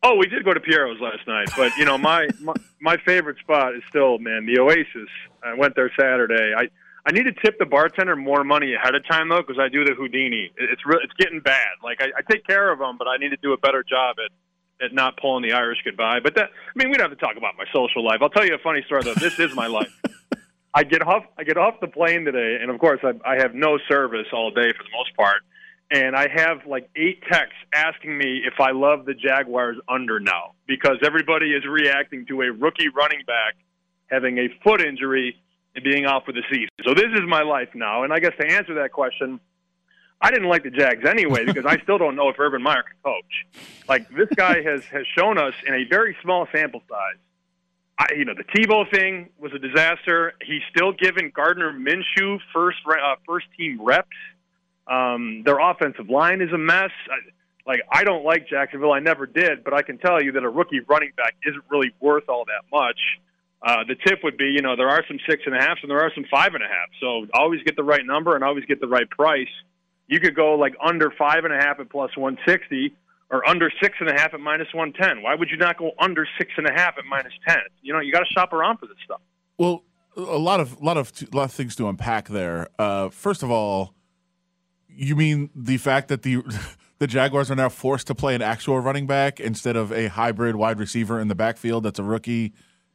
Oh, 0.06 0.16
we 0.18 0.28
did 0.28 0.44
go 0.44 0.54
to 0.54 0.60
Piero's 0.60 1.00
last 1.00 1.26
night, 1.28 1.48
but 1.56 1.76
you 1.78 1.86
know 1.86 1.98
my, 1.98 2.28
my 2.42 2.54
my 2.82 2.98
favorite 3.06 3.38
spot 3.40 3.74
is 3.76 3.82
still 3.90 4.18
man 4.20 4.46
the 4.46 4.60
Oasis. 4.60 5.10
I 5.44 5.54
went 5.54 5.76
there 5.76 5.92
Saturday. 6.00 6.54
I 6.58 6.68
I 7.06 7.12
need 7.12 7.24
to 7.24 7.34
tip 7.34 7.58
the 7.60 7.66
bartender 7.66 8.16
more 8.16 8.44
money 8.44 8.74
ahead 8.74 8.96
of 8.96 9.06
time 9.08 9.30
though 9.30 9.42
because 9.42 9.60
I 9.60 9.70
do 9.70 9.84
the 9.86 9.94
Houdini. 9.94 10.52
It- 10.58 10.70
It's 10.72 10.86
real. 10.86 11.00
It's 11.04 11.14
getting 11.14 11.40
bad. 11.40 11.68
Like 11.84 12.02
I, 12.02 12.08
I 12.18 12.22
take 12.32 12.46
care 12.46 12.72
of 12.72 12.80
them, 12.80 12.98
but 12.98 13.08
I 13.08 13.18
need 13.18 13.30
to 13.30 13.38
do 13.38 13.54
a 13.54 13.58
better 13.58 13.84
job 13.84 14.18
at 14.24 14.32
at 14.84 14.94
not 14.94 15.16
pulling 15.18 15.44
the 15.44 15.54
Irish 15.54 15.78
goodbye. 15.86 16.20
But 16.22 16.36
that 16.36 16.50
I 16.50 16.72
mean 16.76 16.90
we 16.90 16.98
don't 16.98 17.10
have 17.10 17.18
to 17.18 17.26
talk 17.26 17.38
about 17.38 17.54
my 17.58 17.66
social 17.74 18.04
life. 18.04 18.20
I'll 18.22 18.30
tell 18.30 18.46
you 18.46 18.56
a 18.56 18.60
funny 18.60 18.84
story 18.86 19.04
though. 19.04 19.14
This 19.14 19.40
is 19.40 19.56
my 19.56 19.68
life. 19.68 19.94
I 20.76 20.84
get 20.84 21.06
off 21.06 21.24
I 21.38 21.44
get 21.46 21.56
off 21.58 21.76
the 21.80 21.88
plane 21.88 22.26
today, 22.26 22.58
and 22.62 22.70
of 22.72 22.80
course 22.80 23.00
I, 23.04 23.12
I 23.26 23.36
have 23.38 23.54
no 23.54 23.78
service 23.88 24.28
all 24.34 24.50
day 24.52 24.74
for 24.76 24.84
the 24.84 24.90
most 24.98 25.16
part. 25.16 25.44
And 25.94 26.16
I 26.16 26.28
have 26.28 26.66
like 26.66 26.90
eight 26.96 27.22
texts 27.32 27.60
asking 27.72 28.18
me 28.18 28.42
if 28.46 28.60
I 28.60 28.72
love 28.72 29.06
the 29.06 29.14
Jaguars 29.14 29.78
under 29.88 30.20
now 30.20 30.54
because 30.66 30.98
everybody 31.06 31.52
is 31.52 31.64
reacting 31.68 32.26
to 32.30 32.42
a 32.42 32.52
rookie 32.52 32.90
running 32.90 33.22
back 33.28 33.54
having 34.08 34.40
a 34.40 34.48
foot 34.64 34.82
injury 34.82 35.38
and 35.76 35.84
being 35.84 36.06
out 36.06 36.26
for 36.26 36.32
the 36.32 36.42
season. 36.50 36.70
So 36.84 36.96
this 36.96 37.12
is 37.14 37.22
my 37.28 37.44
life 37.44 37.70
now. 37.76 38.04
And 38.04 38.12
I 38.12 38.20
guess 38.20 38.34
to 38.42 38.48
answer 38.52 38.74
that 38.76 38.92
question, 38.92 39.40
I 40.20 40.32
didn't 40.32 40.50
like 40.50 40.64
the 40.64 40.72
Jags 40.72 41.06
anyway 41.08 41.46
because 41.46 41.66
I 41.68 41.78
still 41.84 42.00
don't 42.00 42.16
know 42.16 42.30
if 42.30 42.40
Urban 42.40 42.64
Meyer 42.64 42.84
can 42.84 42.98
coach. 43.04 43.64
Like 43.88 44.10
this 44.10 44.30
guy 44.36 44.64
has 44.64 44.84
has 44.86 45.06
shown 45.16 45.38
us 45.38 45.54
in 45.68 45.76
a 45.76 45.84
very 45.88 46.18
small 46.24 46.48
sample 46.52 46.82
size. 46.90 47.20
I, 48.00 48.08
you 48.18 48.26
know, 48.26 48.34
the 48.34 48.46
Tebow 48.46 48.90
thing 48.90 49.30
was 49.38 49.52
a 49.54 49.60
disaster. 49.60 50.34
He's 50.42 50.64
still 50.76 50.92
giving 50.92 51.32
Gardner 51.36 51.72
Minshew 51.72 52.40
first 52.52 52.80
uh, 52.90 53.16
first 53.28 53.46
team 53.56 53.80
reps. 53.80 54.10
Um, 54.88 55.44
their 55.46 55.60
offensive 55.60 56.10
line 56.10 56.42
is 56.42 56.52
a 56.52 56.58
mess. 56.58 56.92
I, 57.10 57.16
like 57.66 57.82
I 57.92 58.04
don't 58.04 58.26
like 58.26 58.48
Jacksonville. 58.50 58.92
I 58.92 59.00
never 59.00 59.26
did, 59.26 59.64
but 59.64 59.74
I 59.74 59.82
can 59.82 59.98
tell 59.98 60.22
you 60.22 60.34
that 60.34 60.44
a 60.44 60.50
rookie 60.50 60.82
running 60.82 61.12
back 61.16 61.36
isn't 61.46 61.64
really 61.70 61.94
worth 62.02 62.28
all 62.28 62.46
that 62.46 62.64
much. 62.72 63.00
Uh, 63.62 63.86
the 63.88 63.96
tip 63.96 64.20
would 64.24 64.38
be, 64.38 64.46
you 64.46 64.62
know, 64.62 64.76
there 64.76 64.90
are 64.90 65.04
some 65.08 65.18
six 65.30 65.44
and 65.46 65.56
a 65.56 65.60
halfs 65.60 65.80
and 65.82 65.90
there 65.90 66.02
are 66.02 66.12
some 66.14 66.26
five 66.30 66.54
and 66.54 66.64
a 66.64 66.68
half. 66.68 66.90
So 67.00 67.26
always 67.34 67.64
get 67.64 67.78
the 67.78 67.84
right 67.84 68.06
number 68.06 68.36
and 68.36 68.44
always 68.44 68.66
get 68.66 68.82
the 68.82 68.88
right 68.88 69.10
price. 69.10 69.48
You 70.08 70.20
could 70.20 70.36
go 70.36 70.56
like 70.56 70.76
under 70.84 71.12
five 71.12 71.46
and 71.46 71.54
a 71.54 71.58
half 71.58 71.80
at 71.80 71.90
plus 71.90 72.16
160 72.18 72.94
or 73.32 73.48
under 73.48 73.72
six 73.82 73.96
and 74.02 74.10
a 74.10 74.14
half 74.14 74.34
at 74.34 74.42
minus 74.42 74.68
110. 74.74 75.24
Why 75.24 75.34
would 75.36 75.50
you 75.50 75.56
not 75.56 75.78
go 75.78 75.92
under 75.98 76.28
six 76.38 76.52
and 76.58 76.68
a 76.68 76.74
half 76.74 76.98
at 76.98 77.06
minus 77.06 77.32
10? 77.48 77.58
You 77.82 77.94
know, 77.94 78.02
you 78.02 78.12
got 78.12 78.20
to 78.20 78.34
shop 78.34 78.52
around 78.52 78.80
for 78.80 78.88
this 78.88 78.98
stuff. 79.06 79.22
Well, 79.58 79.84
a 80.18 80.22
lot 80.22 80.60
of 80.60 80.82
lot 80.82 80.98
of 80.98 81.12
lot 81.34 81.46
of 81.46 81.52
things 81.52 81.76
to 81.78 81.88
unpack 81.88 82.28
there. 82.28 82.68
Uh, 82.78 83.10
first 83.10 83.44
of 83.44 83.50
all, 83.50 83.96
you 84.96 85.16
mean 85.16 85.50
the 85.56 85.78
fact 85.78 86.08
that 86.08 86.24
the 86.24 86.44
the 87.00 87.08
Jaguars 87.08 87.52
are 87.52 87.56
now 87.56 87.70
forced 87.70 88.08
to 88.08 88.16
play 88.16 88.36
an 88.36 88.42
actual 88.42 88.80
running 88.80 89.08
back 89.08 89.40
instead 89.40 89.76
of 89.76 89.92
a 89.92 90.08
hybrid 90.08 90.56
wide 90.56 90.80
receiver 90.80 91.20
in 91.20 91.28
the 91.28 91.36
backfield 91.36 91.84
that's 91.84 92.00
a 92.00 92.04
rookie 92.04 92.54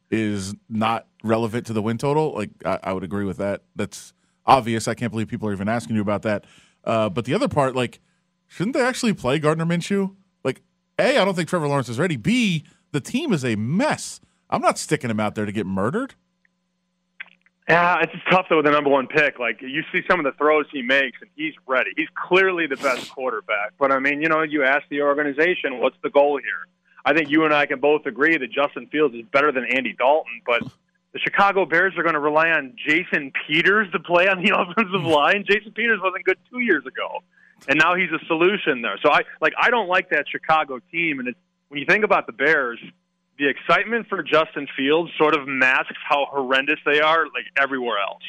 is 0.09 0.55
not 0.67 1.07
relevant 1.23 1.65
to 1.67 1.73
the 1.73 1.81
win 1.81 1.97
total. 1.97 2.33
Like 2.33 2.49
I, 2.65 2.79
I 2.83 2.93
would 2.93 3.03
agree 3.03 3.25
with 3.25 3.37
that. 3.37 3.63
That's 3.75 4.13
obvious. 4.45 4.87
I 4.87 4.95
can't 4.95 5.11
believe 5.11 5.27
people 5.27 5.47
are 5.47 5.53
even 5.53 5.69
asking 5.69 5.95
you 5.95 6.01
about 6.01 6.23
that. 6.23 6.45
Uh, 6.83 7.09
but 7.09 7.25
the 7.25 7.33
other 7.33 7.47
part, 7.47 7.75
like, 7.75 7.99
shouldn't 8.47 8.75
they 8.75 8.81
actually 8.81 9.13
play 9.13 9.39
Gardner 9.39 9.65
Minshew? 9.65 10.15
Like, 10.43 10.61
a, 10.97 11.19
I 11.19 11.25
don't 11.25 11.35
think 11.35 11.49
Trevor 11.49 11.67
Lawrence 11.67 11.89
is 11.89 11.99
ready. 11.99 12.17
B, 12.17 12.63
the 12.91 12.99
team 12.99 13.31
is 13.31 13.45
a 13.45 13.55
mess. 13.55 14.19
I'm 14.49 14.61
not 14.61 14.77
sticking 14.77 15.09
him 15.09 15.19
out 15.19 15.35
there 15.35 15.45
to 15.45 15.51
get 15.51 15.65
murdered. 15.65 16.15
Yeah, 17.69 17.99
it's 18.01 18.11
tough 18.31 18.47
though 18.49 18.57
with 18.57 18.65
the 18.65 18.71
number 18.71 18.89
one 18.89 19.05
pick. 19.05 19.37
Like 19.37 19.61
you 19.61 19.83
see 19.91 20.01
some 20.09 20.19
of 20.19 20.25
the 20.25 20.31
throws 20.37 20.65
he 20.71 20.81
makes, 20.81 21.19
and 21.21 21.29
he's 21.35 21.53
ready. 21.67 21.91
He's 21.95 22.07
clearly 22.27 22.65
the 22.65 22.77
best 22.77 23.11
quarterback. 23.11 23.73
But 23.77 23.91
I 23.91 23.99
mean, 23.99 24.23
you 24.23 24.27
know, 24.27 24.41
you 24.41 24.63
ask 24.63 24.81
the 24.89 25.03
organization, 25.03 25.79
what's 25.79 25.95
the 26.01 26.09
goal 26.09 26.39
here? 26.39 26.67
I 27.05 27.13
think 27.13 27.29
you 27.29 27.45
and 27.45 27.53
I 27.53 27.67
can 27.67 27.79
both 27.79 28.07
agree 28.07 28.37
that 28.37 28.51
Justin 28.51 28.87
Fields 28.87 29.13
is 29.13 29.23
better 29.31 29.51
than 29.51 29.65
Andy 29.65 29.93
Dalton, 29.93 30.41
but 30.47 30.63
the 31.13 31.19
Chicago 31.19 31.65
Bears 31.65 31.93
are 31.95 32.03
going 32.03 32.13
to 32.13 32.19
rely 32.19 32.49
on 32.49 32.75
Jason 32.75 33.31
Peters 33.47 33.91
to 33.91 33.99
play 33.99 34.27
on 34.27 34.41
the 34.41 34.49
offensive 34.57 35.03
line. 35.03 35.45
Jason 35.47 35.71
Peters 35.71 35.99
wasn't 36.01 36.25
good 36.25 36.37
two 36.51 36.61
years 36.61 36.85
ago, 36.87 37.19
and 37.67 37.77
now 37.77 37.93
he's 37.93 38.09
a 38.11 38.23
solution 38.25 38.81
there. 38.81 38.97
So 39.03 39.11
I 39.11 39.21
like 39.41 39.53
I 39.59 39.69
don't 39.69 39.87
like 39.87 40.09
that 40.09 40.25
Chicago 40.27 40.79
team, 40.91 41.19
and 41.19 41.27
it's, 41.27 41.39
when 41.67 41.79
you 41.79 41.85
think 41.85 42.03
about 42.03 42.25
the 42.25 42.33
Bears, 42.33 42.79
the 43.39 43.47
excitement 43.47 44.07
for 44.09 44.21
Justin 44.21 44.67
Fields 44.77 45.11
sort 45.17 45.33
of 45.33 45.47
masks 45.47 45.95
how 46.07 46.27
horrendous 46.29 46.79
they 46.85 46.99
are, 46.99 47.23
like 47.25 47.45
everywhere 47.57 47.97
else. 47.97 48.23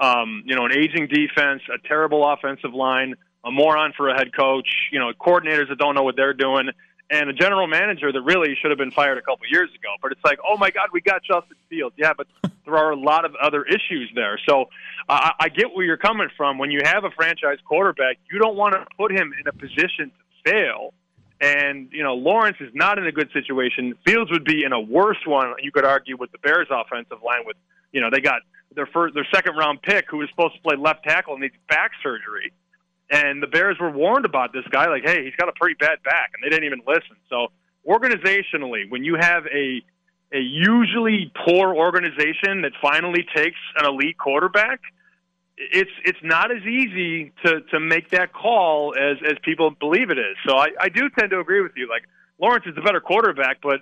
Um, 0.00 0.44
you 0.46 0.54
know, 0.54 0.64
an 0.64 0.72
aging 0.72 1.08
defense, 1.08 1.62
a 1.72 1.86
terrible 1.86 2.24
offensive 2.32 2.72
line, 2.72 3.14
a 3.44 3.50
moron 3.50 3.92
for 3.96 4.08
a 4.08 4.16
head 4.16 4.34
coach, 4.34 4.68
you 4.92 4.98
know, 4.98 5.12
coordinators 5.20 5.68
that 5.68 5.78
don't 5.78 5.94
know 5.94 6.04
what 6.04 6.16
they're 6.16 6.34
doing. 6.34 6.70
and 7.10 7.28
a 7.28 7.32
general 7.32 7.66
manager 7.66 8.10
that 8.12 8.22
really 8.22 8.56
should 8.60 8.70
have 8.70 8.78
been 8.78 8.90
fired 8.90 9.18
a 9.18 9.22
couple 9.22 9.44
years 9.50 9.70
ago. 9.70 9.90
But 10.00 10.12
it's 10.12 10.24
like, 10.24 10.38
oh 10.48 10.56
my 10.56 10.70
God, 10.70 10.88
we 10.92 11.00
got 11.00 11.22
Justin 11.22 11.56
Fields. 11.68 11.94
Yeah, 11.98 12.12
but 12.16 12.26
there 12.64 12.76
are 12.76 12.90
a 12.90 12.96
lot 12.96 13.24
of 13.24 13.34
other 13.34 13.64
issues 13.64 14.10
there. 14.14 14.38
So 14.48 14.66
uh, 15.08 15.30
I 15.38 15.48
get 15.48 15.74
where 15.74 15.84
you're 15.84 15.96
coming 15.96 16.28
from. 16.36 16.58
When 16.58 16.70
you 16.70 16.80
have 16.84 17.04
a 17.04 17.10
franchise 17.10 17.58
quarterback, 17.66 18.18
you 18.30 18.38
don't 18.38 18.56
want 18.56 18.74
to 18.74 18.86
put 18.96 19.12
him 19.12 19.32
in 19.38 19.46
a 19.46 19.52
position 19.52 20.10
to 20.44 20.50
fail. 20.50 20.94
And 21.44 21.90
you 21.92 22.02
know, 22.02 22.14
Lawrence 22.14 22.56
is 22.60 22.70
not 22.72 22.98
in 22.98 23.06
a 23.06 23.12
good 23.12 23.30
situation. 23.32 23.94
Fields 24.06 24.30
would 24.30 24.44
be 24.44 24.64
in 24.64 24.72
a 24.72 24.80
worse 24.80 25.18
one. 25.26 25.52
You 25.62 25.72
could 25.72 25.84
argue 25.84 26.16
with 26.16 26.32
the 26.32 26.38
Bears' 26.38 26.68
offensive 26.70 27.18
line. 27.22 27.44
With 27.44 27.56
you 27.92 28.00
know, 28.00 28.08
they 28.10 28.20
got 28.20 28.40
their 28.74 28.86
first, 28.86 29.14
their 29.14 29.26
second 29.32 29.54
round 29.56 29.82
pick 29.82 30.06
who 30.08 30.16
was 30.18 30.28
supposed 30.30 30.54
to 30.54 30.62
play 30.62 30.76
left 30.76 31.04
tackle 31.04 31.34
and 31.34 31.42
needs 31.42 31.54
back 31.68 31.90
surgery. 32.02 32.50
And 33.10 33.42
the 33.42 33.46
Bears 33.46 33.76
were 33.78 33.90
warned 33.90 34.24
about 34.24 34.54
this 34.54 34.64
guy, 34.70 34.88
like, 34.88 35.02
hey, 35.04 35.24
he's 35.24 35.36
got 35.36 35.50
a 35.50 35.52
pretty 35.52 35.76
bad 35.78 36.02
back, 36.02 36.32
and 36.34 36.42
they 36.42 36.48
didn't 36.48 36.64
even 36.64 36.80
listen. 36.86 37.16
So 37.28 37.48
organizationally, 37.86 38.90
when 38.90 39.04
you 39.04 39.16
have 39.20 39.44
a 39.46 39.82
a 40.32 40.40
usually 40.40 41.30
poor 41.46 41.74
organization 41.76 42.62
that 42.62 42.72
finally 42.80 43.26
takes 43.36 43.58
an 43.76 43.84
elite 43.84 44.16
quarterback, 44.16 44.80
it's 45.56 45.90
it's 46.04 46.18
not 46.22 46.50
as 46.50 46.62
easy 46.62 47.32
to 47.44 47.60
to 47.70 47.80
make 47.80 48.10
that 48.10 48.32
call 48.32 48.94
as 48.98 49.18
as 49.24 49.36
people 49.42 49.70
believe 49.70 50.10
it 50.10 50.18
is. 50.18 50.36
So 50.46 50.56
I, 50.56 50.68
I 50.80 50.88
do 50.88 51.08
tend 51.16 51.30
to 51.30 51.40
agree 51.40 51.60
with 51.60 51.72
you. 51.76 51.88
Like 51.88 52.02
Lawrence 52.40 52.64
is 52.66 52.74
the 52.74 52.82
better 52.82 53.00
quarterback, 53.00 53.58
but 53.62 53.80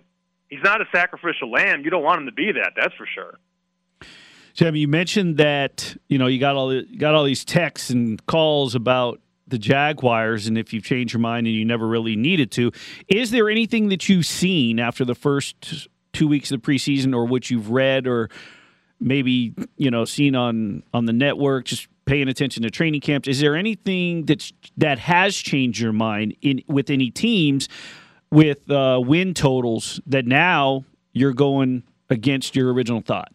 he's 0.49 0.63
not 0.63 0.81
a 0.81 0.85
sacrificial 0.93 1.51
lamb. 1.51 1.83
You 1.85 1.91
don't 1.91 2.03
want 2.03 2.21
him 2.21 2.27
to 2.27 2.33
be 2.33 2.53
that. 2.53 2.73
That's 2.77 2.95
for 2.95 3.07
sure. 3.13 3.39
Jim, 4.55 4.77
you 4.77 4.87
mentioned 4.87 5.39
that 5.39 5.97
you 6.09 6.19
know 6.19 6.27
you 6.27 6.39
got 6.39 6.57
all 6.57 6.73
you 6.75 6.99
got 6.99 7.15
all 7.15 7.25
these 7.25 7.45
texts 7.45 7.91
and 7.91 8.25
calls 8.27 8.75
about 8.75 9.21
the 9.49 9.59
Jaguars, 9.59 10.47
and 10.47 10.59
if 10.59 10.73
you've 10.73 10.85
changed 10.85 11.15
your 11.15 11.21
mind 11.21 11.47
and 11.47 11.57
you 11.57 11.65
never 11.65 11.87
really 11.87 12.17
needed 12.17 12.51
to, 12.53 12.73
is 13.09 13.31
there 13.31 13.51
anything 13.51 13.89
that 13.89 14.09
you've 14.09 14.27
seen 14.27 14.79
after 14.79 15.05
the 15.05 15.15
first 15.15 15.89
two 16.13 16.29
weeks 16.29 16.51
of 16.51 16.63
the 16.63 16.71
preseason, 16.71 17.15
or 17.15 17.25
what 17.25 17.51
you've 17.51 17.71
read, 17.71 18.07
or 18.07 18.29
maybe 19.03 19.55
you 19.77 19.91
know 19.91 20.05
seen 20.05 20.35
on 20.35 20.83
on 20.95 21.05
the 21.07 21.13
network, 21.13 21.67
just 21.67 21.89
paying 22.05 22.29
attention 22.29 22.63
to 22.63 22.71
training 22.71 23.01
camps? 23.01 23.29
Is 23.29 23.41
there 23.41 23.57
anything 23.57 24.27
that 24.27 24.51
that 24.77 24.99
has 25.01 25.37
changed 25.37 25.81
your 25.81 25.93
mind 25.93 26.37
in 26.41 26.63
with 26.67 26.91
any 26.91 27.11
teams 27.11 27.69
with 28.31 28.71
uh, 28.71 29.01
win 29.03 29.35
totals 29.35 30.01
that 30.07 30.27
now 30.27 30.85
you're 31.13 31.35
going 31.35 31.83
against 32.09 32.57
your 32.57 32.73
original 32.73 33.01
thought? 33.01 33.33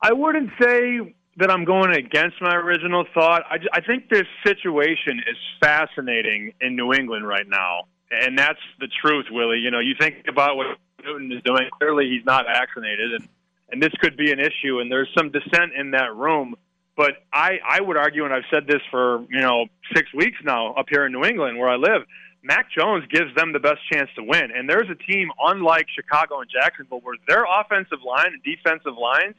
I 0.00 0.12
wouldn't 0.12 0.50
say 0.60 1.14
that 1.38 1.50
I'm 1.50 1.64
going 1.64 1.94
against 1.94 2.40
my 2.40 2.54
original 2.54 3.04
thought. 3.12 3.42
I, 3.50 3.58
I 3.72 3.80
think 3.80 4.08
this 4.08 4.26
situation 4.44 5.18
is 5.18 5.36
fascinating 5.60 6.52
in 6.60 6.76
New 6.76 6.92
England 6.92 7.26
right 7.26 7.46
now, 7.46 7.84
and 8.10 8.38
that's 8.38 8.60
the 8.80 8.88
truth, 9.02 9.26
Willie. 9.30 9.58
You 9.58 9.70
know, 9.70 9.80
you 9.80 9.94
think 9.98 10.24
about 10.28 10.56
what 10.56 10.78
Newton 11.04 11.30
is 11.32 11.42
doing. 11.42 11.68
Clearly, 11.78 12.08
he's 12.08 12.24
not 12.24 12.46
vaccinated, 12.46 13.12
and 13.12 13.28
and 13.70 13.82
this 13.82 13.92
could 14.00 14.16
be 14.16 14.32
an 14.32 14.40
issue. 14.40 14.80
And 14.80 14.90
there's 14.90 15.08
some 15.16 15.30
dissent 15.30 15.72
in 15.76 15.92
that 15.92 16.14
room. 16.14 16.54
But 16.96 17.12
I, 17.32 17.58
I 17.66 17.80
would 17.80 17.96
argue, 17.96 18.24
and 18.24 18.32
I've 18.32 18.44
said 18.50 18.66
this 18.66 18.80
for 18.90 19.24
you 19.30 19.40
know 19.40 19.66
six 19.94 20.12
weeks 20.14 20.38
now 20.44 20.72
up 20.74 20.86
here 20.88 21.04
in 21.06 21.12
New 21.12 21.24
England 21.24 21.58
where 21.58 21.68
I 21.68 21.76
live. 21.76 22.02
Mac 22.42 22.70
Jones 22.70 23.04
gives 23.10 23.34
them 23.34 23.52
the 23.52 23.58
best 23.58 23.80
chance 23.92 24.08
to 24.14 24.22
win, 24.22 24.52
and 24.54 24.70
there's 24.70 24.88
a 24.88 24.94
team 24.94 25.30
unlike 25.40 25.88
Chicago 25.94 26.40
and 26.40 26.48
Jacksonville 26.48 27.00
where 27.00 27.16
their 27.26 27.44
offensive 27.44 27.98
line 28.06 28.32
and 28.32 28.42
defensive 28.42 28.96
lines 28.96 29.34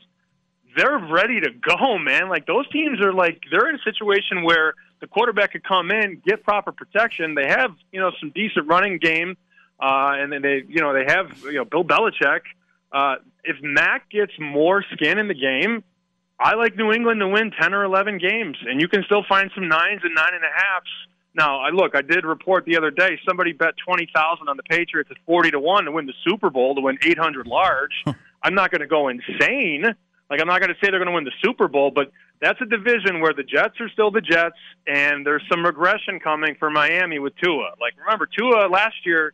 they're 0.77 0.99
ready 0.99 1.41
to 1.41 1.49
go, 1.51 1.97
man. 1.99 2.29
Like 2.29 2.45
those 2.45 2.69
teams 2.69 3.01
are 3.01 3.13
like 3.13 3.41
they're 3.51 3.69
in 3.69 3.75
a 3.75 3.83
situation 3.83 4.43
where 4.43 4.73
the 5.01 5.07
quarterback 5.07 5.51
could 5.51 5.63
come 5.63 5.91
in, 5.91 6.21
get 6.25 6.43
proper 6.43 6.71
protection. 6.71 7.35
They 7.35 7.47
have 7.47 7.71
you 7.91 7.99
know 7.99 8.11
some 8.19 8.31
decent 8.31 8.67
running 8.67 8.99
game, 8.99 9.35
uh, 9.79 10.11
and 10.13 10.31
then 10.31 10.41
they 10.41 10.63
you 10.67 10.81
know 10.81 10.93
they 10.93 11.05
have 11.07 11.37
you 11.43 11.53
know 11.53 11.65
Bill 11.65 11.83
Belichick. 11.83 12.41
Uh, 12.91 13.15
if 13.43 13.57
Mac 13.61 14.09
gets 14.09 14.31
more 14.39 14.83
skin 14.93 15.17
in 15.17 15.27
the 15.27 15.33
game, 15.33 15.83
I 16.39 16.55
like 16.55 16.75
New 16.75 16.91
England 16.91 17.19
to 17.19 17.27
win 17.27 17.51
ten 17.59 17.73
or 17.73 17.83
eleven 17.83 18.17
games, 18.17 18.57
and 18.65 18.79
you 18.79 18.87
can 18.87 19.03
still 19.03 19.23
find 19.27 19.51
some 19.55 19.67
nines 19.67 20.01
and 20.03 20.13
nine 20.13 20.33
and 20.33 20.43
a 20.43 20.53
halves. 20.53 20.89
Now, 21.33 21.59
I 21.59 21.69
look. 21.69 21.95
I 21.95 22.01
did 22.01 22.25
report 22.25 22.65
the 22.65 22.77
other 22.77 22.91
day. 22.91 23.19
Somebody 23.27 23.53
bet 23.53 23.73
twenty 23.85 24.09
thousand 24.13 24.47
on 24.47 24.57
the 24.57 24.63
Patriots 24.63 25.09
at 25.11 25.17
forty 25.25 25.51
to 25.51 25.59
one 25.59 25.85
to 25.85 25.91
win 25.91 26.05
the 26.05 26.13
Super 26.27 26.49
Bowl 26.49 26.75
to 26.75 26.81
win 26.81 26.97
eight 27.03 27.17
hundred 27.17 27.47
large. 27.47 28.03
I'm 28.43 28.53
not 28.53 28.71
going 28.71 28.81
to 28.81 28.87
go 28.87 29.09
insane 29.09 29.95
like 30.29 30.41
I'm 30.41 30.47
not 30.47 30.59
going 30.59 30.69
to 30.69 30.75
say 30.75 30.91
they're 30.91 30.99
going 30.99 31.07
to 31.07 31.13
win 31.13 31.23
the 31.23 31.31
Super 31.43 31.67
Bowl, 31.67 31.91
but 31.91 32.11
that's 32.41 32.59
a 32.61 32.65
division 32.65 33.21
where 33.21 33.33
the 33.33 33.43
Jets 33.43 33.79
are 33.79 33.89
still 33.89 34.11
the 34.11 34.21
Jets, 34.21 34.57
and 34.85 35.25
there's 35.25 35.43
some 35.49 35.65
regression 35.65 36.19
coming 36.19 36.55
for 36.59 36.69
Miami 36.69 37.19
with 37.19 37.33
Tua. 37.37 37.73
Like 37.79 37.93
remember, 37.97 38.27
Tua 38.27 38.67
last 38.67 39.05
year 39.05 39.33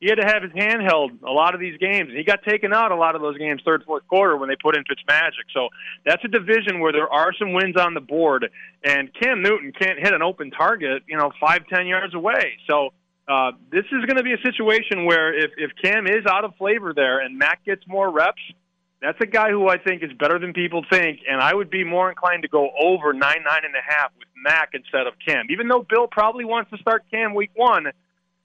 he 0.00 0.08
had 0.08 0.16
to 0.16 0.26
have 0.26 0.42
his 0.42 0.52
hand 0.52 0.82
held 0.82 1.12
a 1.26 1.30
lot 1.30 1.54
of 1.54 1.60
these 1.60 1.78
games, 1.78 2.10
he 2.14 2.24
got 2.24 2.42
taken 2.42 2.72
out 2.72 2.92
a 2.92 2.96
lot 2.96 3.14
of 3.14 3.22
those 3.22 3.38
games 3.38 3.62
third, 3.64 3.84
fourth 3.84 4.06
quarter 4.06 4.36
when 4.36 4.48
they 4.48 4.56
put 4.60 4.76
in 4.76 4.84
Fitzmagic. 4.84 5.48
So 5.52 5.68
that's 6.04 6.24
a 6.24 6.28
division 6.28 6.80
where 6.80 6.92
there 6.92 7.08
are 7.08 7.32
some 7.38 7.52
wins 7.52 7.76
on 7.76 7.94
the 7.94 8.00
board, 8.00 8.50
and 8.82 9.10
Cam 9.14 9.42
Newton 9.42 9.72
can't 9.72 9.98
hit 9.98 10.12
an 10.12 10.22
open 10.22 10.50
target, 10.50 11.02
you 11.08 11.16
know, 11.16 11.32
five, 11.40 11.66
ten 11.68 11.86
yards 11.86 12.14
away. 12.14 12.58
So. 12.68 12.90
Uh, 13.26 13.52
this 13.72 13.86
is 13.86 14.04
going 14.04 14.18
to 14.18 14.22
be 14.22 14.34
a 14.34 14.42
situation 14.44 15.06
where 15.06 15.32
if, 15.32 15.50
if 15.56 15.70
Cam 15.82 16.06
is 16.06 16.26
out 16.28 16.44
of 16.44 16.54
flavor 16.56 16.92
there 16.94 17.20
and 17.20 17.38
Mac 17.38 17.64
gets 17.64 17.80
more 17.88 18.10
reps, 18.12 18.42
that's 19.04 19.18
a 19.20 19.26
guy 19.26 19.50
who 19.50 19.68
I 19.68 19.76
think 19.78 20.02
is 20.02 20.12
better 20.18 20.38
than 20.38 20.52
people 20.54 20.84
think, 20.90 21.20
and 21.28 21.40
I 21.40 21.54
would 21.54 21.68
be 21.68 21.84
more 21.84 22.08
inclined 22.08 22.42
to 22.42 22.48
go 22.48 22.70
over 22.78 23.12
nine, 23.12 23.44
nine 23.44 23.60
and 23.64 23.74
a 23.74 23.84
half 23.86 24.12
with 24.18 24.28
Mac 24.36 24.70
instead 24.72 25.06
of 25.06 25.14
Cam. 25.26 25.46
Even 25.50 25.68
though 25.68 25.86
Bill 25.88 26.06
probably 26.06 26.44
wants 26.44 26.70
to 26.70 26.78
start 26.78 27.04
Cam 27.10 27.34
week 27.34 27.50
one, 27.54 27.86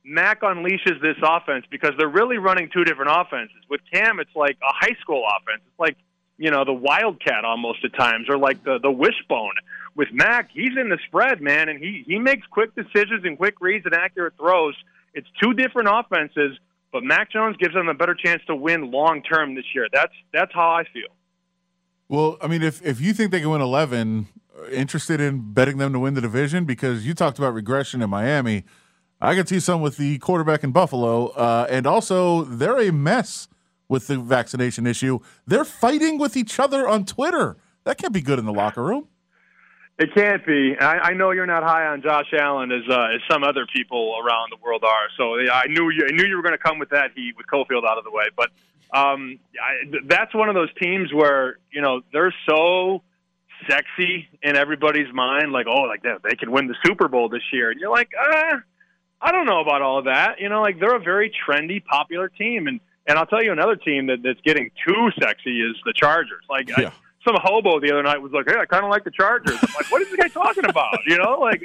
Mac 0.09 0.41
unleashes 0.41 1.01
this 1.01 1.17
offense 1.23 1.65
because 1.69 1.91
they're 1.97 2.09
really 2.09 2.37
running 2.37 2.69
two 2.73 2.83
different 2.83 3.11
offenses. 3.13 3.57
With 3.69 3.81
Cam, 3.93 4.19
it's 4.19 4.35
like 4.35 4.57
a 4.61 4.73
high 4.73 4.95
school 5.01 5.23
offense. 5.25 5.61
It's 5.67 5.79
like 5.79 5.97
you 6.37 6.51
know 6.51 6.65
the 6.65 6.73
Wildcat 6.73 7.45
almost 7.45 7.85
at 7.85 7.93
times, 7.93 8.27
or 8.29 8.37
like 8.37 8.63
the 8.63 8.79
the 8.81 8.91
Wishbone. 8.91 9.53
With 9.95 10.09
Mac, 10.11 10.49
he's 10.51 10.77
in 10.79 10.89
the 10.89 10.97
spread, 11.07 11.41
man, 11.41 11.69
and 11.69 11.79
he 11.79 12.03
he 12.05 12.19
makes 12.19 12.45
quick 12.47 12.75
decisions 12.75 13.23
and 13.23 13.37
quick 13.37 13.55
reads 13.61 13.85
and 13.85 13.93
accurate 13.93 14.33
throws. 14.37 14.75
It's 15.13 15.27
two 15.41 15.53
different 15.53 15.89
offenses 15.91 16.57
but 16.91 17.03
Mac 17.03 17.31
Jones 17.31 17.55
gives 17.57 17.73
them 17.73 17.87
a 17.87 17.93
better 17.93 18.15
chance 18.15 18.41
to 18.47 18.55
win 18.55 18.91
long 18.91 19.21
term 19.21 19.55
this 19.55 19.65
year. 19.73 19.87
That's 19.93 20.13
that's 20.33 20.53
how 20.53 20.69
I 20.69 20.83
feel. 20.91 21.09
Well, 22.07 22.37
I 22.41 22.47
mean, 22.47 22.63
if 22.63 22.83
if 22.85 22.99
you 22.99 23.13
think 23.13 23.31
they 23.31 23.41
can 23.41 23.49
win 23.49 23.61
eleven, 23.61 24.27
interested 24.71 25.21
in 25.21 25.53
betting 25.53 25.77
them 25.77 25.93
to 25.93 25.99
win 25.99 26.15
the 26.15 26.21
division 26.21 26.65
because 26.65 27.05
you 27.05 27.13
talked 27.13 27.37
about 27.37 27.53
regression 27.53 28.01
in 28.01 28.09
Miami. 28.09 28.65
I 29.21 29.35
can 29.35 29.45
see 29.45 29.59
some 29.59 29.81
with 29.81 29.97
the 29.97 30.17
quarterback 30.19 30.63
in 30.63 30.71
Buffalo, 30.71 31.27
uh, 31.27 31.67
and 31.69 31.85
also 31.85 32.43
they're 32.43 32.79
a 32.79 32.91
mess 32.91 33.47
with 33.89 34.07
the 34.07 34.17
vaccination 34.17 34.87
issue. 34.87 35.19
They're 35.45 35.65
fighting 35.65 36.17
with 36.17 36.37
each 36.37 36.59
other 36.59 36.87
on 36.87 37.05
Twitter. 37.05 37.57
That 37.83 37.97
can't 37.97 38.13
be 38.13 38.21
good 38.21 38.39
in 38.39 38.45
the 38.45 38.53
locker 38.53 38.83
room. 38.83 39.07
It 39.97 40.13
can't 40.15 40.45
be. 40.45 40.77
I, 40.79 41.09
I 41.09 41.13
know 41.13 41.31
you're 41.31 41.45
not 41.45 41.63
high 41.63 41.87
on 41.87 42.01
Josh 42.01 42.31
Allen 42.39 42.71
as 42.71 42.83
uh, 42.89 43.15
as 43.15 43.21
some 43.29 43.43
other 43.43 43.65
people 43.75 44.15
around 44.23 44.49
the 44.51 44.63
world 44.63 44.85
are. 44.85 45.09
So 45.17 45.35
I 45.51 45.67
knew 45.67 45.89
you. 45.89 46.07
I 46.07 46.13
knew 46.13 46.25
you 46.25 46.37
were 46.37 46.41
going 46.41 46.53
to 46.53 46.63
come 46.63 46.79
with 46.79 46.91
that 46.91 47.11
heat 47.13 47.33
with 47.35 47.47
Cofield 47.47 47.85
out 47.85 47.97
of 47.97 48.05
the 48.05 48.11
way. 48.11 48.23
But 48.33 48.51
um, 48.97 49.39
I, 49.61 49.99
that's 50.07 50.33
one 50.33 50.47
of 50.47 50.55
those 50.55 50.69
teams 50.81 51.13
where 51.13 51.57
you 51.69 51.81
know 51.81 51.99
they're 52.13 52.33
so 52.47 53.03
sexy 53.69 54.29
in 54.41 54.55
everybody's 54.55 55.13
mind. 55.13 55.51
Like, 55.51 55.65
oh, 55.67 55.81
like 55.81 56.03
that, 56.03 56.21
they 56.23 56.35
can 56.35 56.49
win 56.51 56.67
the 56.67 56.75
Super 56.85 57.09
Bowl 57.09 57.27
this 57.27 57.43
year, 57.51 57.69
and 57.69 57.77
you're 57.81 57.91
like, 57.91 58.11
uh, 58.17 58.55
I 59.21 59.31
don't 59.31 59.45
know 59.45 59.59
about 59.59 59.81
all 59.81 59.99
of 59.99 60.05
that. 60.05 60.39
You 60.39 60.49
know, 60.49 60.61
like 60.61 60.79
they're 60.79 60.95
a 60.95 60.99
very 60.99 61.31
trendy, 61.47 61.83
popular 61.83 62.29
team, 62.29 62.67
and 62.67 62.79
and 63.07 63.17
I'll 63.17 63.25
tell 63.25 63.43
you 63.43 63.51
another 63.51 63.75
team 63.75 64.07
that 64.07 64.23
that's 64.23 64.41
getting 64.41 64.71
too 64.87 65.09
sexy 65.21 65.61
is 65.61 65.75
the 65.85 65.93
Chargers. 65.95 66.43
Like. 66.49 66.69
Yeah. 66.69 66.89
I, 66.89 66.91
some 67.25 67.35
hobo 67.43 67.79
the 67.79 67.91
other 67.91 68.03
night 68.03 68.21
was 68.21 68.31
like, 68.31 68.45
"Hey, 68.47 68.57
I 68.57 68.65
kind 68.65 68.83
of 68.83 68.89
like 68.89 69.03
the 69.03 69.11
Chargers." 69.11 69.57
I'm 69.61 69.73
like, 69.75 69.91
"What 69.91 70.01
is 70.01 70.09
this 70.09 70.17
guy 70.17 70.29
talking 70.29 70.65
about?" 70.65 70.99
You 71.05 71.17
know, 71.17 71.37
like, 71.39 71.61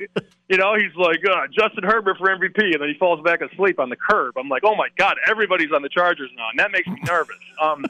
you 0.48 0.56
know, 0.56 0.74
he's 0.74 0.94
like 0.96 1.22
uh, 1.24 1.46
Justin 1.52 1.84
Herbert 1.84 2.18
for 2.18 2.26
MVP, 2.28 2.72
and 2.72 2.80
then 2.80 2.88
he 2.88 2.94
falls 2.98 3.22
back 3.22 3.40
asleep 3.40 3.78
on 3.78 3.88
the 3.88 3.96
curb. 3.96 4.36
I'm 4.36 4.48
like, 4.48 4.62
"Oh 4.64 4.74
my 4.74 4.88
god, 4.96 5.16
everybody's 5.28 5.70
on 5.72 5.82
the 5.82 5.88
Chargers 5.88 6.30
now," 6.36 6.48
and 6.50 6.58
that 6.58 6.72
makes 6.72 6.88
me 6.88 6.98
nervous. 7.06 7.36
Um, 7.62 7.84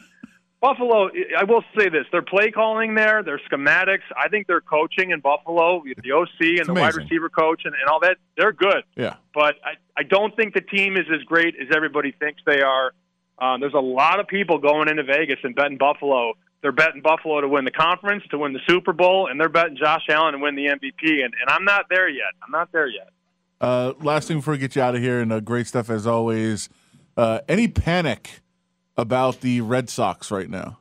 Buffalo, 0.65 1.11
I 1.39 1.45
will 1.45 1.63
say 1.77 1.91
this: 1.91 2.07
their 2.11 2.23
play 2.23 2.51
calling 2.51 2.95
there, 2.95 3.23
their 3.23 3.39
schematics. 3.51 4.07
I 4.17 4.29
think 4.29 4.47
their 4.47 4.63
coaching 4.63 5.11
in 5.11 5.21
Buffalo, 5.21 5.83
the 5.85 6.13
OC 6.13 6.29
and 6.41 6.59
it's 6.59 6.67
the 6.67 6.73
amazing. 6.73 6.75
wide 6.75 6.95
receiver 6.97 7.29
coach 7.29 7.63
and, 7.67 7.75
and 7.75 7.91
all 7.91 8.01
that, 8.01 8.17
they're 8.39 8.53
good. 8.53 8.83
Yeah, 8.97 9.17
but 9.35 9.57
I, 9.63 9.73
I 10.01 10.05
don't 10.05 10.35
think 10.35 10.55
the 10.55 10.63
team 10.63 10.97
is 10.97 11.05
as 11.13 11.23
great 11.25 11.55
as 11.61 11.69
everybody 11.75 12.13
thinks 12.13 12.41
they 12.47 12.63
are. 12.63 12.93
Um, 13.39 13.61
there's 13.61 13.75
a 13.75 13.79
lot 13.79 14.21
of 14.21 14.27
people 14.27 14.57
going 14.59 14.89
into 14.89 15.03
Vegas 15.03 15.39
and 15.43 15.55
betting 15.55 15.77
Buffalo 15.77 16.35
they're 16.63 16.73
betting 16.73 17.03
Buffalo 17.03 17.43
to 17.43 17.47
win 17.47 17.67
the 17.67 17.71
conference, 17.71 18.25
to 18.31 18.39
win 18.39 18.55
the 18.55 18.61
Super 18.67 18.95
Bowl, 18.95 19.29
and 19.31 19.39
they're 19.39 19.51
betting 19.51 19.77
Josh 19.77 20.07
Allen 20.09 20.33
to 20.33 20.39
win 20.39 20.55
the 20.55 20.65
MVP. 20.65 21.23
And, 21.23 21.35
and 21.39 21.49
I'm 21.49 21.63
not 21.63 21.91
there 21.91 22.09
yet. 22.09 22.33
I'm 22.43 22.51
not 22.51 22.73
there 22.73 22.89
yet. 22.89 23.11
Uh, 23.61 23.93
last 24.01 24.29
thing 24.29 24.39
before 24.39 24.53
we 24.53 24.59
get 24.59 24.75
you 24.75 24.81
out 24.81 24.95
of 24.95 25.03
here, 25.03 25.21
and 25.21 25.31
uh, 25.31 25.41
great 25.41 25.67
stuff 25.67 25.91
as 25.91 26.07
always. 26.07 26.71
Uh, 27.19 27.41
any 27.51 27.69
panic 27.69 28.41
about 28.97 29.41
the 29.41 29.61
Red 29.61 29.89
Sox 29.89 30.31
right 30.31 30.49
now? 30.49 30.79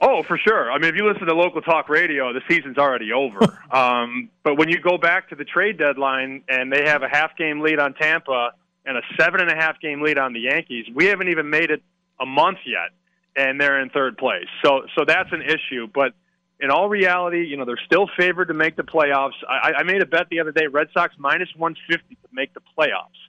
Oh, 0.00 0.24
for 0.24 0.36
sure. 0.36 0.70
I 0.70 0.78
mean, 0.78 0.90
if 0.90 0.96
you 0.96 1.06
listen 1.06 1.28
to 1.28 1.34
local 1.34 1.60
talk 1.60 1.88
radio, 1.88 2.32
the 2.32 2.40
season's 2.48 2.76
already 2.76 3.12
over. 3.12 3.58
um, 3.70 4.30
but 4.42 4.56
when 4.56 4.68
you 4.68 4.80
go 4.80 4.98
back 4.98 5.28
to 5.28 5.36
the 5.36 5.44
trade 5.44 5.78
deadline 5.78 6.42
and 6.48 6.72
they 6.72 6.84
have 6.86 7.02
a 7.02 7.08
half 7.08 7.36
game 7.36 7.60
lead 7.60 7.78
on 7.78 7.94
Tampa, 7.94 8.52
and 8.84 8.96
a 8.96 9.02
seven 9.18 9.40
and 9.40 9.50
a 9.50 9.54
half 9.54 9.80
game 9.80 10.02
lead 10.02 10.18
on 10.18 10.32
the 10.32 10.40
Yankees. 10.40 10.86
We 10.94 11.06
haven't 11.06 11.28
even 11.28 11.50
made 11.50 11.70
it 11.70 11.82
a 12.20 12.26
month 12.26 12.58
yet, 12.66 12.90
and 13.36 13.60
they're 13.60 13.80
in 13.80 13.90
third 13.90 14.18
place. 14.18 14.46
So 14.64 14.82
so 14.96 15.04
that's 15.06 15.30
an 15.32 15.42
issue. 15.42 15.88
But 15.92 16.14
in 16.60 16.70
all 16.70 16.88
reality, 16.88 17.46
you 17.46 17.56
know 17.56 17.64
they're 17.64 17.80
still 17.86 18.08
favored 18.16 18.48
to 18.48 18.54
make 18.54 18.76
the 18.76 18.82
playoffs. 18.82 19.32
I, 19.48 19.72
I 19.78 19.82
made 19.84 20.02
a 20.02 20.06
bet 20.06 20.28
the 20.30 20.40
other 20.40 20.52
day: 20.52 20.66
Red 20.66 20.88
Sox 20.92 21.14
minus 21.18 21.48
one 21.56 21.76
fifty 21.88 22.16
to 22.16 22.28
make 22.32 22.54
the 22.54 22.60
playoffs. 22.76 23.20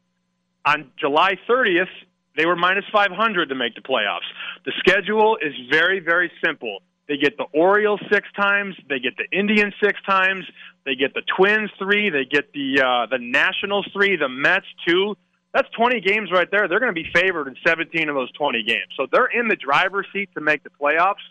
On 0.65 0.89
July 0.97 1.37
thirtieth, 1.47 1.89
they 2.35 2.45
were 2.45 2.55
minus 2.55 2.85
five 2.91 3.11
hundred 3.11 3.49
to 3.49 3.55
make 3.55 3.75
the 3.75 3.81
playoffs. 3.81 4.27
The 4.65 4.73
schedule 4.79 5.37
is 5.41 5.53
very 5.69 5.99
very 5.99 6.31
simple. 6.43 6.79
They 7.07 7.17
get 7.17 7.37
the 7.37 7.45
Orioles 7.53 7.99
six 8.11 8.27
times. 8.35 8.75
They 8.87 8.99
get 8.99 9.13
the 9.17 9.37
Indians 9.37 9.73
six 9.83 9.99
times. 10.07 10.45
They 10.85 10.95
get 10.95 11.13
the 11.13 11.21
Twins 11.37 11.69
three. 11.77 12.09
They 12.09 12.25
get 12.25 12.53
the 12.53 12.81
uh, 12.81 13.05
the 13.11 13.19
Nationals 13.19 13.87
three. 13.93 14.15
The 14.15 14.29
Mets 14.29 14.65
two. 14.87 15.15
That's 15.53 15.69
20 15.77 16.01
games 16.01 16.31
right 16.31 16.49
there. 16.49 16.67
They're 16.67 16.79
going 16.79 16.93
to 16.93 16.99
be 16.99 17.09
favored 17.13 17.47
in 17.47 17.55
17 17.65 18.09
of 18.09 18.15
those 18.15 18.31
20 18.31 18.63
games. 18.63 18.89
So 18.97 19.05
they're 19.11 19.27
in 19.27 19.47
the 19.47 19.55
driver's 19.55 20.07
seat 20.11 20.29
to 20.33 20.41
make 20.41 20.63
the 20.63 20.71
playoffs. 20.71 21.21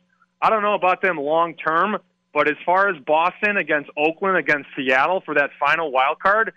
I 0.40 0.48
don't 0.48 0.62
know 0.62 0.74
about 0.74 1.02
them 1.02 1.16
long 1.16 1.54
term, 1.54 1.98
but 2.32 2.48
as 2.48 2.56
far 2.64 2.88
as 2.88 2.96
Boston 3.04 3.56
against 3.56 3.90
Oakland 3.96 4.36
against 4.36 4.68
Seattle 4.76 5.22
for 5.24 5.34
that 5.34 5.50
final 5.58 5.90
wild 5.90 6.20
card, 6.20 6.52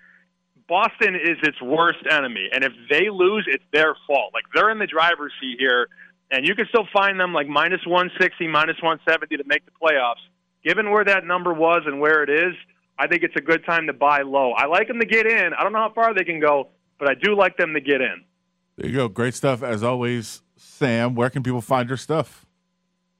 Boston 0.67 1.15
is 1.15 1.37
its 1.43 1.61
worst 1.61 1.99
enemy. 2.09 2.49
And 2.53 2.63
if 2.63 2.73
they 2.89 3.09
lose, 3.09 3.45
it's 3.47 3.63
their 3.71 3.95
fault. 4.07 4.31
Like 4.33 4.45
they're 4.53 4.69
in 4.69 4.79
the 4.79 4.87
driver's 4.87 5.33
seat 5.39 5.57
here, 5.59 5.87
and 6.31 6.45
you 6.45 6.55
can 6.55 6.65
still 6.69 6.87
find 6.91 7.19
them 7.19 7.33
like 7.33 7.47
minus 7.47 7.85
160, 7.85 8.47
minus 8.47 8.77
170 8.81 9.37
to 9.37 9.43
make 9.45 9.63
the 9.65 9.71
playoffs. 9.71 10.23
Given 10.63 10.89
where 10.89 11.05
that 11.05 11.25
number 11.25 11.53
was 11.53 11.83
and 11.85 11.99
where 11.99 12.23
it 12.23 12.29
is, 12.29 12.55
I 12.97 13.07
think 13.07 13.23
it's 13.23 13.35
a 13.35 13.41
good 13.41 13.65
time 13.65 13.87
to 13.87 13.93
buy 13.93 14.21
low. 14.21 14.53
I 14.53 14.65
like 14.65 14.87
them 14.87 14.99
to 14.99 15.05
get 15.05 15.27
in. 15.27 15.53
I 15.53 15.63
don't 15.63 15.73
know 15.73 15.79
how 15.79 15.93
far 15.93 16.13
they 16.13 16.23
can 16.23 16.39
go, 16.39 16.69
but 16.97 17.09
I 17.09 17.13
do 17.13 17.35
like 17.35 17.57
them 17.57 17.73
to 17.73 17.81
get 17.81 18.01
in. 18.01 18.23
There 18.77 18.89
you 18.89 18.95
go. 18.95 19.07
Great 19.07 19.35
stuff 19.35 19.61
as 19.61 19.83
always, 19.83 20.41
Sam. 20.55 21.13
Where 21.13 21.29
can 21.29 21.43
people 21.43 21.61
find 21.61 21.89
your 21.89 21.97
stuff? 21.97 22.44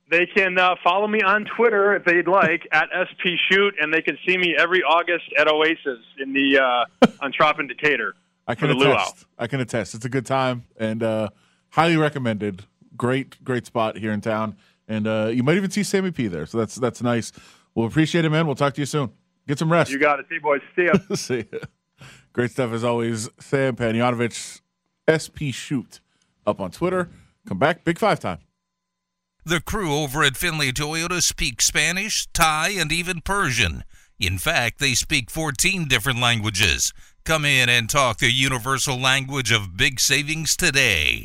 They 0.09 0.27
can 0.27 0.57
uh, 0.57 0.75
follow 0.83 1.07
me 1.07 1.21
on 1.21 1.45
Twitter 1.57 1.95
if 1.95 2.05
they'd 2.05 2.27
like 2.27 2.67
at 2.71 2.89
SP 2.93 3.37
Shoot, 3.49 3.75
and 3.79 3.93
they 3.93 4.01
can 4.01 4.17
see 4.27 4.37
me 4.37 4.55
every 4.57 4.83
August 4.83 5.25
at 5.37 5.47
Oasis 5.47 5.99
in 6.19 6.33
the 6.33 6.59
uh, 6.59 7.07
on 7.21 7.31
Trop 7.31 7.59
and 7.59 7.67
Decatur. 7.67 8.15
I 8.47 8.53
can 8.55 8.69
attest. 8.69 8.85
luau. 8.85 9.05
I 9.39 9.47
can 9.47 9.59
attest. 9.59 9.95
It's 9.95 10.05
a 10.05 10.09
good 10.09 10.25
time 10.25 10.65
and 10.77 11.01
uh, 11.01 11.29
highly 11.69 11.97
recommended. 11.97 12.65
Great, 12.95 13.43
great 13.43 13.65
spot 13.65 13.97
here 13.97 14.11
in 14.11 14.21
town, 14.21 14.55
and 14.87 15.07
uh, 15.07 15.29
you 15.33 15.43
might 15.43 15.57
even 15.57 15.69
see 15.71 15.83
Sammy 15.83 16.11
P 16.11 16.27
there. 16.27 16.45
So 16.45 16.57
that's 16.59 16.75
that's 16.75 17.01
nice. 17.01 17.31
We'll 17.73 17.87
appreciate 17.87 18.23
it, 18.23 18.29
man. 18.29 18.45
We'll 18.45 18.55
talk 18.55 18.73
to 18.75 18.81
you 18.81 18.85
soon. 18.85 19.11
Get 19.47 19.59
some 19.59 19.71
rest. 19.71 19.91
You 19.91 19.99
got 19.99 20.19
it, 20.19 20.27
see 20.29 20.37
boys. 20.39 20.61
See 20.75 20.85
ya. 20.85 20.93
See 21.15 21.45
ya. 21.51 21.59
Great 22.31 22.51
stuff 22.51 22.71
as 22.71 22.83
always. 22.83 23.29
Sam 23.39 23.75
Panayotovich, 23.75 24.61
SP 25.11 25.51
Shoot, 25.51 25.99
up 26.45 26.61
on 26.61 26.71
Twitter. 26.71 27.09
Come 27.47 27.59
back, 27.59 27.83
Big 27.83 27.99
Five 27.99 28.19
time. 28.19 28.39
The 29.47 29.61
crew 29.61 29.93
over 29.93 30.23
at 30.23 30.37
Findlay 30.37 30.71
Toyota 30.71 31.21
speak 31.21 31.61
Spanish, 31.61 32.25
Thai, 32.33 32.69
and 32.69 32.91
even 32.91 33.21
Persian. 33.21 33.83
In 34.19 34.39
fact, 34.39 34.79
they 34.79 34.95
speak 34.95 35.29
14 35.29 35.87
different 35.87 36.19
languages. 36.19 36.91
Come 37.25 37.45
in 37.45 37.69
and 37.69 37.87
talk 37.87 38.17
the 38.17 38.31
universal 38.31 38.99
language 38.99 39.51
of 39.51 39.77
big 39.77 39.99
savings 39.99 40.57
today. 40.57 41.23